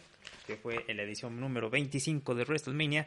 que 0.46 0.56
fue 0.56 0.84
la 0.94 1.02
edición 1.02 1.40
número 1.40 1.70
25 1.70 2.34
de 2.34 2.44
WrestleMania 2.44 3.06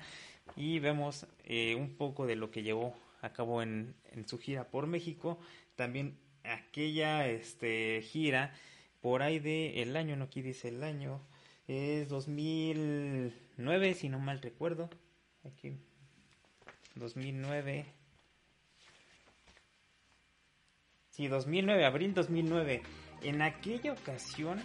y 0.56 0.80
vemos 0.80 1.28
eh, 1.46 1.76
un 1.76 1.96
poco 1.96 2.26
de 2.26 2.36
lo 2.36 2.52
que 2.52 2.64
llevó 2.64 2.96
a 3.22 3.32
cabo 3.32 3.62
en, 3.62 3.96
en 4.12 4.28
su 4.28 4.40
gira 4.40 4.66
por 4.66 4.88
México. 4.88 5.40
También 5.76 6.18
aquella 6.44 7.28
este, 7.28 8.02
gira 8.02 8.54
por 9.02 9.22
ahí 9.22 9.40
de 9.40 9.82
el 9.82 9.96
año, 9.96 10.16
no 10.16 10.26
aquí 10.26 10.42
dice 10.42 10.70
el 10.70 10.84
año, 10.84 11.22
es 11.68 12.10
2009, 12.10 13.94
si 13.94 14.10
no 14.10 14.20
mal 14.20 14.42
recuerdo. 14.42 14.90
Aquí, 15.46 15.78
2009. 16.96 17.86
Sí, 21.10 21.28
2009, 21.28 21.86
abril 21.86 22.14
2009. 22.14 22.82
En 23.22 23.42
aquella 23.42 23.94
ocasión 23.94 24.62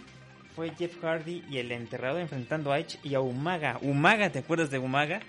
fue 0.55 0.71
Jeff 0.75 1.01
Hardy 1.03 1.43
y 1.49 1.59
el 1.59 1.71
enterrado 1.71 2.19
enfrentando 2.19 2.71
a 2.71 2.79
Edge 2.79 2.99
y 3.03 3.15
a 3.15 3.21
Umaga. 3.21 3.77
Umaga, 3.81 4.31
¿te 4.31 4.39
acuerdas 4.39 4.71
de 4.71 4.79
Umaga? 4.79 5.21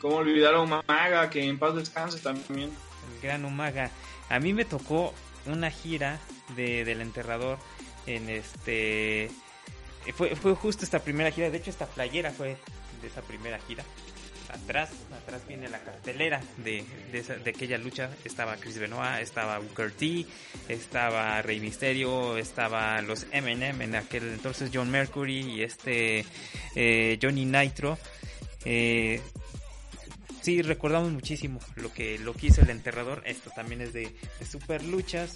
¿Cómo 0.00 0.16
olvidar 0.16 0.54
a 0.54 0.62
Umaga? 0.62 1.28
Que 1.28 1.42
en 1.42 1.58
paz 1.58 1.74
descanse 1.74 2.20
también. 2.20 2.70
El 3.14 3.22
gran 3.22 3.44
Umaga. 3.44 3.90
A 4.28 4.38
mí 4.38 4.54
me 4.54 4.64
tocó 4.64 5.12
una 5.46 5.70
gira 5.70 6.20
de, 6.54 6.84
del 6.84 7.00
enterrador 7.00 7.58
en 8.06 8.28
este 8.28 9.30
fue, 10.14 10.34
fue 10.36 10.54
justo 10.54 10.84
esta 10.84 11.00
primera 11.00 11.30
gira, 11.30 11.50
de 11.50 11.58
hecho 11.58 11.70
esta 11.70 11.86
playera 11.86 12.30
fue 12.30 12.56
de 13.00 13.08
esa 13.08 13.22
primera 13.22 13.58
gira. 13.66 13.84
Atrás, 14.48 14.90
atrás 15.12 15.42
viene 15.46 15.68
la 15.68 15.78
cartelera 15.80 16.40
de, 16.56 16.82
de, 17.12 17.50
aquella 17.50 17.76
lucha. 17.76 18.10
Estaba 18.24 18.56
Chris 18.56 18.78
Benoit, 18.78 19.20
estaba 19.20 19.58
Booker 19.58 19.92
T, 19.92 20.24
estaba 20.70 21.42
Rey 21.42 21.60
Misterio, 21.60 22.38
estaba 22.38 23.00
los 23.02 23.26
Eminem 23.30 23.82
en 23.82 23.94
aquel 23.94 24.26
entonces 24.28 24.70
John 24.72 24.90
Mercury 24.90 25.40
y 25.40 25.62
este 25.62 26.24
eh, 26.74 27.18
Johnny 27.20 27.44
Nitro. 27.44 27.98
Eh, 28.64 29.20
sí, 30.40 30.62
recordamos 30.62 31.12
muchísimo 31.12 31.60
lo 31.76 31.92
que, 31.92 32.18
lo 32.18 32.32
que 32.32 32.46
hizo 32.46 32.62
el 32.62 32.70
enterrador. 32.70 33.22
Esto 33.26 33.50
también 33.50 33.82
es 33.82 33.92
de, 33.92 34.16
de 34.38 34.46
super 34.46 34.82
luchas. 34.82 35.34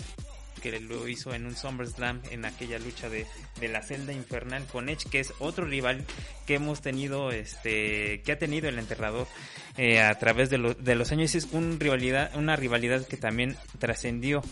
Que 0.62 0.80
lo 0.80 1.08
hizo 1.08 1.34
en 1.34 1.44
un 1.44 1.56
SummerSlam 1.56 2.22
en 2.30 2.44
aquella 2.44 2.78
lucha 2.78 3.08
de, 3.08 3.26
de 3.60 3.68
la 3.68 3.82
celda 3.82 4.12
infernal 4.12 4.64
con 4.66 4.88
Edge, 4.88 5.08
que 5.10 5.20
es 5.20 5.32
otro 5.40 5.66
rival 5.66 6.04
que 6.46 6.54
hemos 6.54 6.80
tenido, 6.80 7.30
este, 7.32 8.22
que 8.22 8.32
ha 8.32 8.38
tenido 8.38 8.68
el 8.68 8.78
enterrador 8.78 9.26
eh, 9.76 10.00
a 10.00 10.16
través 10.18 10.48
de, 10.50 10.76
de 10.78 10.94
los 10.94 11.12
años. 11.12 11.34
Es 11.34 11.48
un 11.52 11.80
rivalidad, 11.80 12.34
una 12.36 12.56
rivalidad 12.56 13.06
que 13.06 13.16
también 13.16 13.56
trascendió 13.78 14.42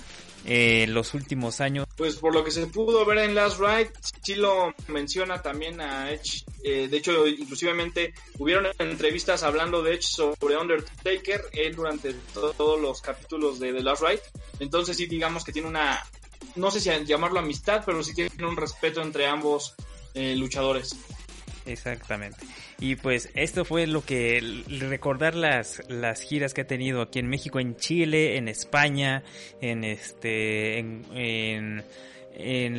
eh, 0.45 0.87
los 0.89 1.15
últimos 1.15 1.61
años. 1.61 1.87
Pues 1.97 2.17
por 2.17 2.35
lo 2.35 2.45
que 2.45 2.51
se 2.51 2.67
pudo 2.67 3.05
ver 3.05 3.19
en 3.19 3.35
Last 3.35 3.61
Ride, 3.61 3.93
sí 4.23 4.35
lo 4.35 4.75
menciona 4.89 5.43
también 5.43 5.81
a 5.81 6.11
Edge. 6.11 6.45
Eh, 6.63 6.89
de 6.89 6.97
hecho, 6.97 7.27
inclusivamente 7.27 8.15
hubieron 8.39 8.67
entrevistas 8.79 9.43
hablando 9.43 9.83
de 9.83 9.95
Edge 9.95 10.03
sobre 10.03 10.57
Undertaker, 10.57 11.43
él 11.53 11.75
durante 11.75 12.15
todos 12.33 12.81
los 12.81 13.01
capítulos 13.03 13.61
de 13.61 13.73
The 13.73 13.83
Last 13.83 14.03
Ride. 14.03 14.23
Entonces 14.61 14.97
sí 14.97 15.07
digamos 15.07 15.45
que 15.45 15.53
tiene 15.53 15.69
una, 15.69 16.03
no 16.57 16.71
sé 16.71 16.81
si 16.81 16.91
llamarlo 17.05 17.41
amistad, 17.41 17.83
pero 17.85 18.03
sí 18.03 18.15
tiene 18.15 18.47
un 18.47 18.57
respeto 18.57 19.03
entre 19.03 19.27
ambos 19.27 19.75
eh, 20.15 20.35
luchadores. 20.37 20.97
Exactamente. 21.67 22.39
Y 22.79 22.97
pues 22.97 23.31
esto 23.35 23.65
fue 23.65 23.87
lo 23.87 24.05
que 24.05 24.65
recordar 24.81 25.35
las 25.35 25.83
las 25.89 26.23
giras 26.23 26.55
que 26.55 26.63
ha 26.63 26.67
tenido 26.67 27.03
aquí 27.03 27.19
en 27.19 27.29
México, 27.29 27.61
en 27.61 27.77
Chile, 27.77 28.37
en 28.37 28.49
España, 28.49 29.23
en 29.61 29.85
este 29.85 30.79
en, 30.79 31.85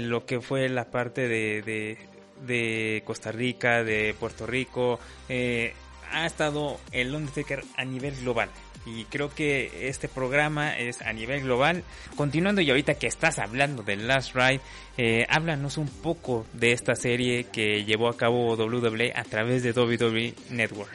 lo 0.09 0.25
que 0.25 0.41
fue 0.41 0.69
la 0.69 0.89
parte 0.89 1.27
de, 1.27 1.97
de, 2.41 3.03
Costa 3.05 3.31
Rica, 3.31 3.83
de 3.83 4.15
Puerto 4.19 4.47
Rico, 4.47 4.99
eh, 5.29 5.73
ha 6.11 6.25
estado 6.25 6.79
el 6.91 7.13
Undertaker 7.13 7.63
a 7.77 7.85
nivel 7.85 8.15
global 8.21 8.49
y 8.85 9.05
creo 9.05 9.33
que 9.33 9.87
este 9.87 10.07
programa 10.07 10.77
es 10.77 11.01
a 11.01 11.13
nivel 11.13 11.41
global. 11.41 11.83
Continuando 12.15 12.61
y 12.61 12.69
ahorita 12.69 12.95
que 12.95 13.07
estás 13.07 13.39
hablando 13.39 13.83
de 13.83 13.95
Last 13.95 14.35
Ride, 14.35 14.61
eh, 14.97 15.25
háblanos 15.29 15.77
un 15.77 15.87
poco 15.87 16.45
de 16.53 16.71
esta 16.71 16.95
serie 16.95 17.45
que 17.45 17.83
llevó 17.85 18.09
a 18.09 18.17
cabo 18.17 18.55
WWE 18.55 19.13
a 19.15 19.23
través 19.23 19.63
de 19.63 19.71
WWE 19.71 20.33
Network. 20.49 20.91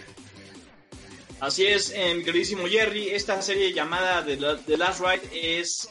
Así 1.39 1.67
es, 1.67 1.93
eh, 1.95 2.15
mi 2.15 2.25
queridísimo 2.25 2.67
Jerry, 2.67 3.11
esta 3.11 3.43
serie 3.43 3.73
llamada 3.73 4.25
The 4.25 4.77
Last 4.77 5.01
Ride 5.01 5.61
es 5.61 5.89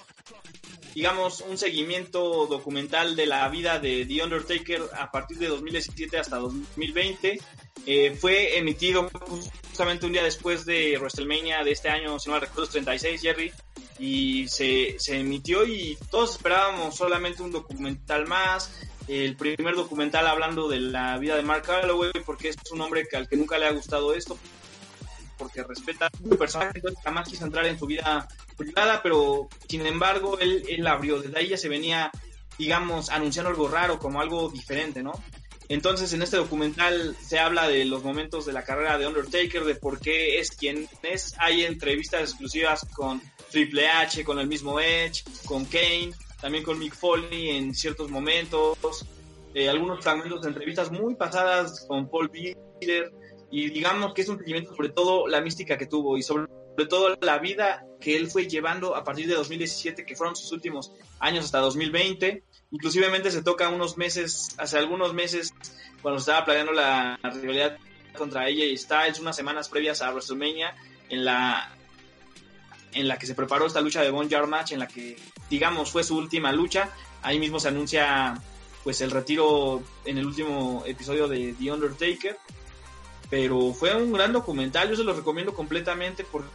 digamos, 0.95 1.41
un 1.41 1.57
seguimiento 1.57 2.47
documental 2.47 3.17
de 3.17 3.25
la 3.25 3.47
vida 3.49 3.79
de 3.79 4.05
The 4.05 4.23
Undertaker 4.23 4.81
a 4.97 5.11
partir 5.11 5.37
de 5.37 5.47
2017 5.47 6.17
hasta 6.17 6.37
2020. 6.37 7.37
Eh, 7.85 8.17
fue 8.19 8.57
emitido 8.57 9.09
justamente 9.69 10.05
un 10.05 10.13
día 10.13 10.23
después 10.23 10.65
de 10.65 10.97
WrestleMania 10.97 11.65
de 11.65 11.71
este 11.71 11.89
año, 11.89 12.17
si 12.17 12.29
no 12.29 12.35
me 12.35 12.39
recuerdo, 12.39 12.71
36, 12.71 13.21
Jerry, 13.21 13.51
y 13.99 14.47
se, 14.47 14.95
se 14.97 15.19
emitió 15.19 15.65
y 15.67 15.97
todos 16.09 16.31
esperábamos 16.37 16.95
solamente 16.95 17.43
un 17.43 17.51
documental 17.51 18.25
más, 18.25 18.71
el 19.09 19.35
primer 19.35 19.75
documental 19.75 20.25
hablando 20.25 20.69
de 20.69 20.79
la 20.79 21.17
vida 21.17 21.35
de 21.35 21.43
Mark 21.43 21.63
Calloway, 21.63 22.11
porque 22.25 22.49
es 22.49 22.55
un 22.71 22.79
hombre 22.79 23.05
que, 23.05 23.17
al 23.17 23.27
que 23.27 23.35
nunca 23.35 23.57
le 23.57 23.65
ha 23.65 23.71
gustado 23.71 24.13
esto, 24.13 24.39
porque 25.37 25.63
respeta 25.63 26.07
a 26.07 26.17
su 26.17 26.37
personaje, 26.37 26.71
entonces 26.75 27.03
jamás 27.03 27.29
quiso 27.29 27.45
entrar 27.45 27.65
en 27.65 27.77
su 27.77 27.85
vida 27.85 28.27
privada, 28.57 29.01
pero 29.03 29.49
sin 29.67 29.85
embargo 29.85 30.39
él, 30.39 30.63
él 30.67 30.85
abrió, 30.87 31.21
desde 31.21 31.37
ahí 31.37 31.47
ya 31.49 31.57
se 31.57 31.69
venía, 31.69 32.11
digamos, 32.57 33.09
anunciando 33.09 33.49
algo 33.49 33.67
raro, 33.67 33.99
como 33.99 34.21
algo 34.21 34.49
diferente, 34.49 35.03
¿no? 35.03 35.13
Entonces 35.67 36.13
en 36.13 36.21
este 36.21 36.37
documental 36.37 37.15
se 37.19 37.39
habla 37.39 37.67
de 37.67 37.85
los 37.85 38.03
momentos 38.03 38.45
de 38.45 38.53
la 38.53 38.63
carrera 38.63 38.97
de 38.97 39.07
Undertaker, 39.07 39.63
de 39.63 39.75
por 39.75 39.99
qué 39.99 40.39
es 40.39 40.51
quien 40.51 40.87
es. 41.01 41.33
Hay 41.39 41.63
entrevistas 41.63 42.21
exclusivas 42.21 42.85
con 42.95 43.21
Triple 43.49 43.87
H, 43.87 44.23
con 44.23 44.39
el 44.39 44.47
mismo 44.47 44.79
Edge, 44.79 45.23
con 45.45 45.65
Kane, 45.65 46.11
también 46.39 46.63
con 46.63 46.77
Mick 46.77 46.93
Foley 46.93 47.49
en 47.51 47.73
ciertos 47.73 48.11
momentos. 48.11 49.05
Eh, 49.55 49.69
algunos 49.69 50.03
fragmentos 50.03 50.43
de 50.43 50.49
entrevistas 50.49 50.91
muy 50.91 51.15
pasadas 51.15 51.85
con 51.87 52.09
Paul 52.09 52.29
Bearer. 52.29 53.11
Y 53.55 53.69
digamos 53.69 54.13
que 54.13 54.21
es 54.21 54.29
un 54.29 54.37
seguimiento 54.37 54.75
sobre 54.75 54.89
todo 54.89 55.27
la 55.27 55.39
mística 55.39 55.77
que 55.77 55.85
tuvo 55.85 56.17
y 56.17 56.23
sobre 56.23 56.47
todo 56.89 57.15
la 57.21 57.39
vida 57.39 57.85
que 58.01 58.17
él 58.17 58.29
fue 58.29 58.47
llevando 58.47 58.95
a 58.95 59.03
partir 59.03 59.27
de 59.27 59.35
2017, 59.35 60.05
que 60.05 60.15
fueron 60.15 60.35
sus 60.35 60.51
últimos 60.51 60.91
años 61.19 61.45
hasta 61.45 61.59
2020 61.59 62.43
Inclusivemente 62.71 63.31
se 63.31 63.41
toca 63.41 63.69
unos 63.69 63.97
meses, 63.97 64.49
hace 64.57 64.77
algunos 64.77 65.13
meses, 65.13 65.53
cuando 66.01 66.19
estaba 66.19 66.43
planeando 66.43 66.73
la 66.73 67.17
rivalidad 67.23 67.77
contra 68.17 68.41
AJ 68.41 68.77
Styles, 68.77 69.19
unas 69.19 69.37
semanas 69.37 69.69
previas 69.69 70.01
a 70.01 70.09
WrestleMania, 70.09 70.75
en 71.07 71.23
la 71.23 71.71
en 72.91 73.07
la 73.07 73.17
que 73.17 73.27
se 73.27 73.35
preparó 73.35 73.65
esta 73.65 73.79
lucha 73.79 74.01
de 74.01 74.09
Boneyard 74.09 74.47
Match, 74.47 74.73
en 74.73 74.79
la 74.79 74.87
que, 74.87 75.17
digamos, 75.49 75.91
fue 75.91 76.03
su 76.03 76.17
última 76.17 76.51
lucha. 76.51 76.89
Ahí 77.21 77.39
mismo 77.39 77.59
se 77.59 77.69
anuncia 77.69 78.41
pues 78.83 78.99
el 78.99 79.11
retiro 79.11 79.81
en 80.03 80.17
el 80.17 80.25
último 80.25 80.83
episodio 80.85 81.27
de 81.27 81.55
The 81.57 81.71
Undertaker. 81.71 82.37
Pero 83.29 83.73
fue 83.73 83.95
un 83.95 84.13
gran 84.13 84.33
documental, 84.33 84.89
yo 84.89 84.95
se 84.95 85.03
lo 85.03 85.13
recomiendo 85.13 85.53
completamente 85.53 86.23
porque 86.23 86.49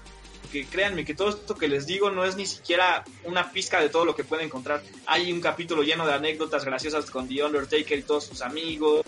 que 0.51 0.67
créanme 0.67 1.05
que 1.05 1.15
todo 1.15 1.31
esto 1.31 1.55
que 1.55 1.69
les 1.69 1.87
digo 1.87 2.11
no 2.11 2.25
es 2.25 2.37
ni 2.37 2.47
siquiera 2.47 3.05
una 3.25 3.53
pizca 3.53 3.81
de 3.81 3.89
todo 3.89 4.05
lo 4.05 4.15
que 4.15 4.25
pueden 4.25 4.47
encontrar. 4.47 4.83
Hay 5.07 5.33
un 5.33 5.41
capítulo 5.41 5.83
lleno 5.83 6.07
de 6.07 6.13
anécdotas 6.13 6.65
graciosas 6.65 7.11
con 7.11 7.29
The 7.29 7.45
Undertaker 7.45 7.99
y 7.99 8.03
todos 8.03 8.25
sus 8.25 8.43
amigos, 8.43 9.03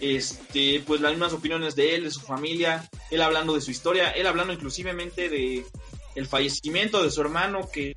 este, 0.00 0.82
pues 0.86 1.00
las 1.00 1.12
mismas 1.12 1.32
opiniones 1.32 1.74
de 1.74 1.96
él, 1.96 2.04
de 2.04 2.10
su 2.10 2.20
familia, 2.20 2.88
él 3.10 3.22
hablando 3.22 3.54
de 3.54 3.60
su 3.60 3.70
historia, 3.70 4.10
él 4.10 4.26
hablando 4.26 4.52
inclusivemente 4.52 5.28
de 5.28 5.64
el 6.14 6.26
fallecimiento 6.26 7.02
de 7.02 7.10
su 7.10 7.20
hermano 7.20 7.68
que 7.72 7.96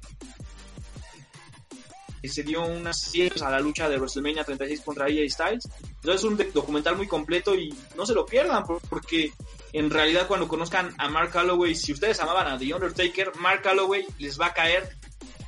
se 2.23 2.43
dio 2.43 2.65
unas 2.65 2.99
100 3.01 3.43
a 3.43 3.51
la 3.51 3.59
lucha 3.59 3.87
de 3.87 3.97
WrestleMania 3.97 4.43
36 4.43 4.81
contra 4.81 5.05
AJ 5.05 5.29
Styles. 5.29 5.69
Entonces 6.05 6.23
es 6.23 6.31
un 6.31 6.53
documental 6.53 6.95
muy 6.95 7.07
completo 7.07 7.55
y 7.55 7.73
no 7.97 8.05
se 8.05 8.13
lo 8.13 8.27
pierdan 8.27 8.63
porque 8.89 9.33
en 9.73 9.89
realidad 9.89 10.27
cuando 10.27 10.47
conozcan 10.47 10.93
a 10.99 11.09
Mark 11.09 11.31
Calloway, 11.31 11.73
si 11.73 11.93
ustedes 11.93 12.19
amaban 12.19 12.45
a 12.45 12.59
The 12.59 12.75
Undertaker, 12.75 13.31
Mark 13.39 13.63
Calloway 13.63 14.05
les 14.19 14.39
va 14.39 14.45
a 14.45 14.53
caer 14.53 14.87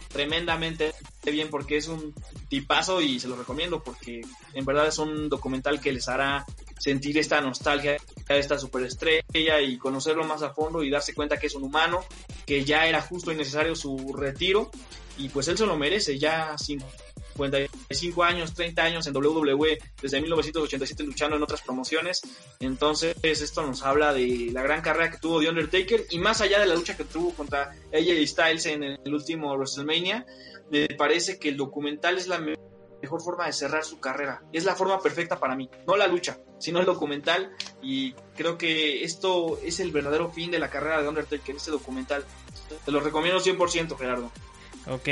tremendamente 0.08 0.96
bien 1.26 1.52
porque 1.52 1.78
es 1.78 1.88
un 1.88 2.12
tipazo 2.50 3.02
y 3.02 3.20
se 3.20 3.28
lo 3.28 3.36
recomiendo 3.36 3.84
porque 3.84 4.22
en 4.56 4.66
verdad 4.66 4.88
es 4.88 4.98
un 4.98 5.30
documental 5.30 5.80
que 5.80 5.92
les 5.92 6.08
hará 6.08 6.44
sentir 6.80 7.20
esta 7.20 7.40
nostalgia 7.40 7.98
de 8.28 8.40
esta 8.40 8.58
superestrella 8.58 9.62
y 9.62 9.78
conocerlo 9.78 10.24
más 10.24 10.42
a 10.42 10.56
fondo 10.56 10.82
y 10.82 10.90
darse 10.90 11.14
cuenta 11.14 11.38
que 11.38 11.46
es 11.48 11.54
un 11.54 11.66
humano, 11.66 12.04
que 12.48 12.66
ya 12.66 12.88
era 12.88 13.00
justo 13.00 13.32
y 13.32 13.36
necesario 13.36 13.76
su 13.76 14.12
retiro 14.18 14.72
y 15.20 15.30
pues 15.30 15.50
él 15.50 15.58
se 15.60 15.68
lo 15.68 15.78
merece, 15.78 16.18
ya 16.18 16.58
50 16.58 17.07
45 17.38 18.24
años, 18.24 18.54
30 18.54 18.84
años 18.84 19.08
en 19.08 19.16
WWE, 19.16 19.78
desde 20.02 20.20
1987 20.20 21.04
luchando 21.04 21.38
en 21.38 21.44
otras 21.44 21.62
promociones. 21.62 22.22
Entonces, 22.60 23.16
esto 23.22 23.66
nos 23.66 23.84
habla 23.84 24.14
de 24.14 24.50
la 24.52 24.64
gran 24.64 24.82
carrera 24.82 25.12
que 25.12 25.20
tuvo 25.20 25.40
The 25.40 25.50
Undertaker 25.50 26.06
y 26.10 26.20
más 26.20 26.42
allá 26.42 26.60
de 26.60 26.66
la 26.66 26.76
lucha 26.76 26.98
que 26.98 27.06
tuvo 27.06 27.34
contra 27.34 27.72
AJ 27.94 28.28
Styles 28.28 28.66
en 28.66 28.84
el 28.84 29.14
último 29.14 29.54
WrestleMania, 29.56 30.26
me 30.70 30.88
parece 30.98 31.40
que 31.40 31.50
el 31.50 31.58
documental 31.58 32.18
es 32.18 32.28
la 32.28 32.40
mejor 32.40 33.22
forma 33.22 33.46
de 33.46 33.54
cerrar 33.54 33.86
su 33.86 34.00
carrera. 34.00 34.44
Es 34.52 34.66
la 34.66 34.76
forma 34.76 35.00
perfecta 35.00 35.40
para 35.40 35.56
mí, 35.56 35.70
no 35.88 35.96
la 35.96 36.08
lucha, 36.08 36.40
sino 36.60 36.80
el 36.80 36.86
documental 36.86 37.52
y 37.82 38.14
creo 38.36 38.58
que 38.58 39.04
esto 39.04 39.60
es 39.64 39.80
el 39.80 39.92
verdadero 39.92 40.32
fin 40.32 40.52
de 40.52 40.60
la 40.60 40.70
carrera 40.70 41.02
de 41.02 41.08
Undertaker, 41.08 41.56
este 41.56 41.72
documental. 41.72 42.26
Te 42.84 42.92
lo 42.92 43.00
recomiendo 43.00 43.40
100%, 43.40 43.98
Gerardo. 43.98 44.32
Ok, 44.90 45.10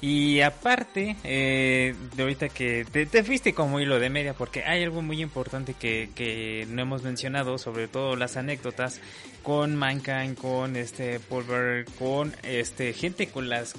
y 0.00 0.40
aparte 0.40 1.16
eh, 1.24 1.94
de 2.14 2.22
ahorita 2.22 2.48
que 2.48 2.84
te, 2.84 3.24
fuiste 3.24 3.54
como 3.54 3.80
hilo 3.80 3.98
de 3.98 4.08
media, 4.08 4.34
porque 4.34 4.62
hay 4.62 4.84
algo 4.84 5.02
muy 5.02 5.20
importante 5.20 5.74
que, 5.74 6.10
que 6.14 6.66
no 6.70 6.82
hemos 6.82 7.02
mencionado, 7.02 7.58
sobre 7.58 7.88
todo 7.88 8.14
las 8.14 8.36
anécdotas 8.36 9.00
con 9.42 9.74
Mankind, 9.74 10.36
con 10.36 10.76
este 10.76 11.18
Pulver, 11.18 11.86
con 11.98 12.34
este 12.42 12.92
gente 12.92 13.28
con 13.28 13.48
las 13.48 13.74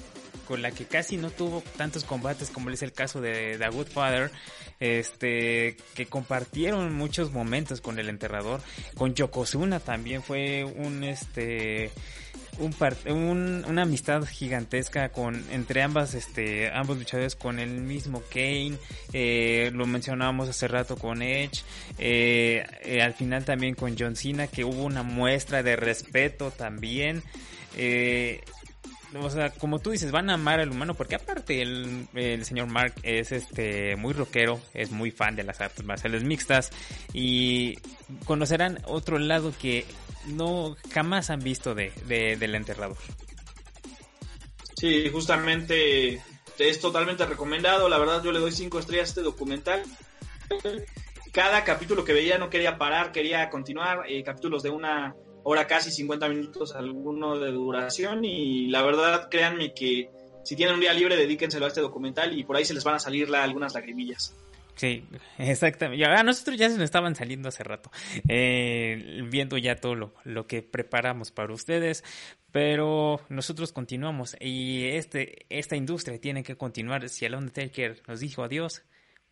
con 0.48 0.62
la 0.62 0.70
que 0.70 0.86
casi 0.86 1.18
no 1.18 1.30
tuvo 1.30 1.62
tantos 1.76 2.04
combates 2.04 2.48
como 2.48 2.70
es 2.70 2.82
el 2.82 2.92
caso 2.92 3.20
de 3.20 3.58
The 3.58 3.68
Good 3.68 3.88
Father, 3.88 4.30
este, 4.80 5.76
que 5.94 6.06
compartieron 6.06 6.94
muchos 6.94 7.32
momentos 7.32 7.82
con 7.82 7.98
el 7.98 8.08
enterrador, 8.08 8.62
con 8.96 9.14
Yokozuna 9.14 9.78
también 9.78 10.22
fue 10.22 10.64
un, 10.64 11.04
este, 11.04 11.90
un, 12.58 13.64
una 13.66 13.82
amistad 13.82 14.24
gigantesca 14.24 15.08
con 15.10 15.44
entre 15.50 15.82
ambas 15.82 16.14
este 16.14 16.70
ambos 16.70 16.98
luchadores 16.98 17.36
con 17.36 17.58
el 17.58 17.80
mismo 17.80 18.22
Kane 18.30 18.74
eh, 19.12 19.70
lo 19.72 19.86
mencionábamos 19.86 20.48
hace 20.48 20.68
rato 20.68 20.96
con 20.96 21.22
Edge 21.22 21.62
eh, 21.98 22.64
eh, 22.82 23.02
al 23.02 23.14
final 23.14 23.44
también 23.44 23.74
con 23.74 23.96
John 23.98 24.16
Cena 24.16 24.46
que 24.46 24.64
hubo 24.64 24.84
una 24.84 25.02
muestra 25.02 25.62
de 25.62 25.76
respeto 25.76 26.50
también 26.50 27.22
o 29.14 29.30
sea, 29.30 29.50
como 29.50 29.78
tú 29.78 29.90
dices, 29.90 30.12
van 30.12 30.28
a 30.30 30.34
amar 30.34 30.60
al 30.60 30.70
humano 30.70 30.94
porque 30.94 31.14
aparte 31.14 31.62
el, 31.62 32.08
el, 32.14 32.44
señor 32.44 32.66
Mark 32.68 32.94
es 33.02 33.32
este 33.32 33.96
muy 33.96 34.12
rockero, 34.12 34.60
es 34.74 34.90
muy 34.90 35.10
fan 35.10 35.34
de 35.34 35.44
las 35.44 35.60
artes 35.60 35.84
marciales 35.84 36.24
mixtas 36.24 36.70
y 37.14 37.78
conocerán 38.26 38.80
otro 38.84 39.18
lado 39.18 39.52
que 39.58 39.86
no 40.26 40.76
jamás 40.92 41.30
han 41.30 41.40
visto 41.40 41.74
de, 41.74 41.90
del 42.06 42.54
enterrador. 42.54 42.98
Sí, 44.76 45.08
justamente 45.10 46.22
es 46.58 46.80
totalmente 46.80 47.24
recomendado. 47.26 47.88
La 47.88 47.98
verdad, 47.98 48.22
yo 48.22 48.30
le 48.30 48.38
doy 48.38 48.52
cinco 48.52 48.78
estrellas 48.78 49.08
a 49.08 49.10
este 49.10 49.22
documental. 49.22 49.82
Cada 51.32 51.64
capítulo 51.64 52.04
que 52.04 52.12
veía 52.12 52.38
no 52.38 52.50
quería 52.50 52.78
parar, 52.78 53.10
quería 53.10 53.48
continuar. 53.50 54.04
Eh, 54.08 54.22
capítulos 54.22 54.62
de 54.62 54.70
una 54.70 55.14
hora 55.42 55.66
casi 55.66 55.90
50 55.90 56.28
minutos, 56.28 56.74
alguno 56.74 57.38
de 57.38 57.50
duración. 57.52 58.24
Y 58.24 58.68
la 58.68 58.82
verdad, 58.82 59.28
créanme 59.30 59.74
que 59.74 60.10
si 60.44 60.56
tienen 60.56 60.74
un 60.74 60.80
día 60.80 60.92
libre, 60.92 61.16
dedíquenselo 61.16 61.66
a 61.66 61.68
este 61.68 61.80
documental 61.80 62.38
y 62.38 62.44
por 62.44 62.56
ahí 62.56 62.64
se 62.64 62.74
les 62.74 62.84
van 62.84 62.94
a 62.94 62.98
salir 62.98 63.34
algunas 63.34 63.74
lagrimillas. 63.74 64.34
Sí, 64.78 65.04
exactamente. 65.38 66.04
A 66.06 66.22
nosotros 66.22 66.56
ya 66.56 66.70
se 66.70 66.76
nos 66.76 66.84
estaban 66.84 67.14
saliendo 67.16 67.48
hace 67.48 67.64
rato, 67.64 67.90
eh, 68.28 69.22
viendo 69.28 69.58
ya 69.58 69.76
todo 69.76 69.94
lo, 69.94 70.14
lo, 70.24 70.46
que 70.46 70.62
preparamos 70.62 71.32
para 71.32 71.52
ustedes, 71.52 72.04
pero 72.52 73.20
nosotros 73.28 73.72
continuamos 73.72 74.36
y 74.40 74.86
este, 74.86 75.46
esta 75.50 75.76
industria 75.76 76.20
tiene 76.20 76.42
que 76.44 76.56
continuar. 76.56 77.08
Si 77.08 77.24
el 77.24 77.34
Undertaker 77.34 78.02
nos 78.06 78.20
dijo 78.20 78.44
adiós, 78.44 78.84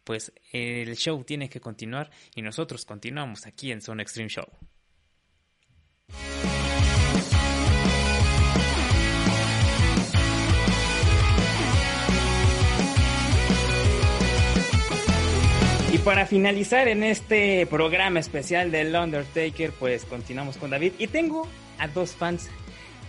pues 0.03 0.33
el 0.53 0.97
show 0.97 1.23
tiene 1.25 1.49
que 1.49 1.61
continuar 1.61 2.11
y 2.35 2.43
nosotros 2.43 2.85
continuamos 2.85 3.47
aquí 3.47 3.73
en 3.73 3.81
Zone 3.81 4.03
Extreme 4.03 4.29
Show. 4.29 4.47
Y 15.97 15.99
para 15.99 16.27
finalizar 16.27 16.89
en 16.89 17.03
este 17.03 17.67
programa 17.67 18.21
especial 18.21 18.71
del 18.71 18.95
Undertaker, 18.95 19.73
pues 19.73 20.05
continuamos 20.05 20.59
con 20.59 20.69
David. 20.69 20.93
Y 20.99 21.07
tengo 21.07 21.49
a 21.79 21.89
dos 21.89 22.13
fans. 22.13 22.51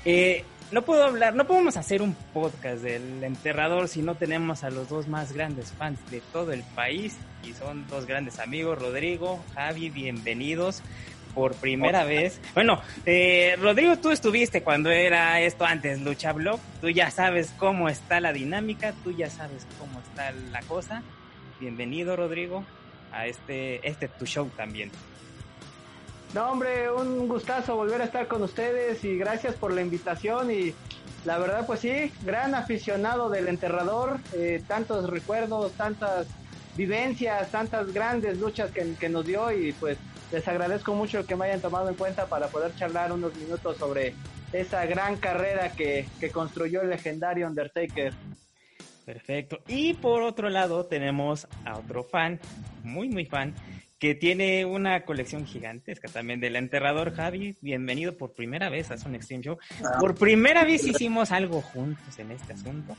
Eh, 0.05 0.45
no 0.71 0.83
puedo 0.83 1.03
hablar, 1.03 1.35
no 1.35 1.45
podemos 1.45 1.75
hacer 1.75 2.01
un 2.01 2.13
podcast 2.33 2.81
del 2.81 3.23
enterrador 3.25 3.89
si 3.89 4.01
no 4.01 4.15
tenemos 4.15 4.63
a 4.63 4.69
los 4.69 4.87
dos 4.87 5.09
más 5.09 5.33
grandes 5.33 5.73
fans 5.73 5.99
de 6.11 6.21
todo 6.31 6.53
el 6.53 6.63
país. 6.63 7.17
Y 7.43 7.51
son 7.51 7.85
dos 7.87 8.05
grandes 8.05 8.39
amigos, 8.39 8.79
Rodrigo, 8.79 9.43
Javi, 9.53 9.89
bienvenidos 9.89 10.81
por 11.37 11.53
primera 11.53 12.03
vez. 12.03 12.41
Bueno, 12.55 12.81
eh, 13.05 13.55
Rodrigo, 13.61 13.95
tú 13.97 14.09
estuviste 14.09 14.63
cuando 14.63 14.89
era 14.89 15.39
esto 15.39 15.65
antes, 15.65 16.01
Lucha 16.01 16.33
Blog. 16.33 16.59
Tú 16.81 16.89
ya 16.89 17.11
sabes 17.11 17.53
cómo 17.59 17.89
está 17.89 18.19
la 18.19 18.33
dinámica, 18.33 18.95
tú 19.03 19.11
ya 19.11 19.29
sabes 19.29 19.67
cómo 19.77 19.99
está 19.99 20.31
la 20.31 20.61
cosa. 20.63 21.03
Bienvenido, 21.59 22.15
Rodrigo 22.15 22.63
a 23.11 23.27
este, 23.27 23.87
este 23.87 24.07
tu 24.07 24.25
show 24.25 24.49
también. 24.57 24.89
No, 26.33 26.49
hombre, 26.49 26.91
un 26.91 27.27
gustazo 27.27 27.75
volver 27.75 28.01
a 28.01 28.05
estar 28.05 28.27
con 28.27 28.41
ustedes 28.41 29.03
y 29.03 29.15
gracias 29.15 29.53
por 29.53 29.71
la 29.71 29.81
invitación 29.81 30.49
y 30.49 30.73
la 31.23 31.37
verdad 31.37 31.67
pues 31.67 31.81
sí, 31.81 32.11
gran 32.25 32.55
aficionado 32.55 33.29
del 33.29 33.47
enterrador, 33.47 34.17
eh, 34.33 34.63
tantos 34.67 35.07
recuerdos, 35.07 35.71
tantas 35.73 36.25
vivencias, 36.75 37.51
tantas 37.51 37.93
grandes 37.93 38.39
luchas 38.39 38.71
que, 38.71 38.95
que, 38.99 39.07
nos 39.07 39.23
dio 39.23 39.51
y 39.51 39.71
pues 39.73 39.99
les 40.31 40.47
agradezco 40.47 40.93
mucho 40.93 41.25
que 41.25 41.35
me 41.35 41.45
hayan 41.45 41.61
tomado 41.61 41.89
en 41.89 41.95
cuenta 41.95 42.25
para 42.27 42.47
poder 42.47 42.75
charlar 42.75 43.11
unos 43.11 43.35
minutos 43.35 43.77
sobre 43.77 44.13
esa 44.53 44.85
gran 44.85 45.17
carrera 45.17 45.71
que, 45.71 46.07
que 46.19 46.29
construyó 46.31 46.81
el 46.81 46.89
legendario 46.89 47.47
Undertaker. 47.47 48.13
Perfecto. 49.05 49.59
Y 49.67 49.93
por 49.93 50.21
otro 50.21 50.49
lado 50.49 50.85
tenemos 50.85 51.47
a 51.63 51.77
otro 51.77 52.03
fan, 52.03 52.39
muy 52.83 53.07
muy 53.07 53.25
fan, 53.25 53.55
que 53.99 54.15
tiene 54.15 54.65
una 54.65 55.05
colección 55.05 55.45
gigantesca 55.45 56.09
también 56.09 56.41
del 56.41 56.57
enterrador 56.57 57.15
Javi. 57.15 57.55
Bienvenido 57.61 58.17
por 58.17 58.33
primera 58.33 58.69
vez 58.69 58.91
a 58.91 58.97
Son 58.97 59.15
Extreme 59.15 59.43
Show. 59.43 59.57
Ah. 59.81 59.97
Por 59.99 60.15
primera 60.15 60.65
vez 60.65 60.85
hicimos 60.85 61.31
algo 61.31 61.61
juntos 61.61 62.19
en 62.19 62.31
este 62.31 62.53
asunto. 62.53 62.97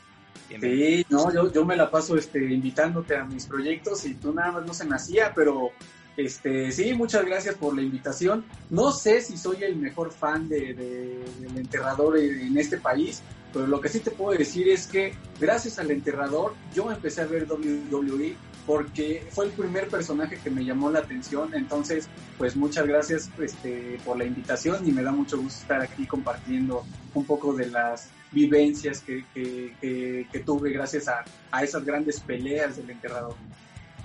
Sí, 0.48 1.04
no, 1.10 1.32
yo, 1.32 1.52
yo 1.52 1.64
me 1.66 1.76
la 1.76 1.90
paso 1.90 2.16
este, 2.16 2.42
invitándote 2.42 3.14
a 3.14 3.24
mis 3.24 3.44
proyectos 3.44 4.06
y 4.06 4.14
tú 4.14 4.32
nada 4.32 4.52
más 4.52 4.66
no 4.66 4.72
se 4.72 4.86
me 4.86 4.96
hacía, 4.96 5.34
pero 5.34 5.72
este, 6.18 6.72
sí, 6.72 6.94
muchas 6.94 7.24
gracias 7.24 7.54
por 7.54 7.76
la 7.76 7.80
invitación. 7.80 8.44
No 8.70 8.90
sé 8.90 9.20
si 9.20 9.38
soy 9.38 9.62
el 9.62 9.76
mejor 9.76 10.10
fan 10.10 10.48
de, 10.48 10.74
del 10.74 11.56
enterrador 11.56 12.18
en 12.18 12.58
este 12.58 12.76
país, 12.76 13.22
pero 13.52 13.68
lo 13.68 13.80
que 13.80 13.88
sí 13.88 14.00
te 14.00 14.10
puedo 14.10 14.36
decir 14.36 14.68
es 14.68 14.88
que 14.88 15.14
gracias 15.38 15.78
al 15.78 15.92
enterrador 15.92 16.54
yo 16.74 16.90
empecé 16.90 17.20
a 17.20 17.26
ver 17.26 17.46
WWE 17.48 18.34
porque 18.66 19.24
fue 19.30 19.44
el 19.44 19.52
primer 19.52 19.86
personaje 19.86 20.40
que 20.42 20.50
me 20.50 20.64
llamó 20.64 20.90
la 20.90 20.98
atención. 20.98 21.54
Entonces, 21.54 22.08
pues 22.36 22.56
muchas 22.56 22.88
gracias 22.88 23.30
este, 23.38 24.00
por 24.04 24.18
la 24.18 24.24
invitación 24.24 24.88
y 24.88 24.90
me 24.90 25.04
da 25.04 25.12
mucho 25.12 25.40
gusto 25.40 25.60
estar 25.60 25.82
aquí 25.82 26.04
compartiendo 26.04 26.84
un 27.14 27.26
poco 27.26 27.54
de 27.54 27.66
las 27.66 28.08
vivencias 28.32 29.02
que, 29.02 29.24
que, 29.32 30.42
tuve 30.44 30.72
gracias 30.72 31.06
a, 31.06 31.24
a 31.52 31.62
esas 31.62 31.84
grandes 31.84 32.18
peleas 32.18 32.76
del 32.76 32.90
enterrador. 32.90 33.36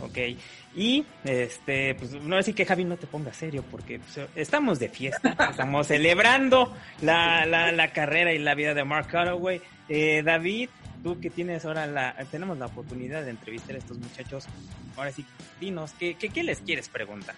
Ok, 0.01 0.17
y 0.75 1.05
este, 1.23 1.95
pues 1.95 2.13
no 2.13 2.35
decir 2.35 2.55
que 2.55 2.65
Javi 2.65 2.83
no 2.83 2.97
te 2.97 3.07
ponga 3.07 3.31
serio, 3.33 3.63
porque 3.69 3.99
pues, 3.99 4.27
estamos 4.35 4.79
de 4.79 4.89
fiesta, 4.89 5.35
estamos 5.51 5.87
celebrando 5.87 6.75
la, 7.01 7.45
la, 7.45 7.71
la, 7.71 7.93
carrera 7.93 8.33
y 8.33 8.39
la 8.39 8.55
vida 8.55 8.73
de 8.73 8.83
Mark 8.83 9.07
Calloway. 9.07 9.61
Eh, 9.87 10.23
David, 10.25 10.69
tú 11.03 11.19
que 11.19 11.29
tienes 11.29 11.63
ahora 11.65 11.85
la, 11.85 12.15
tenemos 12.31 12.57
la 12.57 12.65
oportunidad 12.65 13.23
de 13.23 13.29
entrevistar 13.29 13.75
a 13.75 13.79
estos 13.79 13.97
muchachos, 13.97 14.45
ahora 14.97 15.11
sí, 15.11 15.25
dinos, 15.59 15.93
¿qué, 15.99 16.15
qué, 16.15 16.29
qué 16.29 16.43
les 16.43 16.59
quieres 16.61 16.89
preguntar? 16.89 17.35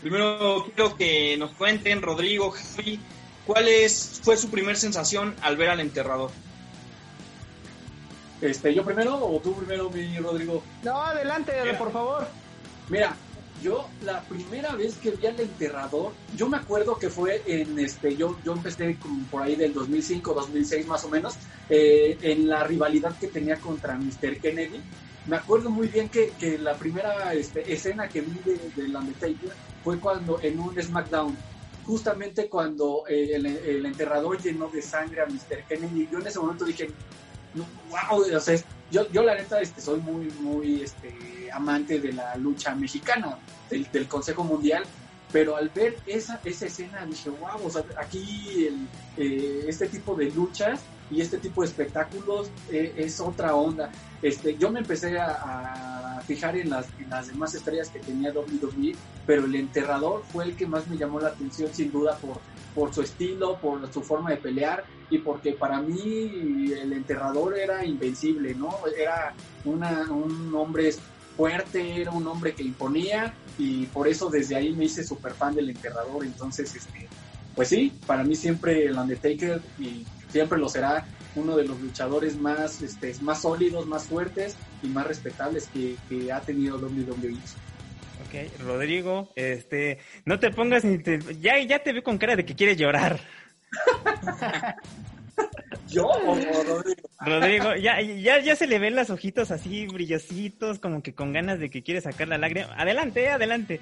Primero 0.00 0.64
quiero 0.74 0.96
que 0.96 1.36
nos 1.36 1.52
cuenten, 1.52 2.02
Rodrigo, 2.02 2.50
Javi, 2.50 2.98
¿cuál 3.46 3.68
es, 3.68 4.20
fue 4.24 4.36
su 4.36 4.50
primer 4.50 4.76
sensación 4.76 5.36
al 5.42 5.56
ver 5.56 5.70
al 5.70 5.78
enterrador? 5.78 6.32
Este, 8.42 8.74
¿Yo 8.74 8.84
primero 8.84 9.24
o 9.24 9.38
tú 9.38 9.54
primero, 9.54 9.88
mi 9.88 10.18
Rodrigo? 10.18 10.62
No, 10.82 11.00
adelante, 11.00 11.52
por 11.78 11.92
favor. 11.92 12.26
Mira, 12.88 13.14
yo 13.62 13.88
la 14.04 14.20
primera 14.22 14.74
vez 14.74 14.96
que 14.96 15.12
vi 15.12 15.26
al 15.26 15.38
enterrador, 15.38 16.12
yo 16.36 16.48
me 16.48 16.56
acuerdo 16.56 16.98
que 16.98 17.08
fue 17.08 17.40
en 17.46 17.78
este, 17.78 18.16
yo, 18.16 18.36
yo 18.44 18.52
empecé 18.52 18.96
como 18.96 19.24
por 19.26 19.42
ahí 19.42 19.54
del 19.54 19.72
2005, 19.72 20.34
2006 20.34 20.86
más 20.88 21.04
o 21.04 21.08
menos, 21.08 21.34
eh, 21.70 22.18
en 22.22 22.48
la 22.48 22.64
rivalidad 22.64 23.16
que 23.16 23.28
tenía 23.28 23.56
contra 23.60 23.96
Mr. 23.96 24.40
Kennedy. 24.40 24.80
Me 25.26 25.36
acuerdo 25.36 25.70
muy 25.70 25.86
bien 25.86 26.08
que, 26.08 26.32
que 26.40 26.58
la 26.58 26.74
primera 26.74 27.32
este, 27.34 27.72
escena 27.72 28.08
que 28.08 28.22
vi 28.22 28.40
de, 28.44 28.58
de 28.74 28.96
Undertaker 28.96 29.52
fue 29.84 30.00
cuando 30.00 30.40
en 30.42 30.58
un 30.58 30.82
SmackDown, 30.82 31.36
justamente 31.86 32.48
cuando 32.48 33.04
eh, 33.08 33.30
el, 33.34 33.46
el, 33.46 33.86
enterrador 33.86 34.42
llenó 34.42 34.66
de 34.66 34.82
sangre 34.82 35.20
a 35.20 35.26
Mr. 35.26 35.62
Kennedy. 35.68 36.08
Yo 36.10 36.18
en 36.18 36.26
ese 36.26 36.40
momento 36.40 36.64
dije, 36.64 36.88
wow, 37.54 38.36
o 38.36 38.40
sea, 38.40 38.58
yo, 38.90 39.10
yo 39.10 39.22
la 39.22 39.34
neta 39.34 39.60
este, 39.60 39.80
soy 39.80 40.00
muy, 40.00 40.26
muy 40.40 40.82
este, 40.82 41.50
amante 41.52 41.98
de 41.98 42.12
la 42.12 42.36
lucha 42.36 42.74
mexicana, 42.74 43.38
del, 43.70 43.90
del 43.90 44.06
Consejo 44.08 44.44
Mundial, 44.44 44.84
pero 45.32 45.56
al 45.56 45.70
ver 45.70 45.96
esa, 46.06 46.40
esa 46.44 46.66
escena 46.66 47.06
dije, 47.06 47.30
wow, 47.30 47.66
o 47.66 47.70
sea, 47.70 47.84
aquí 47.98 48.66
el, 48.66 48.86
eh, 49.16 49.64
este 49.66 49.86
tipo 49.88 50.14
de 50.14 50.30
luchas 50.30 50.80
y 51.10 51.20
este 51.20 51.38
tipo 51.38 51.62
de 51.62 51.68
espectáculos 51.68 52.50
eh, 52.70 52.94
es 52.96 53.20
otra 53.20 53.54
onda. 53.54 53.90
Este, 54.22 54.56
yo 54.56 54.70
me 54.70 54.80
empecé 54.80 55.18
a, 55.18 56.22
fijar 56.26 56.56
en 56.56 56.70
las, 56.70 56.86
en 57.00 57.10
las, 57.10 57.26
demás 57.26 57.52
estrellas 57.52 57.88
que 57.88 57.98
tenía 57.98 58.32
WWE, 58.32 58.94
pero 59.26 59.44
el 59.44 59.56
enterrador 59.56 60.22
fue 60.32 60.44
el 60.44 60.54
que 60.54 60.66
más 60.66 60.86
me 60.86 60.96
llamó 60.96 61.18
la 61.18 61.28
atención 61.28 61.68
sin 61.74 61.90
duda 61.90 62.16
por, 62.18 62.38
por 62.74 62.94
su 62.94 63.02
estilo, 63.02 63.58
por 63.58 63.92
su 63.92 64.02
forma 64.02 64.30
de 64.30 64.36
pelear 64.36 64.84
y 65.10 65.18
porque 65.18 65.52
para 65.52 65.80
mí 65.80 66.72
el 66.72 66.92
enterrador 66.92 67.56
era 67.56 67.84
invencible, 67.84 68.54
¿no? 68.54 68.74
Era 68.96 69.34
una, 69.64 70.10
un 70.10 70.54
hombre 70.54 70.92
fuerte, 71.36 72.00
era 72.00 72.10
un 72.10 72.26
hombre 72.26 72.54
que 72.54 72.62
imponía 72.62 73.34
y 73.58 73.86
por 73.86 74.08
eso 74.08 74.30
desde 74.30 74.56
ahí 74.56 74.72
me 74.72 74.86
hice 74.86 75.04
súper 75.04 75.32
fan 75.32 75.54
del 75.54 75.70
enterrador. 75.70 76.24
Entonces, 76.24 76.74
este, 76.74 77.08
pues 77.54 77.68
sí, 77.68 77.92
para 78.06 78.24
mí 78.24 78.34
siempre 78.34 78.86
el 78.86 78.98
Undertaker 78.98 79.60
y 79.78 80.06
siempre 80.30 80.58
lo 80.58 80.68
será 80.68 81.06
uno 81.34 81.56
de 81.56 81.64
los 81.64 81.80
luchadores 81.80 82.36
más, 82.36 82.82
este, 82.82 83.14
más 83.20 83.42
sólidos, 83.42 83.86
más 83.86 84.04
fuertes 84.04 84.56
y 84.82 84.88
más 84.88 85.06
respetables 85.06 85.68
que, 85.68 85.96
que 86.08 86.32
ha 86.32 86.40
tenido 86.40 86.78
WWE. 86.78 87.36
Ok, 88.32 88.60
Rodrigo, 88.60 89.30
este, 89.36 89.98
no 90.24 90.38
te 90.40 90.50
pongas, 90.50 90.84
ya, 91.38 91.58
ya 91.58 91.80
te 91.80 91.92
veo 91.92 92.02
con 92.02 92.16
cara 92.16 92.34
de 92.34 92.46
que 92.46 92.54
quieres 92.54 92.78
llorar. 92.78 93.20
¿Yo 95.88 96.06
o 96.06 96.34
Rodrigo? 96.34 97.10
Rodrigo, 97.20 97.76
ya, 97.76 98.00
ya, 98.00 98.38
ya 98.38 98.56
se 98.56 98.66
le 98.66 98.78
ven 98.78 98.96
las 98.96 99.10
ojitos 99.10 99.50
así 99.50 99.86
brillositos, 99.86 100.78
como 100.78 101.02
que 101.02 101.14
con 101.14 101.34
ganas 101.34 101.60
de 101.60 101.68
que 101.68 101.82
quiere 101.82 102.00
sacar 102.00 102.26
la 102.26 102.38
lágrima. 102.38 102.72
Adelante, 102.74 103.28
adelante. 103.28 103.80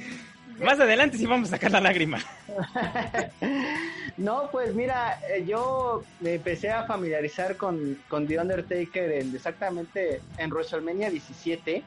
Más 0.58 0.80
adelante 0.80 1.16
sí 1.16 1.26
vamos 1.26 1.46
a 1.48 1.52
sacar 1.52 1.70
la 1.70 1.80
lágrima. 1.80 2.18
no, 4.16 4.50
pues 4.50 4.74
mira, 4.74 5.20
eh, 5.28 5.44
yo 5.46 6.02
me 6.18 6.34
empecé 6.34 6.70
a 6.70 6.86
familiarizar 6.86 7.56
con, 7.56 7.98
con 8.08 8.26
The 8.26 8.40
Undertaker 8.40 9.12
en, 9.12 9.32
exactamente 9.32 10.20
en 10.38 10.50
WrestleMania 10.50 11.08
17, 11.08 11.84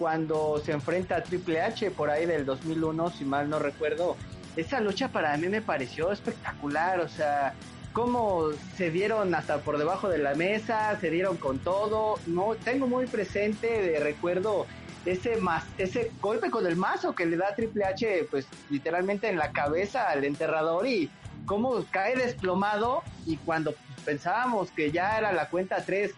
cuando 0.00 0.58
se 0.64 0.72
enfrenta 0.72 1.16
a 1.16 1.22
Triple 1.22 1.60
H 1.60 1.90
por 1.90 2.08
ahí 2.08 2.24
del 2.24 2.46
2001, 2.46 3.10
si 3.10 3.26
mal 3.26 3.50
no 3.50 3.58
recuerdo. 3.58 4.16
Esa 4.56 4.80
lucha 4.80 5.08
para 5.08 5.36
mí 5.36 5.46
me 5.50 5.60
pareció 5.60 6.10
espectacular, 6.10 7.00
o 7.00 7.08
sea, 7.08 7.52
cómo 7.92 8.46
se 8.78 8.90
dieron 8.90 9.34
hasta 9.34 9.58
por 9.58 9.76
debajo 9.76 10.08
de 10.08 10.16
la 10.16 10.34
mesa, 10.34 10.98
se 10.98 11.10
dieron 11.10 11.36
con 11.36 11.58
todo. 11.58 12.18
No, 12.26 12.54
tengo 12.64 12.86
muy 12.86 13.06
presente 13.08 13.66
de 13.66 14.00
recuerdo 14.00 14.66
ese 15.04 15.36
más, 15.36 15.64
ese 15.76 16.10
golpe 16.22 16.50
con 16.50 16.66
el 16.66 16.76
mazo 16.76 17.14
que 17.14 17.26
le 17.26 17.36
da 17.36 17.54
Triple 17.54 17.84
H, 17.84 18.26
pues 18.30 18.46
literalmente 18.70 19.28
en 19.28 19.36
la 19.36 19.52
cabeza 19.52 20.08
al 20.08 20.24
enterrador 20.24 20.86
y 20.86 21.10
cómo 21.44 21.84
cae 21.90 22.16
desplomado 22.16 23.02
y 23.26 23.36
cuando 23.36 23.74
pensábamos 24.06 24.70
que 24.70 24.92
ya 24.92 25.18
era 25.18 25.30
la 25.32 25.50
cuenta 25.50 25.84
3, 25.84 26.10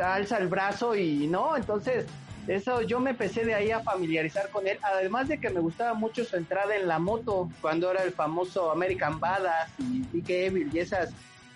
alza 0.00 0.38
el 0.38 0.46
brazo 0.46 0.94
y 0.94 1.26
no, 1.26 1.56
entonces 1.56 2.06
eso 2.46 2.82
yo 2.82 3.00
me 3.00 3.10
empecé 3.10 3.44
de 3.44 3.54
ahí 3.54 3.70
a 3.70 3.80
familiarizar 3.80 4.50
con 4.50 4.66
él, 4.66 4.78
además 4.82 5.28
de 5.28 5.38
que 5.38 5.50
me 5.50 5.60
gustaba 5.60 5.94
mucho 5.94 6.24
su 6.24 6.36
entrada 6.36 6.76
en 6.76 6.88
la 6.88 6.98
moto, 6.98 7.48
cuando 7.60 7.90
era 7.90 8.02
el 8.02 8.12
famoso 8.12 8.70
American 8.70 9.20
Badass 9.20 9.70
y 9.78 10.02
Dick 10.12 10.30
Evil 10.30 10.70
y 10.72 10.78
esas 10.78 11.10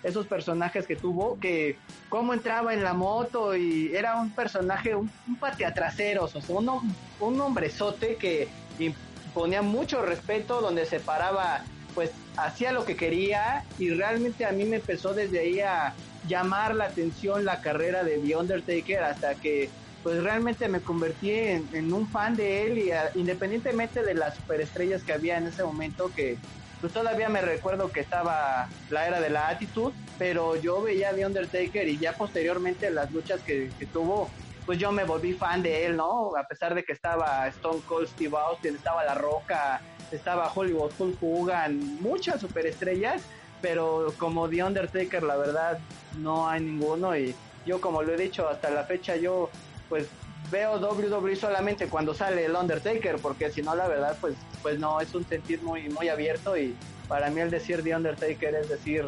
esos 0.05 0.27
personajes 0.27 0.85
que 0.85 0.95
tuvo, 0.95 1.39
que 1.39 1.79
cómo 2.09 2.35
entraba 2.35 2.75
en 2.75 2.83
la 2.83 2.93
moto 2.93 3.55
y 3.55 3.91
era 3.95 4.21
un 4.21 4.29
personaje, 4.29 4.93
un, 4.93 5.09
un 5.27 5.35
pateatraseros, 5.35 6.35
o 6.35 6.41
sea, 6.41 6.55
un, 6.55 6.95
un 7.19 7.41
hombrezote 7.41 8.15
que 8.15 8.47
imponía 8.77 9.63
mucho 9.63 10.03
respeto, 10.03 10.61
donde 10.61 10.85
se 10.85 10.99
paraba, 10.99 11.63
pues 11.95 12.11
hacía 12.37 12.71
lo 12.71 12.85
que 12.85 12.95
quería 12.95 13.65
y 13.79 13.89
realmente 13.89 14.45
a 14.45 14.51
mí 14.51 14.65
me 14.65 14.75
empezó 14.75 15.15
desde 15.15 15.39
ahí 15.39 15.59
a 15.61 15.95
llamar 16.27 16.75
la 16.75 16.85
atención 16.85 17.43
la 17.43 17.61
carrera 17.61 18.03
de 18.03 18.19
The 18.19 18.35
Undertaker 18.35 19.03
hasta 19.03 19.33
que 19.35 19.69
pues 20.05 20.21
realmente 20.21 20.67
me 20.67 20.81
convertí 20.81 21.31
en, 21.31 21.91
un 21.91 22.07
fan 22.07 22.35
de 22.35 22.67
él 22.67 22.77
y 22.77 22.91
independientemente 23.19 24.03
de 24.03 24.13
las 24.13 24.35
superestrellas 24.35 25.01
que 25.01 25.13
había 25.13 25.39
en 25.39 25.47
ese 25.47 25.63
momento 25.63 26.11
que 26.15 26.37
pues 26.79 26.93
todavía 26.93 27.27
me 27.27 27.41
recuerdo 27.41 27.91
que 27.91 28.01
estaba 28.01 28.69
la 28.91 29.07
era 29.07 29.19
de 29.19 29.31
la 29.31 29.49
actitud, 29.49 29.93
pero 30.19 30.57
yo 30.57 30.83
veía 30.83 31.09
a 31.09 31.13
The 31.15 31.25
Undertaker 31.25 31.87
y 31.87 31.97
ya 31.97 32.13
posteriormente 32.13 32.91
las 32.91 33.11
luchas 33.11 33.41
que, 33.41 33.71
tuvo, 33.91 34.29
pues 34.67 34.77
yo 34.77 34.91
me 34.91 35.05
volví 35.05 35.33
fan 35.33 35.63
de 35.63 35.87
él, 35.87 35.97
¿no? 35.97 36.35
A 36.35 36.47
pesar 36.47 36.75
de 36.75 36.83
que 36.83 36.93
estaba 36.93 37.47
Stone 37.47 37.81
Cold 37.87 38.07
Steve 38.07 38.37
Austin, 38.37 38.75
estaba 38.75 39.03
La 39.03 39.15
Roca, 39.15 39.81
estaba 40.11 40.51
Hollywood 40.53 40.91
Hulk 40.99 41.17
Hogan, 41.19 41.79
muchas 41.99 42.41
superestrellas, 42.41 43.23
pero 43.59 44.13
como 44.19 44.47
The 44.47 44.63
Undertaker 44.65 45.23
la 45.23 45.37
verdad 45.37 45.79
no 46.19 46.47
hay 46.47 46.61
ninguno 46.61 47.17
y 47.17 47.33
yo 47.65 47.81
como 47.81 48.03
lo 48.03 48.13
he 48.13 48.17
dicho 48.17 48.47
hasta 48.47 48.69
la 48.69 48.83
fecha 48.83 49.15
yo 49.15 49.49
pues 49.89 50.07
veo 50.51 50.77
WWE 50.77 51.35
solamente 51.35 51.87
cuando 51.87 52.13
sale 52.13 52.45
el 52.45 52.55
Undertaker, 52.55 53.17
porque 53.17 53.51
si 53.51 53.61
no, 53.61 53.75
la 53.75 53.87
verdad, 53.87 54.17
pues, 54.21 54.35
pues 54.61 54.79
no, 54.79 54.99
es 55.01 55.13
un 55.15 55.25
sentir 55.27 55.61
muy, 55.61 55.89
muy 55.89 56.09
abierto 56.09 56.57
y 56.57 56.75
para 57.07 57.29
mí 57.29 57.41
el 57.41 57.49
decir 57.49 57.83
The 57.83 57.95
Undertaker 57.95 58.55
es 58.55 58.69
decir, 58.69 59.05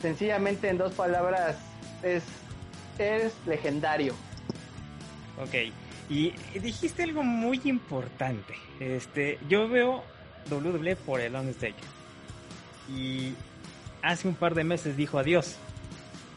sencillamente 0.00 0.68
en 0.68 0.78
dos 0.78 0.92
palabras, 0.92 1.56
es, 2.02 2.22
es 2.98 3.32
legendario. 3.46 4.14
Ok, 5.42 5.72
y 6.08 6.32
dijiste 6.58 7.02
algo 7.02 7.22
muy 7.22 7.60
importante. 7.64 8.54
Este, 8.80 9.38
yo 9.48 9.68
veo 9.68 10.02
WWE 10.50 10.96
por 10.96 11.20
el 11.20 11.34
Undertaker. 11.34 11.84
Y 12.88 13.34
hace 14.02 14.28
un 14.28 14.34
par 14.34 14.54
de 14.54 14.64
meses 14.64 14.96
dijo 14.96 15.18
adiós. 15.18 15.56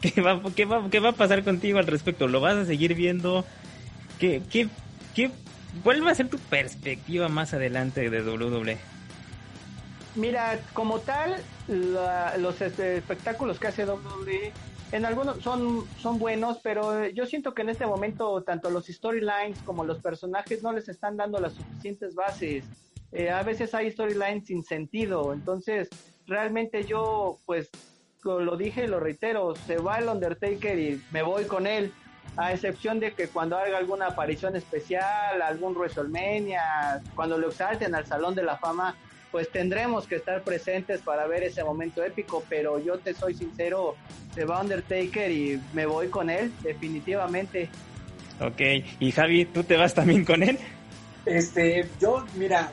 ¿Qué 0.14 0.20
va, 0.20 0.40
qué 0.54 0.64
va, 0.64 0.88
qué 0.90 1.00
va 1.00 1.10
a 1.10 1.12
pasar 1.12 1.44
contigo 1.44 1.78
al 1.78 1.86
respecto? 1.86 2.26
¿Lo 2.26 2.40
vas 2.40 2.56
a 2.56 2.64
seguir 2.64 2.94
viendo? 2.94 3.44
¿Qué, 4.18 4.42
qué, 4.50 4.68
qué, 5.14 5.30
¿Cuál 5.82 6.06
va 6.06 6.10
a 6.10 6.14
ser 6.14 6.28
tu 6.28 6.38
perspectiva 6.38 7.28
más 7.28 7.54
adelante 7.54 8.08
de 8.08 8.22
WWE? 8.22 8.78
Mira, 10.16 10.58
como 10.72 11.00
tal, 11.00 11.36
los 11.68 12.60
este, 12.60 12.96
espectáculos 12.96 13.58
que 13.58 13.68
hace 13.68 13.84
WWE 13.84 14.52
en 14.92 15.04
algunos 15.04 15.38
son, 15.38 15.86
son 15.98 16.18
buenos, 16.18 16.58
pero 16.62 17.06
yo 17.08 17.24
siento 17.26 17.54
que 17.54 17.62
en 17.62 17.68
este 17.68 17.86
momento 17.86 18.42
tanto 18.42 18.70
los 18.70 18.86
storylines 18.86 19.60
como 19.64 19.84
los 19.84 20.00
personajes 20.00 20.62
no 20.62 20.72
les 20.72 20.88
están 20.88 21.16
dando 21.16 21.38
las 21.38 21.52
suficientes 21.52 22.14
bases. 22.16 22.64
Eh, 23.12 23.30
a 23.30 23.42
veces 23.44 23.72
hay 23.74 23.90
storylines 23.90 24.46
sin 24.46 24.64
sentido, 24.64 25.32
entonces 25.32 25.88
realmente 26.26 26.84
yo 26.84 27.38
pues 27.46 27.70
lo 28.24 28.56
dije 28.56 28.84
y 28.84 28.86
lo 28.86 29.00
reitero, 29.00 29.54
se 29.66 29.78
va 29.78 29.98
el 29.98 30.08
Undertaker 30.08 30.78
y 30.78 31.02
me 31.10 31.22
voy 31.22 31.44
con 31.44 31.66
él 31.66 31.92
a 32.36 32.52
excepción 32.52 33.00
de 33.00 33.12
que 33.12 33.28
cuando 33.28 33.56
haga 33.56 33.78
alguna 33.78 34.08
aparición 34.08 34.56
especial, 34.56 35.42
algún 35.42 35.74
WrestleMania, 35.74 37.02
cuando 37.14 37.38
lo 37.38 37.48
exalten 37.48 37.94
al 37.94 38.06
Salón 38.06 38.34
de 38.34 38.42
la 38.42 38.56
Fama, 38.56 38.96
pues 39.30 39.50
tendremos 39.50 40.06
que 40.06 40.16
estar 40.16 40.42
presentes 40.42 41.00
para 41.00 41.26
ver 41.26 41.42
ese 41.42 41.62
momento 41.62 42.02
épico, 42.02 42.42
pero 42.48 42.78
yo 42.78 42.98
te 42.98 43.14
soy 43.14 43.34
sincero, 43.34 43.96
se 44.34 44.44
va 44.44 44.60
Undertaker 44.60 45.30
y 45.30 45.60
me 45.72 45.86
voy 45.86 46.08
con 46.08 46.30
él, 46.30 46.52
definitivamente. 46.62 47.68
Ok, 48.40 48.60
y 48.98 49.12
Javi, 49.12 49.44
¿tú 49.44 49.62
te 49.62 49.76
vas 49.76 49.94
también 49.94 50.24
con 50.24 50.42
él? 50.42 50.58
Este, 51.26 51.86
yo, 52.00 52.24
mira, 52.34 52.70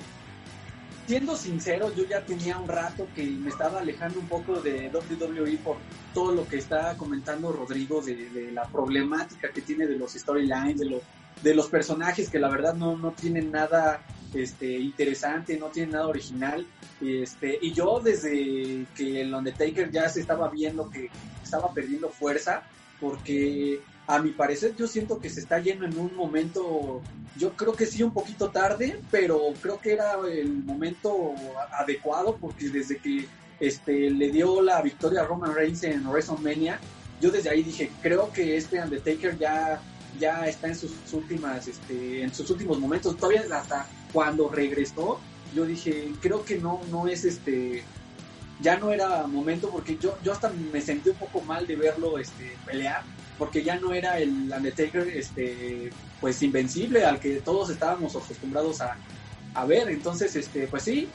siendo 1.07 1.37
sincero, 1.37 1.91
yo 1.95 2.05
ya 2.05 2.21
tenía 2.25 2.57
un 2.57 2.67
rato 2.67 3.07
que 3.15 3.23
me 3.23 3.49
estaba 3.49 3.79
alejando 3.79 4.19
un 4.19 4.27
poco 4.27 4.59
de 4.59 4.91
WWE 4.93 5.57
por 5.63 5.77
todo 6.13 6.33
lo 6.33 6.47
que 6.47 6.57
está 6.57 6.97
comentando 6.97 7.51
Rodrigo 7.53 8.01
de, 8.01 8.51
la 8.51 8.65
problemática 8.65 9.49
que 9.51 9.61
tiene 9.61 9.87
de 9.87 9.97
los 9.97 10.13
storylines, 10.13 10.79
de, 10.79 11.01
de 11.41 11.55
los 11.55 11.67
personajes 11.67 12.29
que 12.29 12.39
la 12.39 12.49
verdad 12.49 12.73
no, 12.73 12.97
no 12.97 13.11
tienen 13.11 13.51
nada 13.51 14.01
este, 14.33 14.77
interesante, 14.77 15.57
no 15.57 15.67
tienen 15.67 15.91
nada 15.91 16.07
original. 16.07 16.67
Este, 16.99 17.57
y 17.61 17.71
yo 17.73 18.01
desde 18.03 18.85
que 18.95 19.21
el 19.21 19.33
Undertaker 19.33 19.89
ya 19.89 20.09
se 20.09 20.19
estaba 20.19 20.49
viendo 20.49 20.89
que 20.89 21.09
estaba 21.41 21.73
perdiendo 21.73 22.09
fuerza, 22.09 22.63
porque 22.99 23.79
a 24.07 24.19
mi 24.19 24.31
parecer 24.31 24.73
yo 24.75 24.87
siento 24.87 25.19
que 25.19 25.29
se 25.29 25.41
está 25.41 25.59
yendo 25.59 25.85
en 25.85 25.97
un 25.99 26.15
momento, 26.15 27.01
yo 27.35 27.51
creo 27.53 27.73
que 27.73 27.85
sí 27.85 28.01
un 28.03 28.13
poquito 28.13 28.49
tarde, 28.49 28.99
pero 29.11 29.53
creo 29.61 29.79
que 29.79 29.91
era 29.93 30.15
el 30.31 30.63
momento 30.63 31.35
adecuado 31.73 32.37
porque 32.37 32.69
desde 32.69 32.97
que 32.97 33.27
este, 33.59 34.09
le 34.09 34.31
dio 34.31 34.61
la 34.61 34.81
victoria 34.81 35.21
a 35.21 35.25
Roman 35.25 35.53
Reigns 35.53 35.83
en 35.83 36.07
WrestleMania, 36.07 36.79
yo 37.19 37.31
desde 37.31 37.49
ahí 37.49 37.63
dije, 37.63 37.91
creo 38.01 38.31
que 38.31 38.55
este 38.55 38.81
Undertaker 38.81 39.37
ya, 39.37 39.81
ya 40.17 40.47
está 40.47 40.67
en 40.67 40.75
sus 40.75 40.91
últimas, 41.11 41.67
este, 41.67 42.21
en 42.23 42.33
sus 42.33 42.49
últimos 42.49 42.79
momentos, 42.79 43.17
todavía 43.17 43.43
hasta 43.51 43.87
cuando 44.13 44.47
regresó, 44.47 45.19
yo 45.53 45.65
dije, 45.65 46.13
creo 46.21 46.45
que 46.45 46.59
no, 46.59 46.79
no 46.91 47.07
es 47.07 47.25
este, 47.25 47.83
ya 48.61 48.77
no 48.77 48.91
era 48.91 49.27
momento 49.27 49.69
porque 49.69 49.97
yo, 49.97 50.17
yo 50.23 50.31
hasta 50.31 50.49
me 50.49 50.79
sentí 50.79 51.09
un 51.09 51.17
poco 51.17 51.41
mal 51.41 51.67
de 51.67 51.75
verlo 51.75 52.17
este, 52.19 52.55
pelear 52.65 53.03
porque 53.37 53.63
ya 53.63 53.79
no 53.79 53.93
era 53.93 54.19
el 54.19 54.51
Undertaker 54.55 55.07
este 55.07 55.89
pues 56.19 56.41
invencible 56.41 57.05
al 57.05 57.19
que 57.19 57.41
todos 57.41 57.69
estábamos 57.69 58.15
acostumbrados 58.15 58.81
a, 58.81 58.97
ver 59.65 59.89
entonces 59.89 60.35
este 60.35 60.67
pues 60.67 60.83
sí 60.83 61.09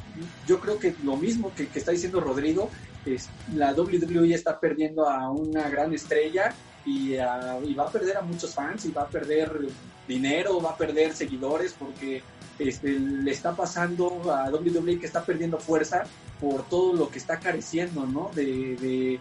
yo 0.48 0.58
creo 0.58 0.76
que 0.76 0.96
lo 1.04 1.16
mismo 1.16 1.52
que, 1.54 1.68
está 1.74 1.92
diciendo 1.92 2.20
Rodrigo 2.20 2.70
es 3.06 3.28
la 3.54 3.72
WWE 3.72 4.34
está 4.34 4.58
perdiendo 4.58 5.08
a 5.08 5.30
una 5.30 5.68
gran 5.68 5.94
estrella 5.94 6.52
y, 6.84 7.12
y 7.12 7.74
va 7.74 7.84
a 7.84 7.90
perder 7.92 8.16
a 8.16 8.22
muchos 8.22 8.52
fans 8.52 8.84
y 8.84 8.90
va 8.90 9.02
a 9.02 9.08
perder 9.08 9.68
dinero 10.08 10.60
va 10.60 10.70
a 10.70 10.76
perder 10.76 11.14
seguidores 11.14 11.72
porque 11.78 12.22
este, 12.58 12.98
le 12.98 13.30
está 13.30 13.54
pasando 13.56 14.32
a 14.32 14.50
WWE 14.50 14.98
que 14.98 15.06
está 15.06 15.24
perdiendo 15.24 15.58
fuerza 15.58 16.04
por 16.40 16.68
todo 16.68 16.92
lo 16.92 17.08
que 17.08 17.18
está 17.18 17.38
careciendo, 17.38 18.06
¿no? 18.06 18.30
De, 18.34 19.18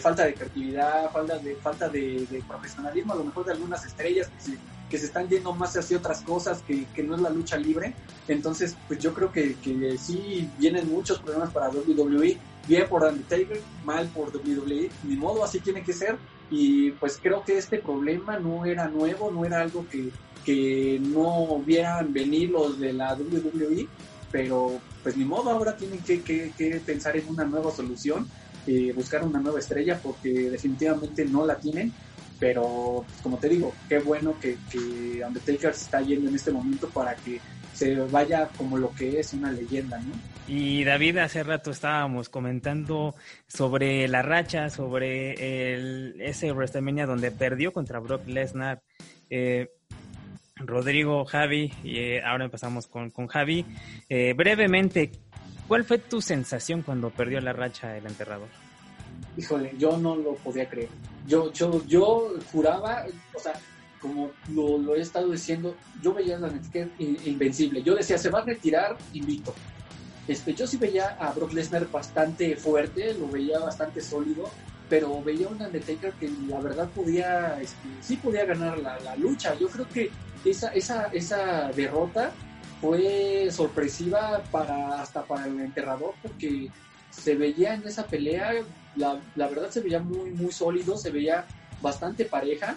falta 0.00 0.24
de 0.24 0.34
creatividad, 0.34 1.10
falta 1.10 1.38
de, 1.38 1.56
falta 1.56 1.88
de, 1.88 2.42
profesionalismo, 2.46 3.12
a 3.12 3.16
lo 3.16 3.24
mejor 3.24 3.44
de 3.44 3.52
algunas 3.52 3.84
estrellas 3.84 4.28
que 4.28 4.40
se, 4.40 4.58
que 4.90 4.98
se 4.98 5.06
están 5.06 5.28
yendo 5.28 5.52
más 5.52 5.76
hacia 5.76 5.98
otras 5.98 6.20
cosas 6.22 6.62
que, 6.62 7.02
no 7.02 7.16
es 7.16 7.20
la 7.20 7.30
lucha 7.30 7.56
libre. 7.56 7.94
Entonces, 8.28 8.76
pues 8.86 8.98
yo 9.00 9.12
creo 9.14 9.32
que, 9.32 9.54
que 9.56 9.98
sí 9.98 10.48
vienen 10.58 10.90
muchos 10.90 11.18
problemas 11.18 11.50
para 11.52 11.68
WWE, 11.68 12.38
bien 12.66 12.88
por 12.88 13.02
Undertaker, 13.02 13.60
mal 13.84 14.08
por 14.08 14.34
WWE, 14.34 14.90
ni 15.02 15.16
modo, 15.16 15.44
así 15.44 15.60
tiene 15.60 15.82
que 15.82 15.92
ser. 15.92 16.16
Y 16.50 16.92
pues 16.92 17.18
creo 17.20 17.42
que 17.42 17.58
este 17.58 17.78
problema 17.78 18.38
no 18.38 18.64
era 18.64 18.88
nuevo, 18.88 19.30
no 19.30 19.44
era 19.44 19.60
algo 19.60 19.86
que, 19.88 20.10
que 20.44 21.00
no 21.00 21.58
vieran 21.64 22.12
venir 22.12 22.50
los 22.50 22.78
de 22.78 22.92
la 22.92 23.14
WWE, 23.14 23.88
pero 24.30 24.80
pues 25.02 25.16
ni 25.16 25.24
modo, 25.24 25.50
ahora 25.50 25.76
tienen 25.76 26.00
que, 26.00 26.82
pensar 26.84 27.16
en 27.16 27.28
una 27.28 27.44
nueva 27.44 27.70
solución, 27.70 28.26
eh, 28.66 28.92
buscar 28.94 29.24
una 29.24 29.40
nueva 29.40 29.58
estrella, 29.58 29.98
porque 30.02 30.50
definitivamente 30.50 31.24
no 31.24 31.46
la 31.46 31.56
tienen. 31.56 31.92
Pero, 32.38 33.04
pues, 33.06 33.20
como 33.22 33.38
te 33.38 33.48
digo, 33.48 33.72
qué 33.88 34.00
bueno 34.00 34.38
que, 34.40 34.58
que 34.70 35.24
Undertaker 35.24 35.72
se 35.74 35.84
está 35.84 36.00
yendo 36.02 36.28
en 36.28 36.34
este 36.34 36.50
momento 36.50 36.88
para 36.88 37.14
que 37.14 37.40
se 37.72 37.94
vaya 37.96 38.48
como 38.56 38.78
lo 38.78 38.92
que 38.94 39.20
es 39.20 39.32
una 39.32 39.50
leyenda, 39.50 39.98
¿no? 39.98 40.12
Y 40.46 40.84
David, 40.84 41.18
hace 41.18 41.42
rato 41.42 41.70
estábamos 41.70 42.28
comentando 42.28 43.14
sobre 43.46 44.06
la 44.08 44.22
racha, 44.22 44.68
sobre 44.68 45.72
el, 45.72 46.20
ese 46.20 46.52
WrestleMania 46.52 47.06
donde 47.06 47.30
perdió 47.30 47.72
contra 47.72 47.98
Brock 47.98 48.26
Lesnar. 48.26 48.82
Eh, 49.30 49.68
Rodrigo, 50.56 51.24
Javi, 51.24 51.72
y 51.82 51.98
eh, 51.98 52.22
ahora 52.22 52.44
empezamos 52.44 52.86
con, 52.86 53.10
con 53.10 53.26
Javi. 53.26 53.64
Eh, 54.08 54.34
brevemente, 54.36 55.10
¿cuál 55.68 55.84
fue 55.84 55.98
tu 55.98 56.20
sensación 56.20 56.82
cuando 56.82 57.10
perdió 57.10 57.40
la 57.40 57.52
racha 57.52 57.96
el 57.96 58.06
enterrador? 58.06 58.48
híjole, 59.36 59.74
yo 59.78 59.96
no 59.96 60.16
lo 60.16 60.34
podía 60.34 60.68
creer. 60.68 60.88
Yo, 61.26 61.52
yo, 61.52 61.84
yo 61.86 62.34
juraba, 62.52 63.06
o 63.34 63.38
sea, 63.38 63.54
como 64.00 64.30
lo, 64.52 64.94
he 64.94 65.00
estado 65.00 65.30
diciendo, 65.30 65.74
yo 66.02 66.12
veía 66.12 66.38
la 66.38 66.48
Undertaker 66.48 66.90
invencible. 66.98 67.82
Yo 67.82 67.94
decía, 67.94 68.18
se 68.18 68.30
va 68.30 68.40
a 68.40 68.44
retirar 68.44 68.96
invicto. 69.12 69.54
Este, 70.28 70.54
yo 70.54 70.66
sí 70.66 70.76
veía 70.76 71.16
a 71.18 71.32
Brock 71.32 71.52
Lesnar 71.52 71.90
bastante 71.90 72.56
fuerte, 72.56 73.14
lo 73.14 73.28
veía 73.28 73.58
bastante 73.58 74.00
sólido, 74.00 74.50
pero 74.88 75.22
veía 75.22 75.48
un 75.48 75.60
Undertaker 75.60 76.12
que 76.12 76.30
la 76.48 76.60
verdad 76.60 76.88
podía, 76.94 77.60
este, 77.60 77.88
sí 78.00 78.16
podía 78.16 78.44
ganar 78.44 78.78
la, 78.78 78.98
la, 79.00 79.16
lucha. 79.16 79.54
Yo 79.54 79.68
creo 79.68 79.88
que 79.88 80.10
esa, 80.44 80.68
esa, 80.68 81.06
esa 81.06 81.70
derrota 81.72 82.32
fue 82.84 83.48
sorpresiva 83.50 84.42
para 84.50 85.00
hasta 85.00 85.24
para 85.24 85.46
el 85.46 85.58
enterrador 85.58 86.12
porque 86.22 86.68
se 87.08 87.34
veía 87.34 87.72
en 87.72 87.88
esa 87.88 88.06
pelea, 88.06 88.52
la, 88.94 89.18
la 89.36 89.48
verdad 89.48 89.70
se 89.70 89.80
veía 89.80 90.00
muy, 90.00 90.32
muy 90.32 90.52
sólido, 90.52 90.98
se 90.98 91.10
veía 91.10 91.46
bastante 91.80 92.26
pareja. 92.26 92.76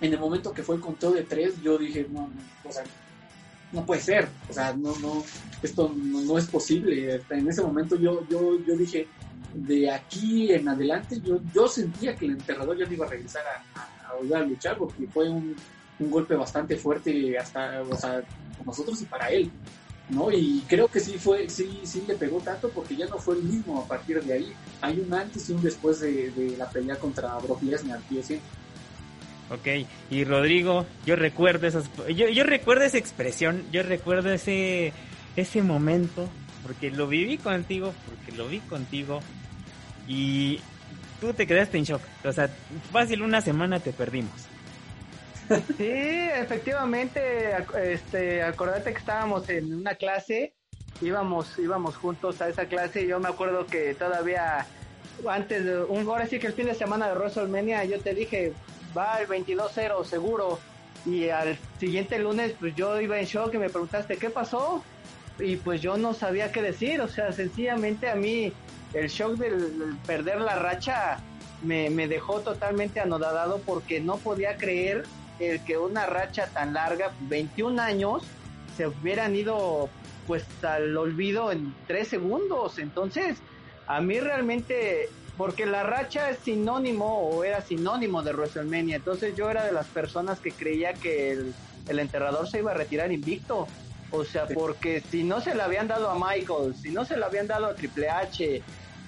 En 0.00 0.12
el 0.12 0.20
momento 0.20 0.52
que 0.52 0.62
fue 0.62 0.76
el 0.76 0.80
conteo 0.80 1.10
de 1.10 1.24
tres, 1.24 1.60
yo 1.60 1.76
dije, 1.76 2.06
no, 2.08 2.28
no, 2.28 2.70
o 2.70 2.72
sea, 2.72 2.84
no 3.72 3.84
puede 3.84 4.00
ser, 4.00 4.28
o 4.48 4.52
sea, 4.52 4.74
no, 4.76 4.96
no, 5.00 5.24
esto 5.60 5.92
no, 5.92 6.38
es 6.38 6.46
posible. 6.46 7.20
En 7.30 7.48
ese 7.48 7.62
momento 7.62 7.96
yo, 7.96 8.24
yo, 8.28 8.64
yo 8.64 8.76
dije, 8.76 9.08
de 9.54 9.90
aquí 9.90 10.52
en 10.52 10.68
adelante, 10.68 11.20
yo, 11.20 11.40
yo 11.52 11.66
sentía 11.66 12.14
que 12.14 12.26
el 12.26 12.32
enterrador 12.32 12.78
ya 12.78 12.86
no 12.86 12.92
iba 12.92 13.06
a 13.06 13.10
regresar 13.10 13.42
a, 13.74 13.80
a, 14.08 14.38
a 14.38 14.42
luchar 14.44 14.78
porque 14.78 15.08
fue 15.08 15.28
un, 15.28 15.56
un 15.98 16.10
golpe 16.10 16.36
bastante 16.36 16.76
fuerte 16.76 17.36
hasta, 17.36 17.82
o 17.82 17.96
sea, 17.96 18.22
nosotros 18.64 19.00
y 19.02 19.04
para 19.06 19.28
él. 19.30 19.50
¿no? 20.08 20.30
Y 20.30 20.62
creo 20.68 20.88
que 20.88 21.00
sí 21.00 21.16
fue, 21.18 21.48
sí, 21.48 21.80
sí 21.84 22.04
le 22.06 22.14
pegó 22.14 22.38
tanto 22.40 22.68
porque 22.70 22.96
ya 22.96 23.06
no 23.06 23.18
fue 23.18 23.36
el 23.36 23.42
mismo 23.42 23.80
a 23.80 23.88
partir 23.88 24.22
de 24.22 24.34
ahí. 24.34 24.52
Hay 24.80 25.00
un 25.00 25.12
antes 25.14 25.48
y 25.48 25.52
un 25.52 25.62
después 25.62 26.00
de, 26.00 26.54
la 26.58 26.68
pelea 26.68 26.96
contra 26.96 27.36
Brock 27.38 27.62
Lesnar, 27.62 28.00
sí. 28.22 28.40
Ok, 29.50 29.86
y 30.10 30.24
Rodrigo, 30.24 30.86
yo 31.04 31.16
recuerdo 31.16 31.66
esas, 31.66 31.90
yo, 32.14 32.28
yo 32.28 32.44
recuerdo 32.44 32.84
esa 32.84 32.96
expresión, 32.98 33.64
yo 33.70 33.82
recuerdo 33.82 34.32
ese, 34.32 34.92
ese 35.36 35.62
momento, 35.62 36.28
porque 36.62 36.90
lo 36.90 37.06
viví 37.06 37.36
contigo, 37.36 37.92
porque 38.06 38.36
lo 38.36 38.48
vi 38.48 38.60
contigo, 38.60 39.20
y 40.08 40.58
tú 41.20 41.34
te 41.34 41.46
quedaste 41.46 41.78
en 41.78 41.84
shock. 41.84 42.02
O 42.24 42.32
sea, 42.32 42.48
fácil 42.90 43.22
una 43.22 43.40
semana 43.40 43.78
te 43.78 43.92
perdimos. 43.92 44.51
Sí, 45.76 45.90
efectivamente, 46.34 47.56
este, 47.82 48.42
acordate 48.42 48.92
que 48.92 48.98
estábamos 48.98 49.48
en 49.48 49.74
una 49.74 49.94
clase, 49.94 50.54
íbamos, 51.00 51.58
íbamos 51.58 51.96
juntos 51.96 52.40
a 52.40 52.48
esa 52.48 52.66
clase 52.66 53.02
y 53.02 53.08
yo 53.08 53.20
me 53.20 53.28
acuerdo 53.28 53.66
que 53.66 53.94
todavía 53.94 54.66
antes 55.28 55.64
de 55.64 55.82
un 55.84 56.06
ahora 56.08 56.26
sí 56.26 56.38
que 56.38 56.48
el 56.48 56.52
fin 56.52 56.66
de 56.66 56.74
semana 56.74 57.08
de 57.08 57.14
WrestleMania 57.14 57.84
yo 57.84 58.00
te 58.00 58.14
dije, 58.14 58.52
va 58.96 59.20
el 59.20 59.28
22-0 59.28 60.04
seguro 60.04 60.58
y 61.04 61.28
al 61.28 61.58
siguiente 61.78 62.18
lunes 62.18 62.54
pues 62.58 62.74
yo 62.74 63.00
iba 63.00 63.18
en 63.18 63.26
shock 63.26 63.54
y 63.54 63.58
me 63.58 63.68
preguntaste 63.68 64.16
qué 64.16 64.30
pasó 64.30 64.82
y 65.38 65.56
pues 65.56 65.80
yo 65.80 65.96
no 65.96 66.14
sabía 66.14 66.52
qué 66.52 66.62
decir, 66.62 67.00
o 67.00 67.08
sea, 67.08 67.32
sencillamente 67.32 68.08
a 68.08 68.14
mí 68.14 68.52
el 68.94 69.08
shock 69.08 69.36
del 69.36 69.96
perder 70.06 70.40
la 70.40 70.56
racha 70.56 71.18
me, 71.62 71.90
me 71.90 72.06
dejó 72.06 72.40
totalmente 72.40 73.00
anodadado 73.00 73.60
porque 73.64 74.00
no 74.00 74.18
podía 74.18 74.56
creer 74.56 75.04
el 75.42 75.64
que 75.64 75.78
una 75.78 76.06
racha 76.06 76.46
tan 76.46 76.74
larga, 76.74 77.12
21 77.20 77.80
años, 77.80 78.22
se 78.76 78.86
hubieran 78.86 79.34
ido 79.36 79.88
pues 80.26 80.44
al 80.62 80.96
olvido 80.96 81.52
en 81.52 81.74
tres 81.86 82.08
segundos. 82.08 82.78
Entonces, 82.78 83.38
a 83.86 84.00
mí 84.00 84.20
realmente, 84.20 85.08
porque 85.36 85.66
la 85.66 85.82
racha 85.82 86.30
es 86.30 86.38
sinónimo 86.38 87.28
o 87.28 87.44
era 87.44 87.60
sinónimo 87.60 88.22
de 88.22 88.32
WrestleMania, 88.32 88.96
entonces 88.96 89.34
yo 89.36 89.50
era 89.50 89.64
de 89.64 89.72
las 89.72 89.86
personas 89.86 90.38
que 90.40 90.52
creía 90.52 90.94
que 90.94 91.32
el, 91.32 91.54
el 91.88 91.98
enterrador 91.98 92.48
se 92.48 92.58
iba 92.58 92.70
a 92.70 92.74
retirar 92.74 93.12
invicto. 93.12 93.66
O 94.14 94.24
sea, 94.24 94.46
porque 94.46 95.02
si 95.10 95.24
no 95.24 95.40
se 95.40 95.54
le 95.54 95.62
habían 95.62 95.88
dado 95.88 96.10
a 96.10 96.14
Michael, 96.14 96.74
si 96.74 96.90
no 96.90 97.06
se 97.06 97.16
le 97.16 97.24
habían 97.24 97.46
dado 97.46 97.66
a 97.66 97.74
Triple 97.74 98.10
H, 98.10 98.62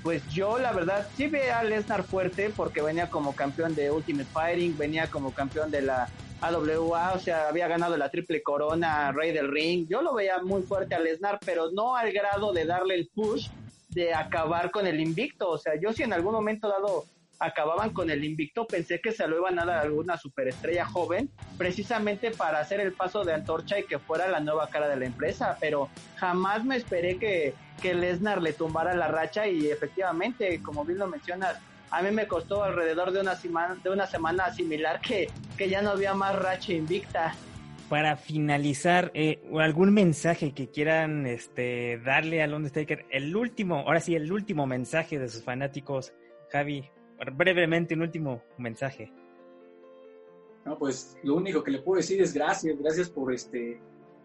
pues 0.05 0.23
yo 0.29 0.59
la 0.59 0.71
verdad 0.73 1.09
sí 1.17 1.29
veía 1.29 1.61
a 1.61 1.65
Lesnar 1.65 2.05
fuerte 2.05 2.53
porque 2.55 2.83
venía 2.83 3.09
como 3.09 3.35
campeón 3.35 3.75
de 3.75 3.91
Ultimate 3.91 4.29
Fighting, 4.31 4.77
venía 4.77 5.11
como 5.11 5.33
campeón 5.33 5.71
de 5.71 5.81
la 5.81 6.09
AWA, 6.43 7.15
o 7.15 7.19
sea, 7.19 7.49
había 7.49 7.69
ganado 7.69 7.97
la 7.97 8.11
triple 8.11 8.43
corona, 8.43 9.11
Rey 9.13 9.33
del 9.33 9.51
Ring. 9.51 9.89
Yo 9.89 10.03
lo 10.03 10.13
veía 10.13 10.43
muy 10.43 10.61
fuerte 10.61 10.95
a 10.95 10.99
Lesnar, 10.99 11.39
pero 11.43 11.71
no 11.71 11.97
al 11.97 12.13
grado 12.13 12.53
de 12.53 12.67
darle 12.67 12.97
el 12.97 13.09
push 13.09 13.49
de 13.89 14.13
acabar 14.13 14.71
con 14.71 14.87
el 14.87 15.01
invicto. 15.01 15.49
O 15.49 15.57
sea, 15.57 15.73
yo 15.81 15.91
si 15.95 16.03
en 16.03 16.13
algún 16.13 16.35
momento 16.35 16.69
dado 16.69 17.07
acababan 17.39 17.91
con 17.91 18.11
el 18.11 18.25
invicto, 18.25 18.67
pensé 18.67 19.01
que 19.01 19.13
se 19.13 19.27
lo 19.27 19.39
iban 19.39 19.59
a 19.59 19.65
dar 19.65 19.79
alguna 19.81 20.17
superestrella 20.17 20.87
joven, 20.87 21.31
precisamente 21.59 22.31
para 22.31 22.61
hacer 22.61 22.81
el 22.81 22.93
paso 22.93 23.25
de 23.25 23.35
antorcha 23.35 23.79
y 23.79 23.85
que 23.85 23.99
fuera 23.99 24.29
la 24.29 24.41
nueva 24.41 24.69
cara 24.69 24.89
de 24.89 24.97
la 24.97 25.07
empresa, 25.07 25.57
pero 25.61 25.89
jamás 26.17 26.65
me 26.65 26.77
esperé 26.77 27.19
que, 27.19 27.55
que 27.83 27.95
Lesnar 27.95 28.41
le 28.43 28.53
tumbara 28.53 28.95
la 28.95 29.09
racha 29.09 29.47
y 29.47 29.69
efectivamente, 29.69 30.61
como 30.63 30.85
bien 30.85 30.99
lo 30.99 31.07
mencionas, 31.07 31.59
a 31.91 32.03
mí 32.03 32.11
me 32.11 32.27
costó 32.27 32.65
alrededor 32.65 33.13
de 33.13 33.21
una 33.21 33.37
semana, 33.37 33.77
de 33.83 33.91
una 33.91 34.07
semana 34.07 34.53
similar 34.53 35.01
que, 35.01 35.29
que 35.57 35.69
ya 35.69 35.81
no 35.83 35.91
había 35.91 36.15
más 36.15 36.35
racha 36.37 36.73
invicta. 36.73 37.35
Para 37.89 38.17
finalizar, 38.17 39.13
eh, 39.15 39.43
algún 39.61 39.93
mensaje 39.93 40.53
que 40.53 40.71
quieran 40.71 41.27
este, 41.27 42.01
darle 42.05 42.43
al 42.43 42.55
Undertaker, 42.55 43.07
el 43.11 43.37
último, 43.37 43.81
ahora 43.81 44.01
sí, 44.01 44.15
el 44.15 44.33
último 44.33 44.67
mensaje 44.67 45.19
de 45.19 45.29
sus 45.29 45.45
fanáticos, 45.45 46.13
Javi, 46.51 46.91
brevemente 47.37 47.95
un 47.95 48.03
último 48.03 48.43
mensaje. 48.59 49.13
No, 50.65 50.79
pues 50.79 51.17
lo 51.23 51.37
único 51.37 51.63
que 51.63 51.71
le 51.71 51.81
puedo 51.81 51.99
decir 51.99 52.21
es 52.23 52.33
gracias, 52.33 52.79
gracias 52.79 53.11
por 53.11 53.33
este, 53.33 53.79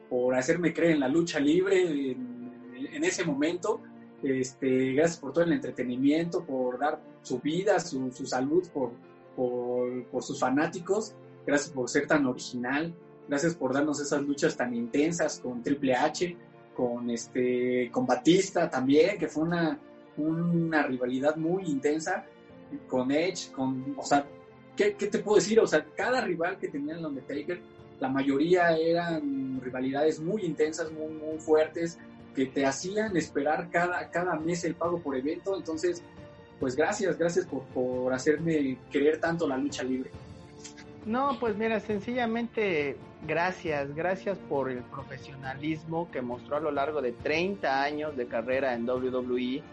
por 0.10 0.36
hacerme 0.36 0.74
creer 0.74 0.94
en 0.94 1.02
la 1.02 1.08
lucha 1.08 1.40
libre 1.40 2.12
en, 2.12 2.88
en 2.94 3.04
ese 3.04 3.26
momento 3.26 3.82
este, 4.24 4.94
gracias 4.94 5.20
por 5.20 5.34
todo 5.34 5.44
el 5.46 5.54
entretenimiento, 5.54 6.44
por 6.44 6.80
dar 6.80 7.00
su 7.22 7.40
vida, 7.40 7.80
su, 7.80 8.12
salud, 8.26 8.68
por, 8.74 8.92
por, 9.36 10.24
sus 10.24 10.40
fanáticos. 10.40 11.14
Gracias 11.46 11.72
por 11.72 11.90
ser 11.90 12.08
tan 12.08 12.26
original. 12.26 12.94
Gracias 13.28 13.56
por 13.56 13.74
darnos 13.74 14.00
esas 14.02 14.22
luchas 14.24 14.58
tan 14.58 14.74
intensas 14.74 15.40
con 15.40 15.62
Triple 15.62 15.96
H, 15.96 16.36
con, 16.76 17.10
este, 17.10 17.90
con 17.92 18.06
Batista 18.06 18.70
también, 18.70 19.18
que 19.18 19.28
fue 19.28 19.44
una, 19.44 19.80
una 20.18 20.84
rivalidad 20.84 21.36
muy 21.36 21.64
intensa. 21.66 22.26
Con 22.88 23.12
Edge, 23.12 23.52
con, 23.52 23.96
o 23.98 24.04
sea, 24.04 24.26
¿qué, 24.76 24.94
¿qué, 24.94 25.08
te 25.08 25.20
puedo 25.20 25.38
decir? 25.38 25.60
O 25.60 25.68
sea, 25.68 25.86
cada 25.96 26.22
rival 26.22 26.58
que 26.58 26.68
tenía 26.68 26.96
el 26.96 27.06
Undertaker, 27.06 27.62
la 28.00 28.10
mayoría 28.10 28.78
eran 28.78 29.60
rivalidades 29.62 30.20
muy 30.20 30.44
intensas, 30.44 30.92
muy, 30.92 31.14
muy 31.14 31.38
fuertes, 31.40 32.00
que 32.36 32.46
te 32.46 32.66
hacían 32.66 33.18
esperar 33.18 33.70
cada, 33.70 34.10
cada 34.12 34.36
mes 34.36 34.64
el 34.64 34.76
pago 34.76 35.00
por 35.00 35.16
evento. 35.16 35.58
Entonces, 35.58 36.04
pues 36.60 36.76
gracias, 36.76 37.18
gracias 37.18 37.46
por, 37.46 37.64
por 37.66 38.14
hacerme 38.14 38.78
querer 38.92 39.20
tanto 39.20 39.48
la 39.48 39.58
lucha 39.58 39.84
libre. 39.84 40.12
No, 41.06 41.38
pues 41.40 41.56
mira, 41.58 41.80
sencillamente 41.80 42.98
gracias, 43.28 43.94
gracias 43.96 44.38
por 44.38 44.70
el 44.70 44.84
profesionalismo 44.84 46.10
que 46.12 46.22
mostró 46.22 46.58
a 46.58 46.60
lo 46.60 46.72
largo 46.72 47.02
de 47.02 47.14
30 47.14 47.82
años 47.82 48.16
de 48.16 48.28
carrera 48.28 48.74
en 48.74 48.88
WWE, 48.88 49.64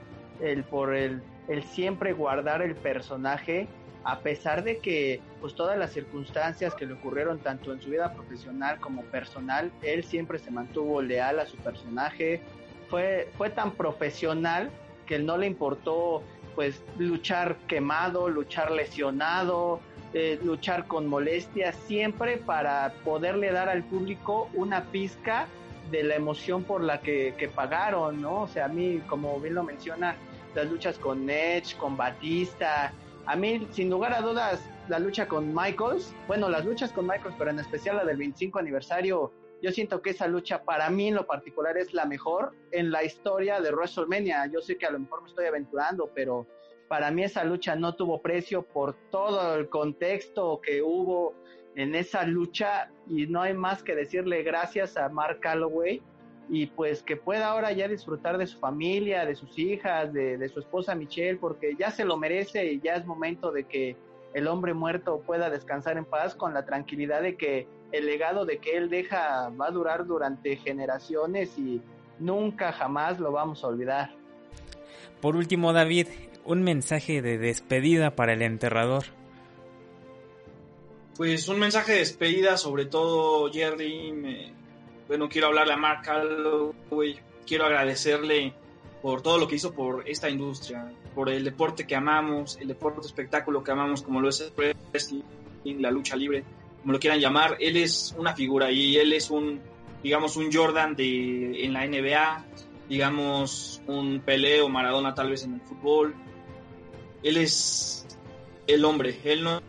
el 0.41 0.65
por 0.65 0.95
el, 0.95 1.23
el 1.49 1.63
siempre 1.65 2.13
guardar 2.13 2.63
el 2.63 2.75
personaje 2.75 3.69
a 4.07 4.21
pesar 4.21 4.63
de 4.63 4.79
que 4.79 5.21
pues 5.41 5.57
todas 5.57 5.77
las 5.77 5.93
circunstancias 5.93 6.77
que 6.77 6.87
le 6.87 6.93
ocurrieron 6.93 7.41
tanto 7.41 7.73
en 7.73 7.83
su 7.83 7.91
vida 7.91 8.13
profesional 8.15 8.79
como 8.79 9.03
personal, 9.03 9.73
él 9.83 10.05
siempre 10.05 10.39
se 10.39 10.53
mantuvo 10.53 11.03
leal 11.03 11.41
a 11.41 11.47
su 11.47 11.57
personaje, 11.57 12.41
fue, 12.89 13.29
fue 13.37 13.51
tan 13.51 13.73
profesional 13.73 14.71
que 15.07 15.19
no 15.19 15.37
le 15.37 15.49
importó 15.49 16.23
pues 16.55 16.85
luchar 16.99 17.57
quemado, 17.67 18.29
luchar 18.29 18.71
lesionado, 18.71 19.81
eh, 20.15 20.39
luchar 20.45 20.87
con 20.87 21.09
molestias, 21.09 21.75
siempre 21.89 22.37
para 22.37 22.93
poderle 23.05 23.51
dar 23.51 23.69
al 23.69 23.83
público 23.83 24.49
una 24.55 24.85
pizca 24.85 25.49
de 25.91 26.05
la 26.05 26.15
emoción 26.15 26.63
por 26.63 26.81
la 26.81 27.01
que, 27.01 27.35
que 27.37 27.49
pagaron, 27.49 28.23
¿no? 28.23 28.43
O 28.43 28.49
sea, 28.49 28.67
a 28.67 28.69
mí, 28.69 29.03
como 29.09 29.41
bien 29.41 29.55
lo 29.55 29.65
menciona, 29.65 30.17
las 30.57 30.71
luchas 30.71 30.99
con 30.99 31.29
Edge, 31.29 31.77
con 31.77 31.97
Batista, 31.97 32.93
a 33.27 33.37
mí, 33.37 33.69
sin 33.73 33.91
lugar 33.91 34.15
a 34.15 34.23
dudas, 34.23 34.67
la 34.89 34.99
lucha 34.99 35.29
con 35.29 35.55
Michaels, 35.55 36.15
bueno, 36.27 36.49
las 36.49 36.65
luchas 36.65 36.93
con 36.93 37.07
Michaels, 37.07 37.35
pero 37.39 37.51
en 37.51 37.59
especial 37.59 37.97
la 37.97 38.05
del 38.05 38.17
25 38.17 38.59
aniversario, 38.59 39.33
yo 39.63 39.71
siento 39.71 40.01
que 40.01 40.11
esa 40.11 40.27
lucha 40.27 40.65
para 40.65 40.89
mí 40.89 41.09
en 41.09 41.17
lo 41.17 41.27
particular 41.27 41.77
es 41.77 41.93
la 41.93 42.07
mejor 42.07 42.55
en 42.73 42.91
la 42.91 43.05
historia 43.05 43.61
de 43.61 43.71
WrestleMania. 43.71 44.47
Yo 44.47 44.61
sé 44.61 44.77
que 44.77 44.87
a 44.87 44.91
lo 44.91 44.99
mejor 44.99 45.23
me 45.23 45.29
estoy 45.29 45.47
aventurando, 45.47 46.11
pero 46.15 46.47
para 46.89 47.11
mí 47.11 47.25
esa 47.25 47.45
lucha 47.45 47.75
no 47.75 47.95
tuvo 47.95 48.23
precio 48.23 48.63
por 48.63 48.95
todo 49.11 49.57
el 49.57 49.69
contexto 49.69 50.61
que 50.63 50.81
hubo 50.83 51.35
en 51.75 51.95
esa 51.95 52.25
lucha 52.25 52.91
y 53.09 53.27
no 53.27 53.43
hay 53.43 53.55
más 53.55 53.83
que 53.83 53.95
decirle 53.95 54.43
gracias 54.43 54.97
a 54.97 55.09
Mark 55.09 55.41
Calloway 55.41 56.01
y 56.49 56.67
pues 56.67 57.03
que 57.03 57.17
pueda 57.17 57.49
ahora 57.49 57.73
ya 57.73 57.89
disfrutar 57.89 58.39
de 58.39 58.47
su 58.47 58.59
familia, 58.59 59.25
de 59.25 59.35
sus 59.35 59.59
hijas, 59.59 60.13
de, 60.13 60.39
de 60.39 60.49
su 60.49 60.61
esposa 60.61 60.95
Michelle, 60.95 61.39
porque 61.39 61.75
ya 61.79 61.91
se 61.91 62.05
lo 62.05 62.17
merece 62.17 62.73
y 62.73 62.81
ya 62.81 62.95
es 62.95 63.07
momento 63.07 63.51
de 63.51 63.65
que 63.65 63.97
el 64.35 64.47
hombre 64.49 64.75
muerto 64.75 65.23
pueda 65.27 65.51
descansar 65.51 65.97
en 65.97 66.05
paz 66.05 66.35
con 66.35 66.55
la 66.55 66.65
tranquilidad 66.65 67.23
de 67.23 67.37
que 67.37 67.67
el 67.93 68.07
legado 68.07 68.45
de 68.45 68.59
que 68.59 68.77
él 68.77 68.91
deja 68.91 69.49
va 69.51 69.69
a 69.69 69.71
durar 69.71 70.07
durante 70.07 70.57
generaciones 70.57 71.59
y 71.59 71.81
nunca 72.19 72.73
jamás 72.73 73.19
lo 73.19 73.33
vamos 73.33 73.65
a 73.65 73.69
olvidar. 73.69 74.15
Por 75.21 75.37
último, 75.37 75.73
David, 75.73 76.09
un 76.45 76.63
mensaje 76.63 77.23
de 77.23 77.39
despedida 77.39 78.15
para 78.15 78.35
el 78.35 78.43
enterrador. 78.43 79.05
Pues 81.17 81.49
un 81.49 81.59
mensaje 81.59 81.93
de 81.93 81.99
despedida, 81.99 82.59
sobre 82.59 82.85
todo, 82.85 83.51
Jerry. 83.51 84.13
Me, 84.13 84.53
bueno, 85.09 85.29
quiero 85.29 85.49
hablarle 85.49 85.73
a 85.73 85.77
Mark 85.77 86.03
Calloway. 86.03 87.19
Quiero 87.47 87.65
agradecerle 87.67 88.53
por 89.03 89.23
todo 89.23 89.39
lo 89.39 89.47
que 89.47 89.57
hizo 89.57 89.73
por 89.73 90.09
esta 90.09 90.29
industria, 90.29 90.91
por 91.15 91.29
el 91.29 91.45
deporte 91.45 91.87
que 91.87 91.95
amamos, 91.95 92.59
el 92.61 92.69
deporte 92.69 93.07
espectáculo 93.07 93.63
que 93.63 93.71
amamos, 93.71 94.03
como 94.03 94.21
lo 94.21 94.29
es 94.29 94.41
el 94.41 94.75
wrestling, 94.93 95.23
la 95.65 95.91
lucha 95.91 96.17
libre, 96.17 96.43
como 96.81 96.93
lo 96.93 96.99
quieran 96.99 97.21
llamar. 97.21 97.57
Él 97.61 97.77
es 97.77 98.15
una 98.19 98.35
figura 98.35 98.71
y 98.73 98.97
él 98.97 99.13
es 99.13 99.31
un, 99.31 99.61
digamos, 100.03 100.37
un 100.37 100.53
Jordan 100.53 100.97
de, 100.97 101.65
en 101.65 101.73
la 101.73 101.87
NBA, 101.87 102.45
digamos, 102.89 103.81
un 103.87 104.21
Pelé 104.21 104.61
o 104.61 104.69
Maradona 104.69 105.15
tal 105.15 105.31
vez 105.31 105.45
en 105.45 105.55
el 105.55 105.61
fútbol. 105.61 106.15
Él 107.23 107.37
es 107.37 108.07
el 108.67 108.85
hombre, 108.85 109.21
él 109.25 109.45
no 109.45 109.63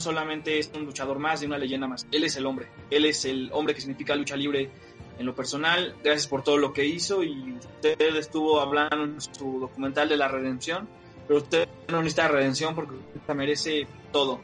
solamente 0.00 0.58
es 0.58 0.70
un 0.74 0.84
luchador 0.84 1.18
más 1.18 1.42
y 1.42 1.46
una 1.46 1.58
leyenda 1.58 1.86
más, 1.86 2.06
él 2.10 2.24
es 2.24 2.36
el 2.36 2.46
hombre, 2.46 2.68
él 2.90 3.04
es 3.04 3.24
el 3.24 3.50
hombre 3.52 3.74
que 3.74 3.80
significa 3.80 4.14
lucha 4.14 4.36
libre 4.36 4.70
en 5.18 5.26
lo 5.26 5.34
personal, 5.34 5.94
gracias 6.02 6.26
por 6.26 6.42
todo 6.42 6.56
lo 6.56 6.72
que 6.72 6.86
hizo 6.86 7.22
y 7.22 7.52
usted 7.52 8.16
estuvo 8.16 8.60
hablando 8.60 9.04
en 9.04 9.20
su 9.20 9.60
documental 9.60 10.08
de 10.08 10.16
la 10.16 10.28
redención, 10.28 10.88
pero 11.28 11.40
usted 11.40 11.68
no 11.88 11.98
necesita 11.98 12.28
redención 12.28 12.74
porque 12.74 12.94
usted 13.14 13.34
merece 13.34 13.86
todo. 14.12 14.40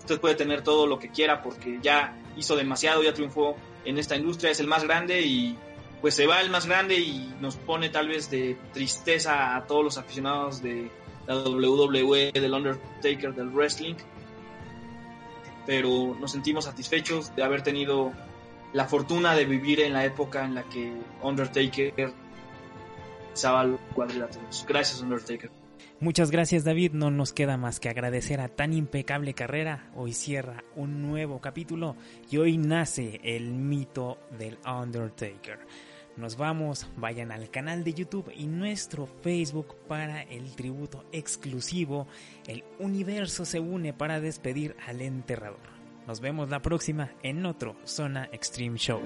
Usted 0.00 0.20
puede 0.20 0.34
tener 0.34 0.62
todo 0.62 0.86
lo 0.86 0.98
que 0.98 1.10
quiera 1.10 1.42
porque 1.42 1.78
ya 1.80 2.18
hizo 2.36 2.56
demasiado, 2.56 3.02
ya 3.04 3.14
triunfó 3.14 3.56
en 3.84 3.98
esta 3.98 4.16
industria, 4.16 4.50
es 4.50 4.58
el 4.58 4.66
más 4.66 4.82
grande 4.82 5.22
y 5.22 5.56
pues 6.00 6.14
se 6.14 6.26
va 6.26 6.40
el 6.40 6.50
más 6.50 6.66
grande 6.66 6.96
y 6.96 7.32
nos 7.40 7.56
pone 7.56 7.90
tal 7.90 8.08
vez 8.08 8.30
de 8.30 8.56
tristeza 8.72 9.54
a 9.56 9.66
todos 9.66 9.84
los 9.84 9.98
aficionados 9.98 10.60
de 10.62 10.90
la 11.26 11.36
WWE, 11.36 12.32
del 12.32 12.52
Undertaker, 12.52 13.34
del 13.34 13.50
wrestling. 13.50 13.94
Pero 15.66 16.16
nos 16.18 16.32
sentimos 16.32 16.64
satisfechos 16.64 17.34
de 17.36 17.42
haber 17.42 17.62
tenido 17.62 18.12
la 18.72 18.86
fortuna 18.86 19.34
de 19.34 19.44
vivir 19.44 19.80
en 19.80 19.92
la 19.92 20.04
época 20.04 20.44
en 20.44 20.54
la 20.54 20.62
que 20.64 20.92
Undertaker 21.22 22.12
al 23.44 23.78
cuadriláteros. 23.94 24.66
Gracias, 24.68 25.00
Undertaker. 25.00 25.50
Muchas 25.98 26.30
gracias 26.30 26.64
David, 26.64 26.92
no 26.92 27.10
nos 27.10 27.32
queda 27.32 27.56
más 27.56 27.78
que 27.78 27.90
agradecer 27.90 28.40
a 28.40 28.48
tan 28.48 28.72
impecable 28.72 29.34
carrera. 29.34 29.90
Hoy 29.94 30.14
cierra 30.14 30.64
un 30.74 31.02
nuevo 31.02 31.40
capítulo 31.40 31.96
y 32.30 32.38
hoy 32.38 32.56
nace 32.56 33.20
el 33.22 33.52
mito 33.52 34.18
del 34.38 34.58
Undertaker. 34.66 35.58
Nos 36.16 36.36
vamos, 36.36 36.86
vayan 36.96 37.32
al 37.32 37.50
canal 37.50 37.84
de 37.84 37.94
YouTube 37.94 38.32
y 38.34 38.46
nuestro 38.46 39.06
Facebook 39.22 39.76
para 39.88 40.22
el 40.22 40.54
tributo 40.54 41.04
exclusivo. 41.12 42.06
El 42.46 42.64
universo 42.78 43.44
se 43.44 43.60
une 43.60 43.92
para 43.92 44.20
despedir 44.20 44.76
al 44.86 45.00
enterrador. 45.00 45.70
Nos 46.06 46.20
vemos 46.20 46.50
la 46.50 46.60
próxima 46.60 47.12
en 47.22 47.46
otro 47.46 47.76
Zona 47.84 48.28
Extreme 48.32 48.78
Show. 48.78 49.00